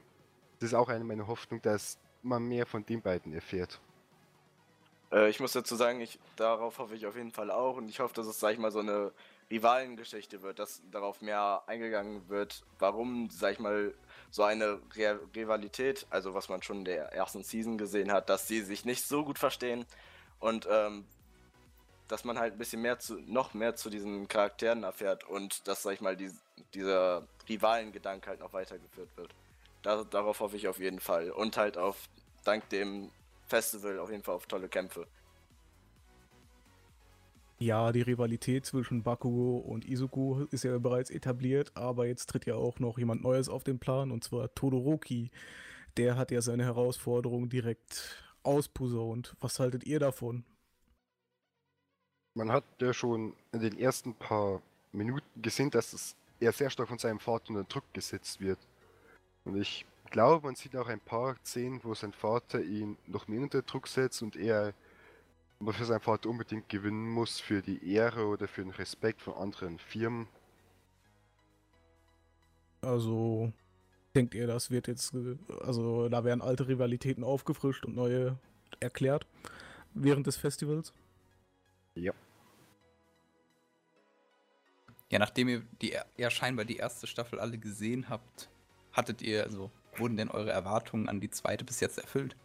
Das 0.59 0.69
ist 0.69 0.73
auch 0.75 0.89
eine 0.89 1.03
meiner 1.03 1.27
Hoffnungen, 1.27 1.61
dass 1.61 1.97
man 2.23 2.43
mehr 2.47 2.65
von 2.65 2.85
den 2.85 3.01
beiden 3.01 3.33
erfährt. 3.33 3.79
Äh, 5.11 5.29
ich 5.29 5.39
muss 5.39 5.51
dazu 5.51 5.75
sagen, 5.75 6.01
ich, 6.01 6.19
darauf 6.35 6.79
hoffe 6.79 6.95
ich 6.95 7.05
auf 7.05 7.15
jeden 7.15 7.31
Fall 7.31 7.51
auch 7.51 7.77
und 7.77 7.89
ich 7.89 7.99
hoffe, 7.99 8.13
dass 8.13 8.27
es, 8.27 8.39
sag 8.39 8.53
ich 8.53 8.59
mal, 8.59 8.71
so 8.71 8.79
eine 8.79 9.11
Rivalengeschichte 9.51 10.41
wird, 10.41 10.57
dass 10.57 10.81
darauf 10.91 11.21
mehr 11.21 11.61
eingegangen 11.67 12.27
wird, 12.29 12.63
warum, 12.79 13.29
sag 13.29 13.53
ich 13.53 13.59
mal, 13.59 13.93
so 14.31 14.43
eine 14.43 14.81
Re 14.95 15.19
Rivalität, 15.35 16.07
also 16.09 16.33
was 16.33 16.49
man 16.49 16.63
schon 16.63 16.79
in 16.79 16.85
der 16.85 17.13
ersten 17.13 17.43
Season 17.43 17.77
gesehen 17.77 18.11
hat, 18.11 18.29
dass 18.29 18.47
sie 18.47 18.61
sich 18.61 18.85
nicht 18.85 19.05
so 19.05 19.23
gut 19.23 19.37
verstehen 19.37 19.85
und 20.39 20.67
ähm, 20.69 21.05
dass 22.07 22.23
man 22.23 22.37
halt 22.37 22.53
ein 22.53 22.57
bisschen 22.57 22.81
mehr 22.81 22.99
zu, 22.99 23.15
noch 23.21 23.53
mehr 23.53 23.75
zu 23.75 23.89
diesen 23.89 24.27
Charakteren 24.27 24.83
erfährt 24.83 25.23
und 25.27 25.67
dass, 25.67 25.83
sag 25.83 25.93
ich 25.93 26.01
mal, 26.01 26.15
die, 26.15 26.31
dieser 26.73 27.27
Rivalengedanke 27.49 28.29
halt 28.29 28.39
noch 28.39 28.53
weitergeführt 28.53 29.09
wird. 29.15 29.33
Da, 29.81 30.03
darauf 30.03 30.39
hoffe 30.39 30.55
ich 30.55 30.67
auf 30.67 30.79
jeden 30.79 30.99
Fall. 30.99 31.31
Und 31.31 31.57
halt 31.57 31.77
auf, 31.77 32.09
dank 32.43 32.69
dem 32.69 33.09
Festival, 33.47 33.99
auf 33.99 34.11
jeden 34.11 34.23
Fall 34.23 34.35
auf 34.35 34.45
tolle 34.45 34.67
Kämpfe. 34.67 35.07
Ja, 37.57 37.91
die 37.91 38.01
Rivalität 38.01 38.65
zwischen 38.65 39.01
Bakugo 39.01 39.57
und 39.57 39.87
Izuku 39.87 40.45
ist 40.51 40.65
ja 40.65 40.77
bereits 40.77 41.09
etabliert, 41.09 41.71
aber 41.73 42.05
jetzt 42.05 42.29
tritt 42.29 42.45
ja 42.45 42.55
auch 42.55 42.79
noch 42.79 42.97
jemand 42.97 43.23
Neues 43.23 43.47
auf 43.47 43.63
den 43.63 43.79
Plan, 43.79 44.11
und 44.11 44.23
zwar 44.23 44.53
Todoroki. 44.53 45.31
Der 45.95 46.17
hat 46.17 46.31
ja 46.31 46.41
seine 46.41 46.65
Herausforderung 46.65 47.47
direkt 47.47 48.24
ausposaunt. 48.45 49.35
Was 49.39 49.59
haltet 49.59 49.85
ihr 49.85 49.99
davon? 49.99 50.43
Man 52.33 52.51
hat 52.51 52.65
ja 52.79 52.93
schon 52.93 53.33
in 53.51 53.61
den 53.61 53.77
ersten 53.77 54.13
paar 54.13 54.61
Minuten 54.91 55.41
gesehen, 55.41 55.71
dass 55.71 55.93
es 55.93 56.15
er 56.39 56.51
sehr 56.51 56.69
stark 56.69 56.89
von 56.89 56.97
seinem 56.97 57.19
Vater 57.19 57.49
unter 57.51 57.63
Druck 57.63 57.85
gesetzt 57.93 58.41
wird. 58.41 58.59
Und 59.45 59.55
ich 59.55 59.85
glaube, 60.11 60.47
man 60.47 60.55
sieht 60.55 60.75
auch 60.75 60.87
ein 60.87 60.99
paar 60.99 61.35
Szenen, 61.45 61.79
wo 61.83 61.93
sein 61.93 62.13
Vater 62.13 62.61
ihn 62.61 62.97
noch 63.07 63.27
mehr 63.27 63.41
unter 63.41 63.61
Druck 63.61 63.87
setzt 63.87 64.21
und 64.21 64.35
er 64.35 64.73
für 65.65 65.85
seinen 65.85 66.01
Vater 66.01 66.29
unbedingt 66.29 66.67
gewinnen 66.69 67.09
muss 67.09 67.39
für 67.39 67.61
die 67.61 67.93
Ehre 67.93 68.25
oder 68.25 68.47
für 68.47 68.61
den 68.61 68.71
Respekt 68.71 69.21
von 69.21 69.35
anderen 69.35 69.79
Firmen. 69.79 70.27
Also 72.81 73.51
denkt 74.15 74.33
ihr, 74.33 74.47
das 74.47 74.71
wird 74.71 74.87
jetzt, 74.87 75.13
also 75.61 76.09
da 76.09 76.23
werden 76.23 76.41
alte 76.41 76.67
Rivalitäten 76.67 77.23
aufgefrischt 77.23 77.85
und 77.85 77.95
neue 77.95 78.37
erklärt 78.79 79.25
während 79.93 80.27
des 80.27 80.37
Festivals? 80.37 80.93
Ja. 81.95 82.13
Ja, 85.09 85.19
nachdem 85.19 85.47
ihr 85.47 85.63
die, 85.81 85.95
ja 86.17 86.29
scheinbar 86.29 86.65
die 86.65 86.77
erste 86.77 87.07
Staffel 87.07 87.39
alle 87.39 87.57
gesehen 87.57 88.09
habt, 88.09 88.49
hattet 88.91 89.21
ihr, 89.21 89.43
also 89.43 89.69
wurden 89.95 90.17
denn 90.17 90.29
eure 90.29 90.51
Erwartungen 90.51 91.07
an 91.07 91.21
die 91.21 91.29
zweite 91.29 91.63
bis 91.63 91.79
jetzt 91.79 91.99
erfüllt? 91.99 92.35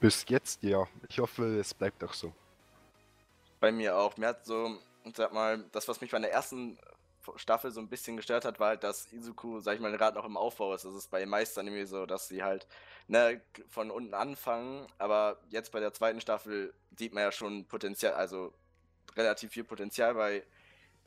Bis 0.00 0.24
jetzt 0.28 0.62
ja. 0.62 0.86
Ich 1.08 1.18
hoffe, 1.18 1.58
es 1.58 1.72
bleibt 1.72 2.02
auch 2.04 2.12
so. 2.12 2.32
Bei 3.60 3.72
mir 3.72 3.96
auch. 3.96 4.16
Mir 4.16 4.28
hat 4.28 4.44
so, 4.44 4.78
sag 5.14 5.32
mal, 5.32 5.64
das, 5.72 5.88
was 5.88 6.00
mich 6.00 6.10
bei 6.10 6.18
der 6.18 6.32
ersten 6.32 6.78
Staffel 7.36 7.70
so 7.70 7.80
ein 7.80 7.88
bisschen 7.88 8.16
gestört 8.16 8.44
hat, 8.44 8.60
war 8.60 8.68
halt, 8.68 8.84
dass 8.84 9.12
Izuku, 9.12 9.60
sag 9.60 9.74
ich 9.74 9.80
mal, 9.80 9.92
gerade 9.96 10.16
noch 10.16 10.24
im 10.24 10.36
Aufbau 10.36 10.74
ist. 10.74 10.84
Das 10.84 10.94
ist 10.94 11.10
bei 11.10 11.20
den 11.20 11.28
meisten 11.28 11.60
Anime 11.60 11.86
so, 11.86 12.06
dass 12.06 12.28
sie 12.28 12.42
halt 12.42 12.66
ne, 13.08 13.40
von 13.68 13.90
unten 13.90 14.14
anfangen. 14.14 14.86
Aber 14.98 15.38
jetzt 15.50 15.72
bei 15.72 15.80
der 15.80 15.92
zweiten 15.92 16.20
Staffel 16.20 16.72
sieht 16.96 17.14
man 17.14 17.22
ja 17.22 17.32
schon 17.32 17.64
Potenzial, 17.66 18.14
also 18.14 18.52
relativ 19.16 19.52
viel 19.52 19.64
Potenzial 19.64 20.14
bei 20.14 20.44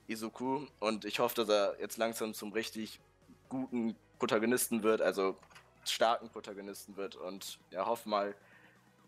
Izuku. 0.08 0.65
Und 0.79 1.05
ich 1.05 1.19
hoffe, 1.19 1.36
dass 1.36 1.49
er 1.49 1.79
jetzt 1.79 1.97
langsam 1.97 2.34
zum 2.34 2.51
richtig 2.53 2.99
guten 3.47 3.95
Protagonisten 4.17 4.84
wird, 4.84 5.01
also 5.01 5.38
starken 5.86 6.29
Protagonisten 6.29 6.97
wird. 6.97 7.15
Und 7.15 7.60
ja, 7.71 7.86
hoffe 7.86 8.10
mal, 8.10 8.36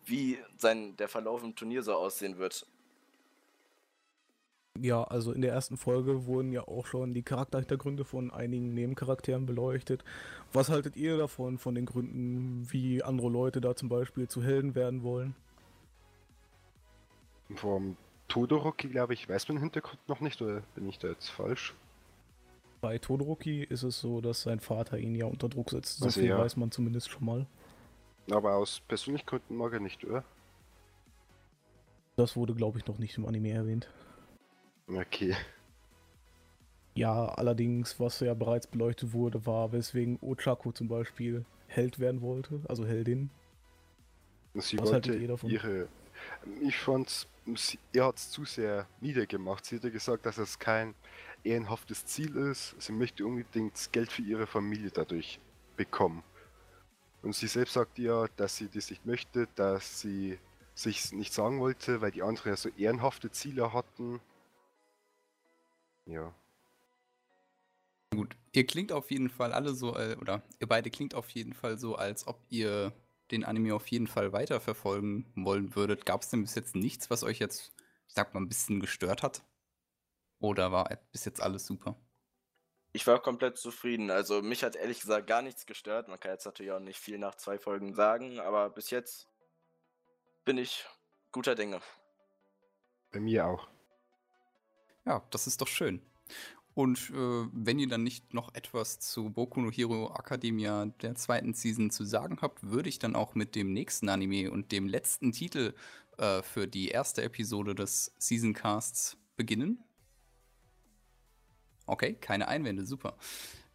wie 0.05 0.39
sein, 0.57 0.95
der 0.97 1.07
Verlauf 1.07 1.43
im 1.43 1.55
Turnier 1.55 1.83
so 1.83 1.95
aussehen 1.95 2.37
wird. 2.37 2.65
Ja, 4.79 5.03
also 5.03 5.31
in 5.33 5.41
der 5.41 5.51
ersten 5.53 5.77
Folge 5.77 6.25
wurden 6.25 6.51
ja 6.53 6.67
auch 6.67 6.85
schon 6.85 7.13
die 7.13 7.23
Charakterhintergründe 7.23 8.05
von 8.05 8.31
einigen 8.31 8.73
Nebencharakteren 8.73 9.45
beleuchtet. 9.45 10.03
Was 10.53 10.69
haltet 10.69 10.95
ihr 10.95 11.17
davon, 11.17 11.57
von 11.57 11.75
den 11.75 11.85
Gründen, 11.85 12.71
wie 12.71 13.03
andere 13.03 13.29
Leute 13.29 13.61
da 13.61 13.75
zum 13.75 13.89
Beispiel 13.89 14.27
zu 14.27 14.41
Helden 14.41 14.73
werden 14.73 15.03
wollen? 15.03 15.35
Vom 17.55 17.97
Todoroki, 18.29 18.87
glaube 18.87 19.13
ich, 19.13 19.27
weiß 19.27 19.49
man 19.49 19.57
den 19.57 19.63
Hintergrund 19.63 19.99
noch 20.07 20.21
nicht, 20.21 20.41
oder 20.41 20.61
bin 20.73 20.87
ich 20.87 20.97
da 20.97 21.09
jetzt 21.09 21.29
falsch? 21.29 21.75
Bei 22.79 22.97
Todoroki 22.97 23.63
ist 23.63 23.83
es 23.83 23.99
so, 23.99 24.21
dass 24.21 24.41
sein 24.41 24.61
Vater 24.61 24.97
ihn 24.97 25.15
ja 25.15 25.25
unter 25.25 25.49
Druck 25.49 25.69
setzt. 25.69 25.99
So 25.99 26.05
Also 26.05 26.19
viel 26.21 26.29
ja. 26.29 26.39
weiß 26.39 26.55
man 26.55 26.71
zumindest 26.71 27.11
schon 27.11 27.25
mal. 27.25 27.45
Aber 28.31 28.55
aus 28.55 28.81
Persönlichkeiten 28.87 29.55
mag 29.57 29.73
er 29.73 29.81
nicht, 29.81 30.03
oder? 30.05 30.23
Das 32.15 32.35
wurde, 32.35 32.55
glaube 32.55 32.79
ich, 32.79 32.87
noch 32.87 32.97
nicht 32.97 33.17
im 33.17 33.25
Anime 33.25 33.51
erwähnt. 33.51 33.89
Okay. 34.93 35.35
Ja, 36.93 37.25
allerdings, 37.25 37.99
was 37.99 38.19
ja 38.19 38.33
bereits 38.33 38.67
beleuchtet 38.67 39.13
wurde, 39.13 39.45
war, 39.45 39.71
weswegen 39.71 40.19
Ochako 40.21 40.71
zum 40.71 40.87
Beispiel 40.89 41.45
Held 41.67 41.99
werden 41.99 42.21
wollte, 42.21 42.59
also 42.67 42.85
Heldin. 42.85 43.29
Sie 44.55 44.77
Was 44.77 44.91
haltet 44.91 45.13
wollte 45.13 45.21
ihr 45.21 45.27
davon? 45.29 45.49
ihre. 45.49 45.87
Ich 46.61 46.77
fand's, 46.77 47.27
sie- 47.55 47.79
er 47.93 48.07
hat's 48.07 48.29
zu 48.29 48.43
sehr 48.43 48.85
niedergemacht. 48.99 49.65
Sie 49.65 49.77
hat 49.77 49.85
ja 49.85 49.89
gesagt, 49.89 50.25
dass 50.25 50.37
es 50.37 50.59
kein 50.59 50.93
ehrenhaftes 51.43 52.05
Ziel 52.05 52.35
ist. 52.35 52.75
Sie 52.79 52.91
möchte 52.91 53.25
unbedingt 53.25 53.73
das 53.73 53.91
Geld 53.91 54.11
für 54.11 54.21
ihre 54.21 54.45
Familie 54.45 54.91
dadurch 54.91 55.39
bekommen. 55.77 56.23
Und 57.23 57.33
sie 57.35 57.47
selbst 57.47 57.73
sagt 57.73 57.97
ja, 57.99 58.25
dass 58.35 58.57
sie 58.57 58.67
das 58.67 58.89
nicht 58.89 59.05
möchte, 59.05 59.47
dass 59.55 60.01
sie 60.01 60.37
sich 60.75 61.11
nicht 61.13 61.33
sagen 61.33 61.59
wollte, 61.61 62.01
weil 62.01 62.11
die 62.11 62.21
anderen 62.23 62.49
ja 62.51 62.57
so 62.57 62.69
ehrenhafte 62.77 63.31
Ziele 63.31 63.71
hatten. 63.73 64.19
Ja. 66.11 66.35
Gut, 68.13 68.35
ihr 68.51 68.65
klingt 68.65 68.91
auf 68.91 69.09
jeden 69.11 69.29
Fall 69.29 69.53
alle 69.53 69.73
so, 69.73 69.95
äh, 69.95 70.17
oder 70.19 70.43
ihr 70.59 70.67
beide 70.67 70.89
klingt 70.89 71.15
auf 71.15 71.29
jeden 71.29 71.53
Fall 71.53 71.77
so, 71.77 71.95
als 71.95 72.27
ob 72.27 72.43
ihr 72.49 72.91
den 73.31 73.45
Anime 73.45 73.73
auf 73.73 73.87
jeden 73.87 74.07
Fall 74.07 74.33
weiterverfolgen 74.33 75.31
wollen 75.35 75.73
würdet. 75.75 76.05
Gab 76.05 76.21
es 76.21 76.29
denn 76.29 76.41
bis 76.41 76.55
jetzt 76.55 76.75
nichts, 76.75 77.09
was 77.09 77.23
euch 77.23 77.39
jetzt, 77.39 77.71
ich 78.07 78.13
sag 78.13 78.33
mal, 78.33 78.41
ein 78.41 78.49
bisschen 78.49 78.81
gestört 78.81 79.23
hat? 79.23 79.41
Oder 80.39 80.73
war 80.73 80.89
bis 81.13 81.23
jetzt 81.23 81.41
alles 81.41 81.65
super? 81.65 81.95
Ich 82.91 83.07
war 83.07 83.21
komplett 83.21 83.57
zufrieden. 83.57 84.11
Also 84.11 84.41
mich 84.41 84.65
hat 84.65 84.75
ehrlich 84.75 84.99
gesagt 84.99 85.27
gar 85.27 85.41
nichts 85.41 85.65
gestört. 85.65 86.09
Man 86.09 86.19
kann 86.19 86.31
jetzt 86.31 86.45
natürlich 86.45 86.73
auch 86.73 86.81
nicht 86.81 86.99
viel 86.99 87.17
nach 87.17 87.35
zwei 87.35 87.57
Folgen 87.57 87.93
sagen, 87.93 88.41
aber 88.41 88.69
bis 88.69 88.89
jetzt 88.89 89.29
bin 90.43 90.57
ich 90.57 90.85
guter 91.31 91.55
Dinge. 91.55 91.79
Bei 93.11 93.21
mir 93.21 93.47
auch. 93.47 93.69
Ja, 95.05 95.23
das 95.31 95.47
ist 95.47 95.61
doch 95.61 95.67
schön. 95.67 96.01
Und 96.73 97.09
äh, 97.09 97.47
wenn 97.51 97.79
ihr 97.79 97.87
dann 97.87 98.03
nicht 98.03 98.33
noch 98.33 98.53
etwas 98.55 98.99
zu 98.99 99.29
Boku 99.29 99.61
no 99.61 99.71
Hero 99.71 100.13
Academia 100.17 100.85
der 101.01 101.15
zweiten 101.15 101.53
Season 101.53 101.89
zu 101.89 102.05
sagen 102.05 102.39
habt, 102.41 102.63
würde 102.63 102.87
ich 102.87 102.99
dann 102.99 103.15
auch 103.15 103.35
mit 103.35 103.55
dem 103.55 103.73
nächsten 103.73 104.07
Anime 104.07 104.51
und 104.51 104.71
dem 104.71 104.87
letzten 104.87 105.33
Titel 105.33 105.73
äh, 106.17 106.41
für 106.41 106.67
die 106.67 106.87
erste 106.89 107.23
Episode 107.23 107.75
des 107.75 108.13
Seasoncasts 108.17 109.17
beginnen. 109.35 109.83
Okay, 111.87 112.13
keine 112.13 112.47
Einwände, 112.47 112.85
super. 112.85 113.17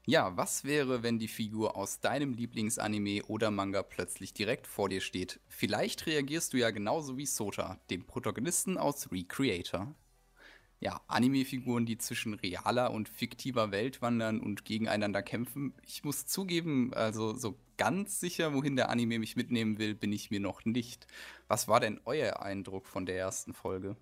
Ja, 0.06 0.36
was 0.36 0.64
wäre, 0.64 1.02
wenn 1.02 1.18
die 1.18 1.28
Figur 1.28 1.76
aus 1.76 2.00
deinem 2.00 2.32
Lieblingsanime 2.32 3.24
oder 3.24 3.50
Manga 3.50 3.82
plötzlich 3.82 4.32
direkt 4.32 4.66
vor 4.68 4.88
dir 4.88 5.00
steht? 5.00 5.40
Vielleicht 5.48 6.06
reagierst 6.06 6.52
du 6.52 6.58
ja 6.58 6.70
genauso 6.70 7.16
wie 7.18 7.26
Sota, 7.26 7.78
dem 7.90 8.06
Protagonisten 8.06 8.78
aus 8.78 9.10
Recreator. 9.10 9.94
Ja, 10.80 11.00
Anime-Figuren, 11.08 11.86
die 11.86 11.98
zwischen 11.98 12.34
realer 12.34 12.90
und 12.90 13.08
fiktiver 13.08 13.70
Welt 13.70 14.02
wandern 14.02 14.40
und 14.40 14.64
gegeneinander 14.64 15.22
kämpfen. 15.22 15.74
Ich 15.86 16.04
muss 16.04 16.26
zugeben, 16.26 16.92
also 16.92 17.34
so 17.34 17.58
ganz 17.78 18.20
sicher, 18.20 18.52
wohin 18.52 18.76
der 18.76 18.90
Anime 18.90 19.18
mich 19.18 19.36
mitnehmen 19.36 19.78
will, 19.78 19.94
bin 19.94 20.12
ich 20.12 20.30
mir 20.30 20.40
noch 20.40 20.64
nicht. 20.64 21.06
Was 21.48 21.66
war 21.66 21.80
denn 21.80 22.00
euer 22.04 22.42
Eindruck 22.42 22.86
von 22.86 23.06
der 23.06 23.16
ersten 23.16 23.54
Folge? 23.54 23.96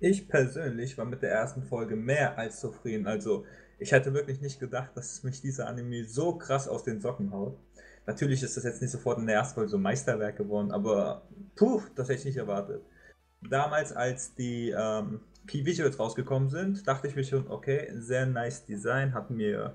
Ich 0.00 0.28
persönlich 0.28 0.96
war 0.98 1.04
mit 1.04 1.22
der 1.22 1.30
ersten 1.30 1.62
Folge 1.62 1.94
mehr 1.94 2.38
als 2.38 2.60
zufrieden. 2.60 3.06
Also, 3.06 3.44
ich 3.78 3.92
hätte 3.92 4.14
wirklich 4.14 4.40
nicht 4.40 4.58
gedacht, 4.58 4.90
dass 4.94 5.22
mich 5.22 5.42
dieser 5.42 5.68
Anime 5.68 6.06
so 6.06 6.36
krass 6.36 6.66
aus 6.66 6.84
den 6.84 7.00
Socken 7.00 7.32
haut. 7.32 7.58
Natürlich 8.06 8.42
ist 8.42 8.56
das 8.56 8.64
jetzt 8.64 8.80
nicht 8.82 8.90
sofort 8.90 9.18
in 9.18 9.26
der 9.26 9.36
ersten 9.36 9.54
Folge 9.54 9.70
so 9.70 9.76
ein 9.76 9.82
Meisterwerk 9.82 10.36
geworden, 10.36 10.72
aber 10.72 11.28
puh, 11.54 11.82
das 11.94 12.08
hätte 12.08 12.20
ich 12.20 12.24
nicht 12.24 12.36
erwartet 12.38 12.82
damals, 13.42 13.92
als 13.92 14.34
die 14.34 14.70
ähm, 14.70 15.20
Key 15.46 15.64
Visuals 15.64 15.98
rausgekommen 15.98 16.48
sind, 16.48 16.86
dachte 16.86 17.08
ich 17.08 17.16
mir 17.16 17.24
schon, 17.24 17.48
okay, 17.48 17.90
sehr 17.94 18.26
nice 18.26 18.64
Design, 18.64 19.14
hat 19.14 19.30
mir, 19.30 19.74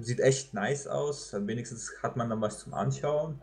sieht 0.00 0.20
echt 0.20 0.54
nice 0.54 0.86
aus, 0.86 1.34
wenigstens 1.34 1.92
hat 2.02 2.16
man 2.16 2.30
dann 2.30 2.40
was 2.40 2.60
zum 2.60 2.74
Anschauen. 2.74 3.40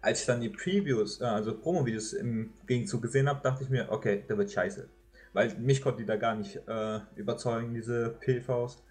Als 0.00 0.20
ich 0.20 0.26
dann 0.26 0.40
die 0.40 0.48
Previews, 0.48 1.20
äh, 1.20 1.24
also 1.24 1.56
Promo-Videos 1.56 2.12
im 2.12 2.52
Gegenzug 2.66 3.02
gesehen 3.02 3.28
habe, 3.28 3.40
dachte 3.42 3.64
ich 3.64 3.70
mir, 3.70 3.90
okay, 3.90 4.24
der 4.28 4.36
wird 4.36 4.50
scheiße. 4.50 4.88
Weil 5.32 5.54
mich 5.58 5.80
konnte 5.80 6.02
die 6.02 6.06
da 6.06 6.16
gar 6.16 6.34
nicht 6.34 6.56
äh, 6.68 7.00
überzeugen, 7.16 7.74
diese 7.74 8.10
PVs. 8.20 8.82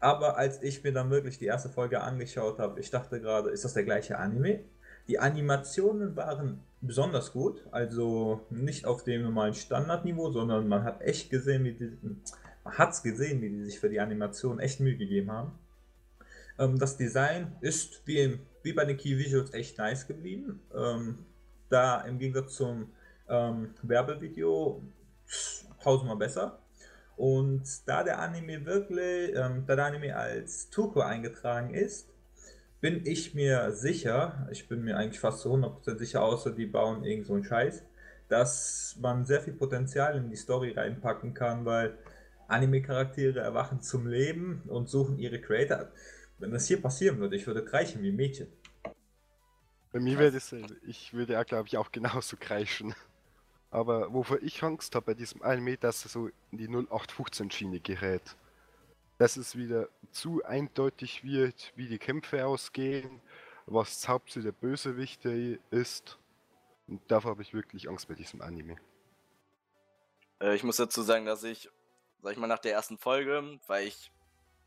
Aber 0.00 0.38
als 0.38 0.62
ich 0.62 0.82
mir 0.82 0.92
dann 0.92 1.10
wirklich 1.10 1.38
die 1.38 1.44
erste 1.44 1.68
Folge 1.68 2.00
angeschaut 2.00 2.58
habe, 2.58 2.80
ich 2.80 2.90
dachte 2.90 3.20
gerade, 3.20 3.50
ist 3.50 3.64
das 3.64 3.74
der 3.74 3.84
gleiche 3.84 4.18
Anime? 4.18 4.60
Die 5.08 5.18
Animationen 5.18 6.16
waren 6.16 6.62
besonders 6.80 7.32
gut, 7.32 7.62
also 7.70 8.40
nicht 8.50 8.86
auf 8.86 9.04
dem 9.04 9.22
normalen 9.22 9.54
Standardniveau, 9.54 10.30
sondern 10.30 10.68
man 10.68 10.84
hat 10.84 11.02
echt 11.02 11.30
gesehen, 11.30 11.64
wie 11.64 11.72
die, 11.72 11.98
man 12.64 12.78
hat's 12.78 13.02
gesehen, 13.02 13.42
wie 13.42 13.50
die 13.50 13.64
sich 13.64 13.78
für 13.78 13.88
die 13.88 14.00
Animation 14.00 14.60
echt 14.60 14.80
Mühe 14.80 14.96
gegeben 14.96 15.30
haben. 15.30 15.52
Ähm, 16.58 16.78
das 16.78 16.96
Design 16.96 17.52
ist 17.60 18.02
wie, 18.06 18.38
wie 18.62 18.72
bei 18.72 18.84
den 18.84 18.96
Key 18.96 19.18
Visuals 19.18 19.52
echt 19.54 19.78
nice 19.78 20.06
geblieben. 20.06 20.60
Ähm, 20.74 21.18
da 21.68 22.00
im 22.02 22.18
Gegensatz 22.18 22.54
zum 22.54 22.92
ähm, 23.28 23.74
Werbevideo 23.82 24.82
tausendmal 25.82 26.16
besser. 26.16 26.58
Und 27.16 27.62
da 27.86 28.02
der 28.02 28.18
Anime 28.18 28.64
wirklich, 28.64 29.34
ähm, 29.36 29.64
da 29.66 29.76
der 29.76 29.86
Anime 29.86 30.16
als 30.16 30.70
Tuko 30.70 31.00
eingetragen 31.00 31.74
ist, 31.74 32.09
bin 32.80 33.04
ich 33.06 33.34
mir 33.34 33.72
sicher, 33.72 34.48
ich 34.50 34.68
bin 34.68 34.82
mir 34.82 34.96
eigentlich 34.96 35.20
fast 35.20 35.40
zu 35.40 35.52
100% 35.52 35.98
sicher, 35.98 36.22
außer 36.22 36.50
die 36.52 36.66
bauen 36.66 37.04
irgend 37.04 37.26
so 37.26 37.34
einen 37.34 37.44
Scheiß, 37.44 37.82
dass 38.28 38.96
man 39.00 39.24
sehr 39.24 39.40
viel 39.40 39.52
Potenzial 39.52 40.16
in 40.16 40.30
die 40.30 40.36
Story 40.36 40.72
reinpacken 40.72 41.34
kann, 41.34 41.64
weil 41.64 41.98
Anime-Charaktere 42.48 43.40
erwachen 43.40 43.80
zum 43.80 44.06
Leben 44.06 44.62
und 44.68 44.88
suchen 44.88 45.18
ihre 45.18 45.40
Creator. 45.40 45.88
Wenn 46.38 46.52
das 46.52 46.66
hier 46.66 46.80
passieren 46.80 47.18
würde, 47.18 47.36
ich 47.36 47.46
würde 47.46 47.64
kreischen 47.64 48.02
wie 48.02 48.12
Mädchen. 48.12 48.48
Bei 49.92 50.00
mir 50.00 50.18
wäre 50.18 50.32
das, 50.32 50.54
ich 50.86 51.12
würde 51.12 51.34
ja 51.34 51.42
glaube 51.42 51.68
ich 51.68 51.76
auch 51.76 51.92
genauso 51.92 52.36
kreischen. 52.38 52.94
Aber 53.70 54.12
wovor 54.12 54.40
ich 54.42 54.62
Angst 54.62 54.94
habe 54.94 55.06
bei 55.06 55.14
diesem 55.14 55.42
Anime, 55.42 55.76
dass 55.76 56.04
er 56.04 56.08
so 56.08 56.28
in 56.50 56.58
die 56.58 56.68
0815 56.68 57.50
Schiene 57.50 57.78
gerät 57.78 58.36
dass 59.20 59.36
es 59.36 59.54
wieder 59.54 59.90
zu 60.12 60.42
eindeutig 60.46 61.22
wird, 61.24 61.74
wie 61.76 61.88
die 61.88 61.98
Kämpfe 61.98 62.46
ausgehen, 62.46 63.20
was 63.66 64.08
Hauptziel 64.08 64.42
der 64.42 64.52
Bösewichte 64.52 65.60
ist. 65.70 66.18
Und 66.88 67.02
davor 67.10 67.32
habe 67.32 67.42
ich 67.42 67.52
wirklich 67.52 67.86
Angst 67.90 68.08
bei 68.08 68.14
diesem 68.14 68.40
Anime. 68.40 68.76
Äh, 70.40 70.54
ich 70.54 70.64
muss 70.64 70.78
dazu 70.78 71.02
sagen, 71.02 71.26
dass 71.26 71.44
ich, 71.44 71.68
sag 72.22 72.32
ich 72.32 72.38
mal, 72.38 72.46
nach 72.46 72.60
der 72.60 72.72
ersten 72.72 72.96
Folge, 72.96 73.60
war 73.66 73.82
ich 73.82 74.10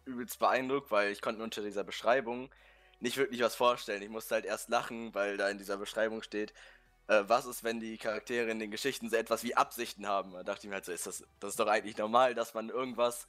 übelst 0.05 0.37
beeindruckt, 0.37 0.91
weil 0.91 1.11
ich 1.11 1.23
konnte 1.23 1.41
unter 1.41 1.63
dieser 1.63 1.83
Beschreibung 1.83 2.51
nicht 2.99 3.17
wirklich 3.17 3.41
was 3.41 3.55
vorstellen. 3.55 4.03
Ich 4.03 4.09
musste 4.09 4.35
halt 4.35 4.45
erst 4.45 4.69
lachen, 4.69 5.15
weil 5.15 5.35
da 5.35 5.49
in 5.49 5.57
dieser 5.57 5.77
Beschreibung 5.77 6.21
steht, 6.21 6.53
äh, 7.07 7.23
was 7.25 7.47
ist, 7.47 7.63
wenn 7.63 7.79
die 7.79 7.97
Charaktere 7.97 8.51
in 8.51 8.59
den 8.59 8.69
Geschichten 8.69 9.09
so 9.09 9.15
etwas 9.15 9.43
wie 9.43 9.55
Absichten 9.55 10.07
haben. 10.07 10.33
Da 10.33 10.43
dachte 10.43 10.67
ich 10.67 10.69
mir 10.69 10.75
halt 10.75 10.85
so, 10.85 10.91
ist 10.91 11.07
das, 11.07 11.23
das 11.39 11.53
ist 11.53 11.59
doch 11.59 11.67
eigentlich 11.67 11.97
normal, 11.97 12.35
dass 12.35 12.53
man 12.53 12.69
irgendwas 12.69 13.27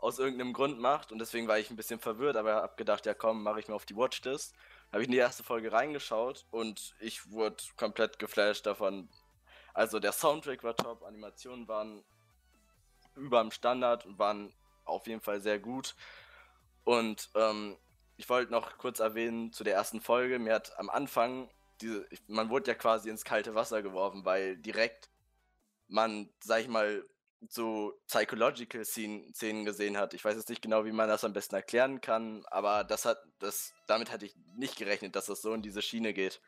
aus 0.00 0.18
irgendeinem 0.18 0.52
Grund 0.52 0.78
macht 0.78 1.12
und 1.12 1.18
deswegen 1.18 1.48
war 1.48 1.58
ich 1.58 1.70
ein 1.70 1.76
bisschen 1.76 2.00
verwirrt, 2.00 2.36
aber 2.36 2.54
habe 2.56 2.76
gedacht, 2.76 3.06
ja 3.06 3.14
komm, 3.14 3.42
mache 3.42 3.60
ich 3.60 3.68
mir 3.68 3.74
auf 3.74 3.86
die 3.86 3.96
Watchlist. 3.96 4.54
Habe 4.92 5.02
ich 5.02 5.08
in 5.08 5.12
die 5.12 5.18
erste 5.18 5.44
Folge 5.44 5.72
reingeschaut 5.72 6.46
und 6.50 6.94
ich 7.00 7.30
wurde 7.30 7.56
komplett 7.76 8.18
geflasht 8.18 8.66
davon. 8.66 9.08
Also 9.72 10.00
der 10.00 10.12
Soundtrack 10.12 10.64
war 10.64 10.74
top, 10.74 11.04
Animationen 11.04 11.68
waren 11.68 12.04
über 13.14 13.40
dem 13.40 13.50
Standard 13.50 14.06
und 14.06 14.18
waren 14.18 14.52
auf 14.84 15.06
jeden 15.06 15.20
Fall 15.20 15.40
sehr 15.40 15.58
gut. 15.58 15.94
Und 16.84 17.30
ähm, 17.34 17.76
ich 18.16 18.28
wollte 18.28 18.52
noch 18.52 18.78
kurz 18.78 18.98
erwähnen 19.00 19.52
zu 19.52 19.64
der 19.64 19.74
ersten 19.74 20.00
Folge, 20.00 20.38
mir 20.38 20.54
hat 20.54 20.78
am 20.78 20.90
Anfang 20.90 21.48
diese, 21.80 22.06
man 22.26 22.50
wurde 22.50 22.70
ja 22.70 22.74
quasi 22.74 23.08
ins 23.08 23.24
kalte 23.24 23.54
Wasser 23.54 23.82
geworfen, 23.82 24.24
weil 24.24 24.56
direkt 24.56 25.08
man, 25.88 26.28
sag 26.40 26.60
ich 26.60 26.68
mal, 26.68 27.04
so 27.48 27.94
Psychological 28.06 28.84
Szenen 28.84 29.64
gesehen 29.64 29.96
hat. 29.96 30.14
Ich 30.14 30.24
weiß 30.24 30.36
jetzt 30.36 30.48
nicht 30.48 30.62
genau, 30.62 30.84
wie 30.84 30.92
man 30.92 31.08
das 31.08 31.24
am 31.24 31.32
besten 31.32 31.54
erklären 31.54 32.00
kann, 32.00 32.44
aber 32.50 32.84
das 32.84 33.04
hat, 33.04 33.18
das, 33.38 33.72
damit 33.86 34.12
hatte 34.12 34.26
ich 34.26 34.36
nicht 34.56 34.76
gerechnet, 34.76 35.16
dass 35.16 35.26
das 35.26 35.40
so 35.42 35.54
in 35.54 35.62
diese 35.62 35.82
Schiene 35.82 36.12
geht. 36.12 36.40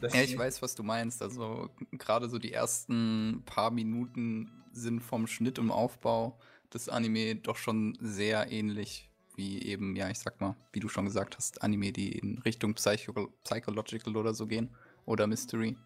Das 0.00 0.14
ja, 0.14 0.22
ich 0.22 0.36
weiß, 0.36 0.60
was 0.60 0.74
du 0.74 0.82
meinst. 0.82 1.22
Also 1.22 1.70
gerade 1.92 2.28
so 2.28 2.38
die 2.38 2.52
ersten 2.52 3.42
paar 3.46 3.70
Minuten 3.70 4.64
sind 4.72 5.00
vom 5.00 5.26
Schnitt 5.26 5.58
im 5.58 5.70
Aufbau 5.70 6.38
des 6.72 6.88
Anime 6.88 7.36
doch 7.36 7.56
schon 7.56 7.96
sehr 8.00 8.52
ähnlich 8.52 9.10
wie 9.36 9.62
eben, 9.62 9.96
ja, 9.96 10.10
ich 10.10 10.18
sag 10.18 10.40
mal, 10.40 10.56
wie 10.72 10.80
du 10.80 10.88
schon 10.88 11.06
gesagt 11.06 11.36
hast, 11.36 11.62
Anime, 11.62 11.92
die 11.92 12.12
in 12.12 12.38
Richtung 12.38 12.74
Psycho 12.74 13.32
Psychological 13.42 14.16
oder 14.16 14.34
so 14.34 14.46
gehen 14.46 14.68
oder 15.06 15.26
Mystery. 15.26 15.76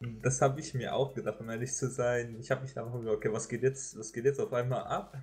Das 0.00 0.40
habe 0.40 0.60
ich 0.60 0.72
mir 0.72 0.94
auch 0.94 1.12
gedacht, 1.14 1.40
um 1.40 1.50
ehrlich 1.50 1.74
zu 1.74 1.90
sein. 1.90 2.36
Ich 2.40 2.50
habe 2.50 2.62
mich 2.62 2.78
einfach 2.78 2.98
gedacht, 2.98 3.16
okay, 3.16 3.32
was 3.32 3.48
geht 3.48 3.62
jetzt, 3.62 3.98
was 3.98 4.12
geht 4.12 4.24
jetzt 4.24 4.40
auf 4.40 4.52
einmal 4.52 4.84
ab? 4.84 5.16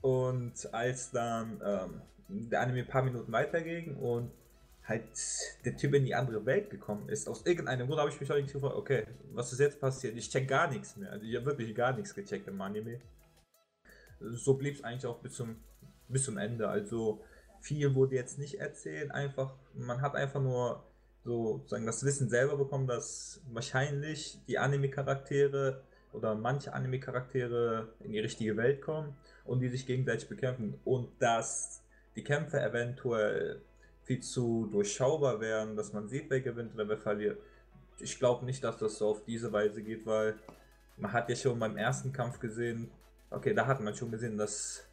Und 0.00 0.74
als 0.74 1.12
dann 1.12 1.60
ähm, 1.64 2.02
der 2.50 2.60
Anime 2.60 2.80
ein 2.80 2.88
paar 2.88 3.02
Minuten 3.02 3.30
weiterging 3.30 3.96
und 3.96 4.32
halt 4.84 5.04
der 5.64 5.76
Typ 5.76 5.94
in 5.94 6.04
die 6.04 6.14
andere 6.14 6.44
Welt 6.44 6.70
gekommen 6.70 7.08
ist, 7.08 7.28
aus 7.28 7.46
irgendeinem 7.46 7.86
Grund 7.86 8.00
habe 8.00 8.10
ich 8.10 8.20
mich 8.20 8.32
auch 8.32 8.36
nicht 8.36 8.52
gefragt, 8.52 8.74
okay, 8.74 9.06
was 9.32 9.52
ist 9.52 9.60
jetzt 9.60 9.80
passiert? 9.80 10.16
Ich 10.16 10.28
check 10.28 10.48
gar 10.48 10.68
nichts 10.68 10.96
mehr. 10.96 11.12
Also 11.12 11.24
ich 11.24 11.36
habe 11.36 11.46
wirklich 11.46 11.72
gar 11.74 11.92
nichts 11.92 12.12
gecheckt 12.12 12.48
im 12.48 12.60
Anime. 12.60 13.00
So 14.18 14.54
blieb 14.54 14.74
es 14.74 14.82
eigentlich 14.82 15.06
auch 15.06 15.20
bis 15.20 15.34
zum, 15.34 15.56
bis 16.08 16.24
zum 16.24 16.36
Ende. 16.36 16.68
Also 16.68 17.22
viel 17.60 17.94
wurde 17.94 18.16
jetzt 18.16 18.38
nicht 18.38 18.58
erzählt, 18.58 19.12
einfach, 19.12 19.54
man 19.74 20.00
hat 20.00 20.16
einfach 20.16 20.40
nur 20.42 20.82
so 21.24 21.62
sagen 21.66 21.86
das 21.86 22.04
Wissen 22.04 22.28
selber 22.28 22.56
bekommen, 22.56 22.86
dass 22.86 23.40
wahrscheinlich 23.52 24.38
die 24.48 24.58
Anime-Charaktere 24.58 25.82
oder 26.12 26.34
manche 26.34 26.72
Anime-Charaktere 26.72 27.88
in 28.00 28.12
die 28.12 28.20
richtige 28.20 28.56
Welt 28.56 28.80
kommen 28.80 29.16
und 29.44 29.60
die 29.60 29.68
sich 29.68 29.86
gegenseitig 29.86 30.28
bekämpfen 30.28 30.78
und 30.84 31.08
dass 31.18 31.82
die 32.16 32.24
Kämpfe 32.24 32.60
eventuell 32.60 33.60
viel 34.04 34.20
zu 34.20 34.68
durchschaubar 34.72 35.40
wären, 35.40 35.76
dass 35.76 35.92
man 35.92 36.08
sieht, 36.08 36.30
wer 36.30 36.40
gewinnt 36.40 36.74
oder 36.74 36.88
wer 36.88 36.98
verliert. 36.98 37.38
Ich 38.00 38.18
glaube 38.18 38.44
nicht, 38.44 38.64
dass 38.64 38.78
das 38.78 38.98
so 38.98 39.10
auf 39.10 39.24
diese 39.24 39.52
Weise 39.52 39.82
geht, 39.82 40.06
weil 40.06 40.34
man 40.96 41.12
hat 41.12 41.28
ja 41.28 41.36
schon 41.36 41.58
beim 41.58 41.76
ersten 41.76 42.12
Kampf 42.12 42.40
gesehen, 42.40 42.90
okay, 43.30 43.54
da 43.54 43.66
hat 43.66 43.80
man 43.80 43.94
schon 43.94 44.10
gesehen, 44.10 44.36
dass 44.36 44.84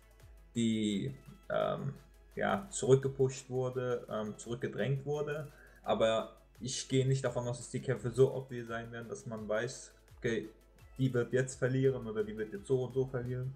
die 0.55 1.15
ähm, 1.49 1.93
ja, 2.36 2.67
zurückgepusht 2.69 3.49
wurde, 3.49 4.05
ähm, 4.11 4.38
zurückgedrängt 4.38 5.05
wurde 5.05 5.47
aber 5.88 6.36
ich 6.60 6.88
gehe 6.90 7.08
nicht 7.08 7.24
davon 7.24 7.48
aus, 7.48 7.58
dass 7.58 7.70
die 7.70 7.82
Kämpfe 7.82 8.12
so 8.12 8.34
obvious 8.34 8.68
sein 8.68 8.92
werden, 8.92 9.08
dass 9.08 9.26
man 9.26 9.48
weiß, 9.48 9.92
okay, 10.18 10.50
die 10.98 11.14
wird 11.14 11.32
jetzt 11.32 11.58
verlieren 11.58 12.06
oder 12.08 12.24
die 12.24 12.38
wird 12.38 12.52
jetzt 12.52 12.68
so 12.68 12.84
und 12.84 12.94
so 12.94 13.06
verlieren. 13.06 13.54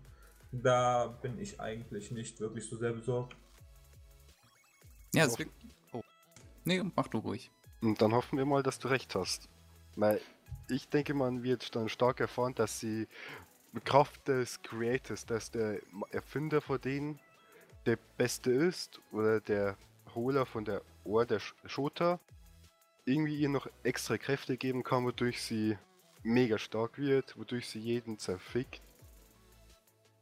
Da 0.52 1.08
bin 1.22 1.40
ich 1.40 1.60
eigentlich 1.60 2.12
nicht 2.12 2.40
wirklich 2.40 2.68
so 2.70 2.78
sehr 2.78 2.94
besorgt. 2.94 3.36
Ja, 5.14 5.26
es 5.26 5.38
wird. 5.38 5.50
Oh. 5.92 6.02
Nee, 6.64 6.84
mach 6.96 7.08
du 7.08 7.18
ruhig. 7.18 7.52
Und 7.82 8.02
dann 8.02 8.14
hoffen 8.14 8.38
wir 8.38 8.46
mal, 8.46 8.64
dass 8.64 8.80
du 8.80 8.88
recht 8.88 9.16
hast. 9.16 9.50
Weil 9.96 10.22
ich 10.70 10.88
denke, 10.88 11.14
man 11.14 11.44
wird 11.44 11.76
dann 11.76 11.90
stark 11.90 12.20
erfahren, 12.20 12.54
dass 12.56 12.80
sie 12.80 13.08
mit 13.74 13.84
Kraft 13.84 14.28
des 14.28 14.62
Creators, 14.62 15.26
dass 15.26 15.52
der 15.52 15.80
Erfinder 16.12 16.62
von 16.62 16.80
denen 16.80 17.20
der 17.86 17.98
Beste 18.18 18.52
ist 18.52 19.02
oder 19.12 19.42
der 19.42 19.78
Holer 20.14 20.46
von 20.46 20.64
der 20.64 20.82
Ohr 21.04 21.26
der 21.26 21.40
Shota 21.66 22.20
irgendwie 23.06 23.36
ihr 23.36 23.50
noch 23.50 23.68
extra 23.84 24.18
Kräfte 24.18 24.58
geben 24.58 24.84
kann, 24.84 25.06
wodurch 25.06 25.42
sie 25.42 25.78
mega 26.24 26.58
stark 26.58 26.98
wird, 26.98 27.38
wodurch 27.38 27.68
sie 27.70 27.80
jeden 27.80 28.18
zerfickt. 28.20 28.82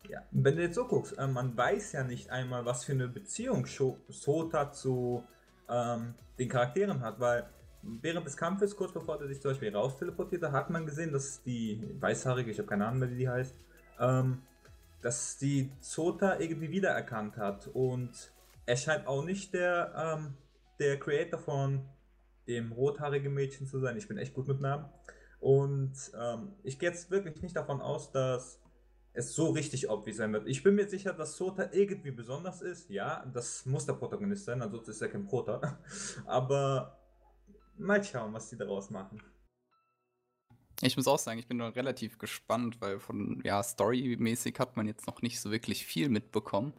Ja, 0.08 0.24
wenn 0.32 0.56
du 0.56 0.62
jetzt 0.62 0.76
so 0.76 0.88
guckst, 0.88 1.18
äh, 1.18 1.28
man 1.28 1.56
weiß 1.58 1.92
ja 1.92 2.04
nicht 2.04 2.30
einmal, 2.30 2.66
was 2.66 2.86
für 2.86 2.94
eine 2.94 3.08
Beziehung 3.08 3.66
Sota 3.66 4.72
zu 4.72 5.24
ähm, 5.70 6.16
den 6.38 6.48
Charakteren 6.48 7.02
hat, 7.02 7.20
weil 7.20 7.50
während 7.82 8.26
des 8.26 8.38
Kampfes, 8.38 8.76
kurz 8.76 8.94
bevor 8.94 9.22
er 9.22 9.28
sich 9.28 9.42
zum 9.42 9.52
Beispiel 9.52 9.76
raus 9.76 9.98
teleportierte, 9.98 10.52
hat 10.52 10.70
man 10.70 10.86
gesehen, 10.86 11.12
dass 11.12 11.44
die 11.44 11.96
Weißhaarige, 12.00 12.52
ich 12.52 12.58
habe 12.58 12.68
keine 12.68 12.88
Ahnung 12.88 13.10
wie 13.10 13.18
die 13.18 13.30
heißt, 13.30 13.56
ähm, 14.00 14.42
dass 15.02 15.38
die 15.38 15.72
Zota 15.82 16.40
irgendwie 16.40 16.72
wiedererkannt 16.72 17.38
hat. 17.38 17.68
Und 17.68 18.32
er 18.66 18.78
scheint 18.78 19.08
auch 19.08 19.24
nicht 19.24 19.54
der, 19.54 20.18
ähm, 20.18 20.34
der 20.80 21.00
Creator 21.00 21.40
von 21.40 21.88
dem 22.48 22.72
rothaarigen 22.72 23.34
Mädchen 23.34 23.68
zu 23.68 23.80
sein. 23.80 23.98
Ich 23.98 24.08
bin 24.08 24.18
echt 24.18 24.34
gut 24.34 24.48
mit 24.48 24.60
Namen. 24.60 24.90
Und 25.40 25.94
ähm, 26.20 26.54
ich 26.64 26.80
gehe 26.80 26.90
jetzt 26.90 27.12
wirklich 27.12 27.42
nicht 27.42 27.56
davon 27.56 27.82
aus, 27.82 28.12
dass 28.12 28.62
es 29.14 29.34
so 29.34 29.50
richtig 29.52 29.90
obvious 29.90 30.18
sein 30.18 30.34
wird. 30.34 30.48
Ich 30.48 30.64
bin 30.64 30.76
mir 30.76 30.88
sicher, 30.88 31.14
dass 31.14 31.38
Sota 31.38 31.70
irgendwie 31.72 32.12
besonders 32.12 32.62
ist. 32.62 32.90
Ja, 32.90 33.26
das 33.34 33.66
muss 33.66 33.86
der 33.86 33.94
Protagonist 33.94 34.46
sein, 34.46 34.62
ansonsten 34.62 34.92
ist 34.92 35.02
er 35.02 35.10
kein 35.10 35.26
Prota. 35.26 35.80
Aber 36.26 37.00
mal 37.78 38.04
schauen, 38.04 38.34
was 38.34 38.50
die 38.50 38.58
daraus 38.58 38.90
machen. 38.90 39.22
Ich 40.82 40.96
muss 40.96 41.08
auch 41.08 41.20
sagen, 41.20 41.40
ich 41.40 41.48
bin 41.48 41.58
nur 41.58 41.76
relativ 41.76 42.18
gespannt, 42.18 42.80
weil 42.80 43.00
von, 43.00 43.42
ja, 43.44 43.62
storymäßig 43.62 44.58
hat 44.60 44.78
man 44.78 44.88
jetzt 44.88 45.08
noch 45.08 45.22
nicht 45.22 45.42
so 45.42 45.52
wirklich 45.52 45.86
viel 45.86 46.08
mitbekommen. 46.08 46.74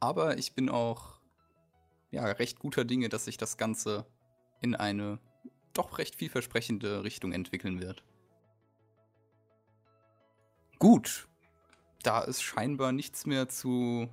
Aber 0.00 0.38
ich 0.38 0.54
bin 0.54 0.70
auch, 0.70 1.17
ja, 2.10 2.24
recht 2.24 2.58
guter 2.58 2.84
Dinge, 2.84 3.08
dass 3.08 3.24
sich 3.26 3.36
das 3.36 3.56
Ganze 3.56 4.06
in 4.60 4.74
eine 4.74 5.18
doch 5.72 5.98
recht 5.98 6.16
vielversprechende 6.16 7.04
Richtung 7.04 7.32
entwickeln 7.32 7.80
wird. 7.80 8.02
Gut, 10.78 11.28
da 12.02 12.24
es 12.24 12.40
scheinbar 12.40 12.92
nichts 12.92 13.26
mehr 13.26 13.48
zu 13.48 14.08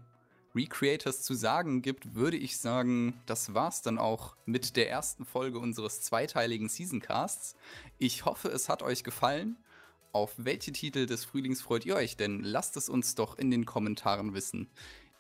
Recreators 0.56 1.22
zu 1.22 1.34
sagen 1.34 1.82
gibt, 1.82 2.16
würde 2.16 2.38
ich 2.38 2.58
sagen, 2.58 3.22
das 3.26 3.54
war's 3.54 3.82
dann 3.82 3.98
auch 3.98 4.36
mit 4.46 4.78
der 4.78 4.90
ersten 4.90 5.26
Folge 5.26 5.60
unseres 5.60 6.02
zweiteiligen 6.02 6.70
Seasoncasts. 6.70 7.56
Ich 7.98 8.26
hoffe, 8.26 8.48
es 8.48 8.70
hat 8.70 8.82
euch 8.82 9.04
gefallen. 9.04 9.58
Auf 10.14 10.32
welche 10.38 10.72
Titel 10.72 11.08
des 11.08 11.26
Frühlings 11.26 11.62
freut 11.62 11.86
ihr 11.86 11.96
euch 11.96 12.16
denn? 12.16 12.42
Lasst 12.42 12.78
es 12.78 12.88
uns 12.88 13.16
doch 13.16 13.38
in 13.38 13.52
den 13.52 13.66
Kommentaren 13.66 14.34
wissen. 14.34 14.70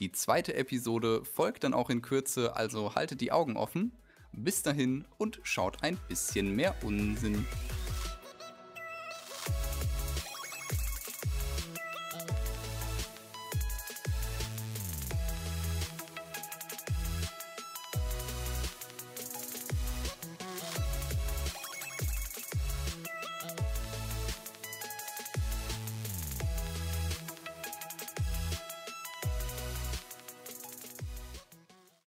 Die 0.01 0.11
zweite 0.11 0.53
Episode 0.55 1.23
folgt 1.23 1.63
dann 1.63 1.73
auch 1.73 1.89
in 1.89 2.01
Kürze, 2.01 2.57
also 2.57 2.95
haltet 2.95 3.21
die 3.21 3.31
Augen 3.31 3.55
offen. 3.55 3.93
Bis 4.33 4.61
dahin 4.61 5.05
und 5.17 5.39
schaut 5.43 5.83
ein 5.83 5.97
bisschen 6.09 6.53
mehr 6.53 6.75
Unsinn. 6.83 7.45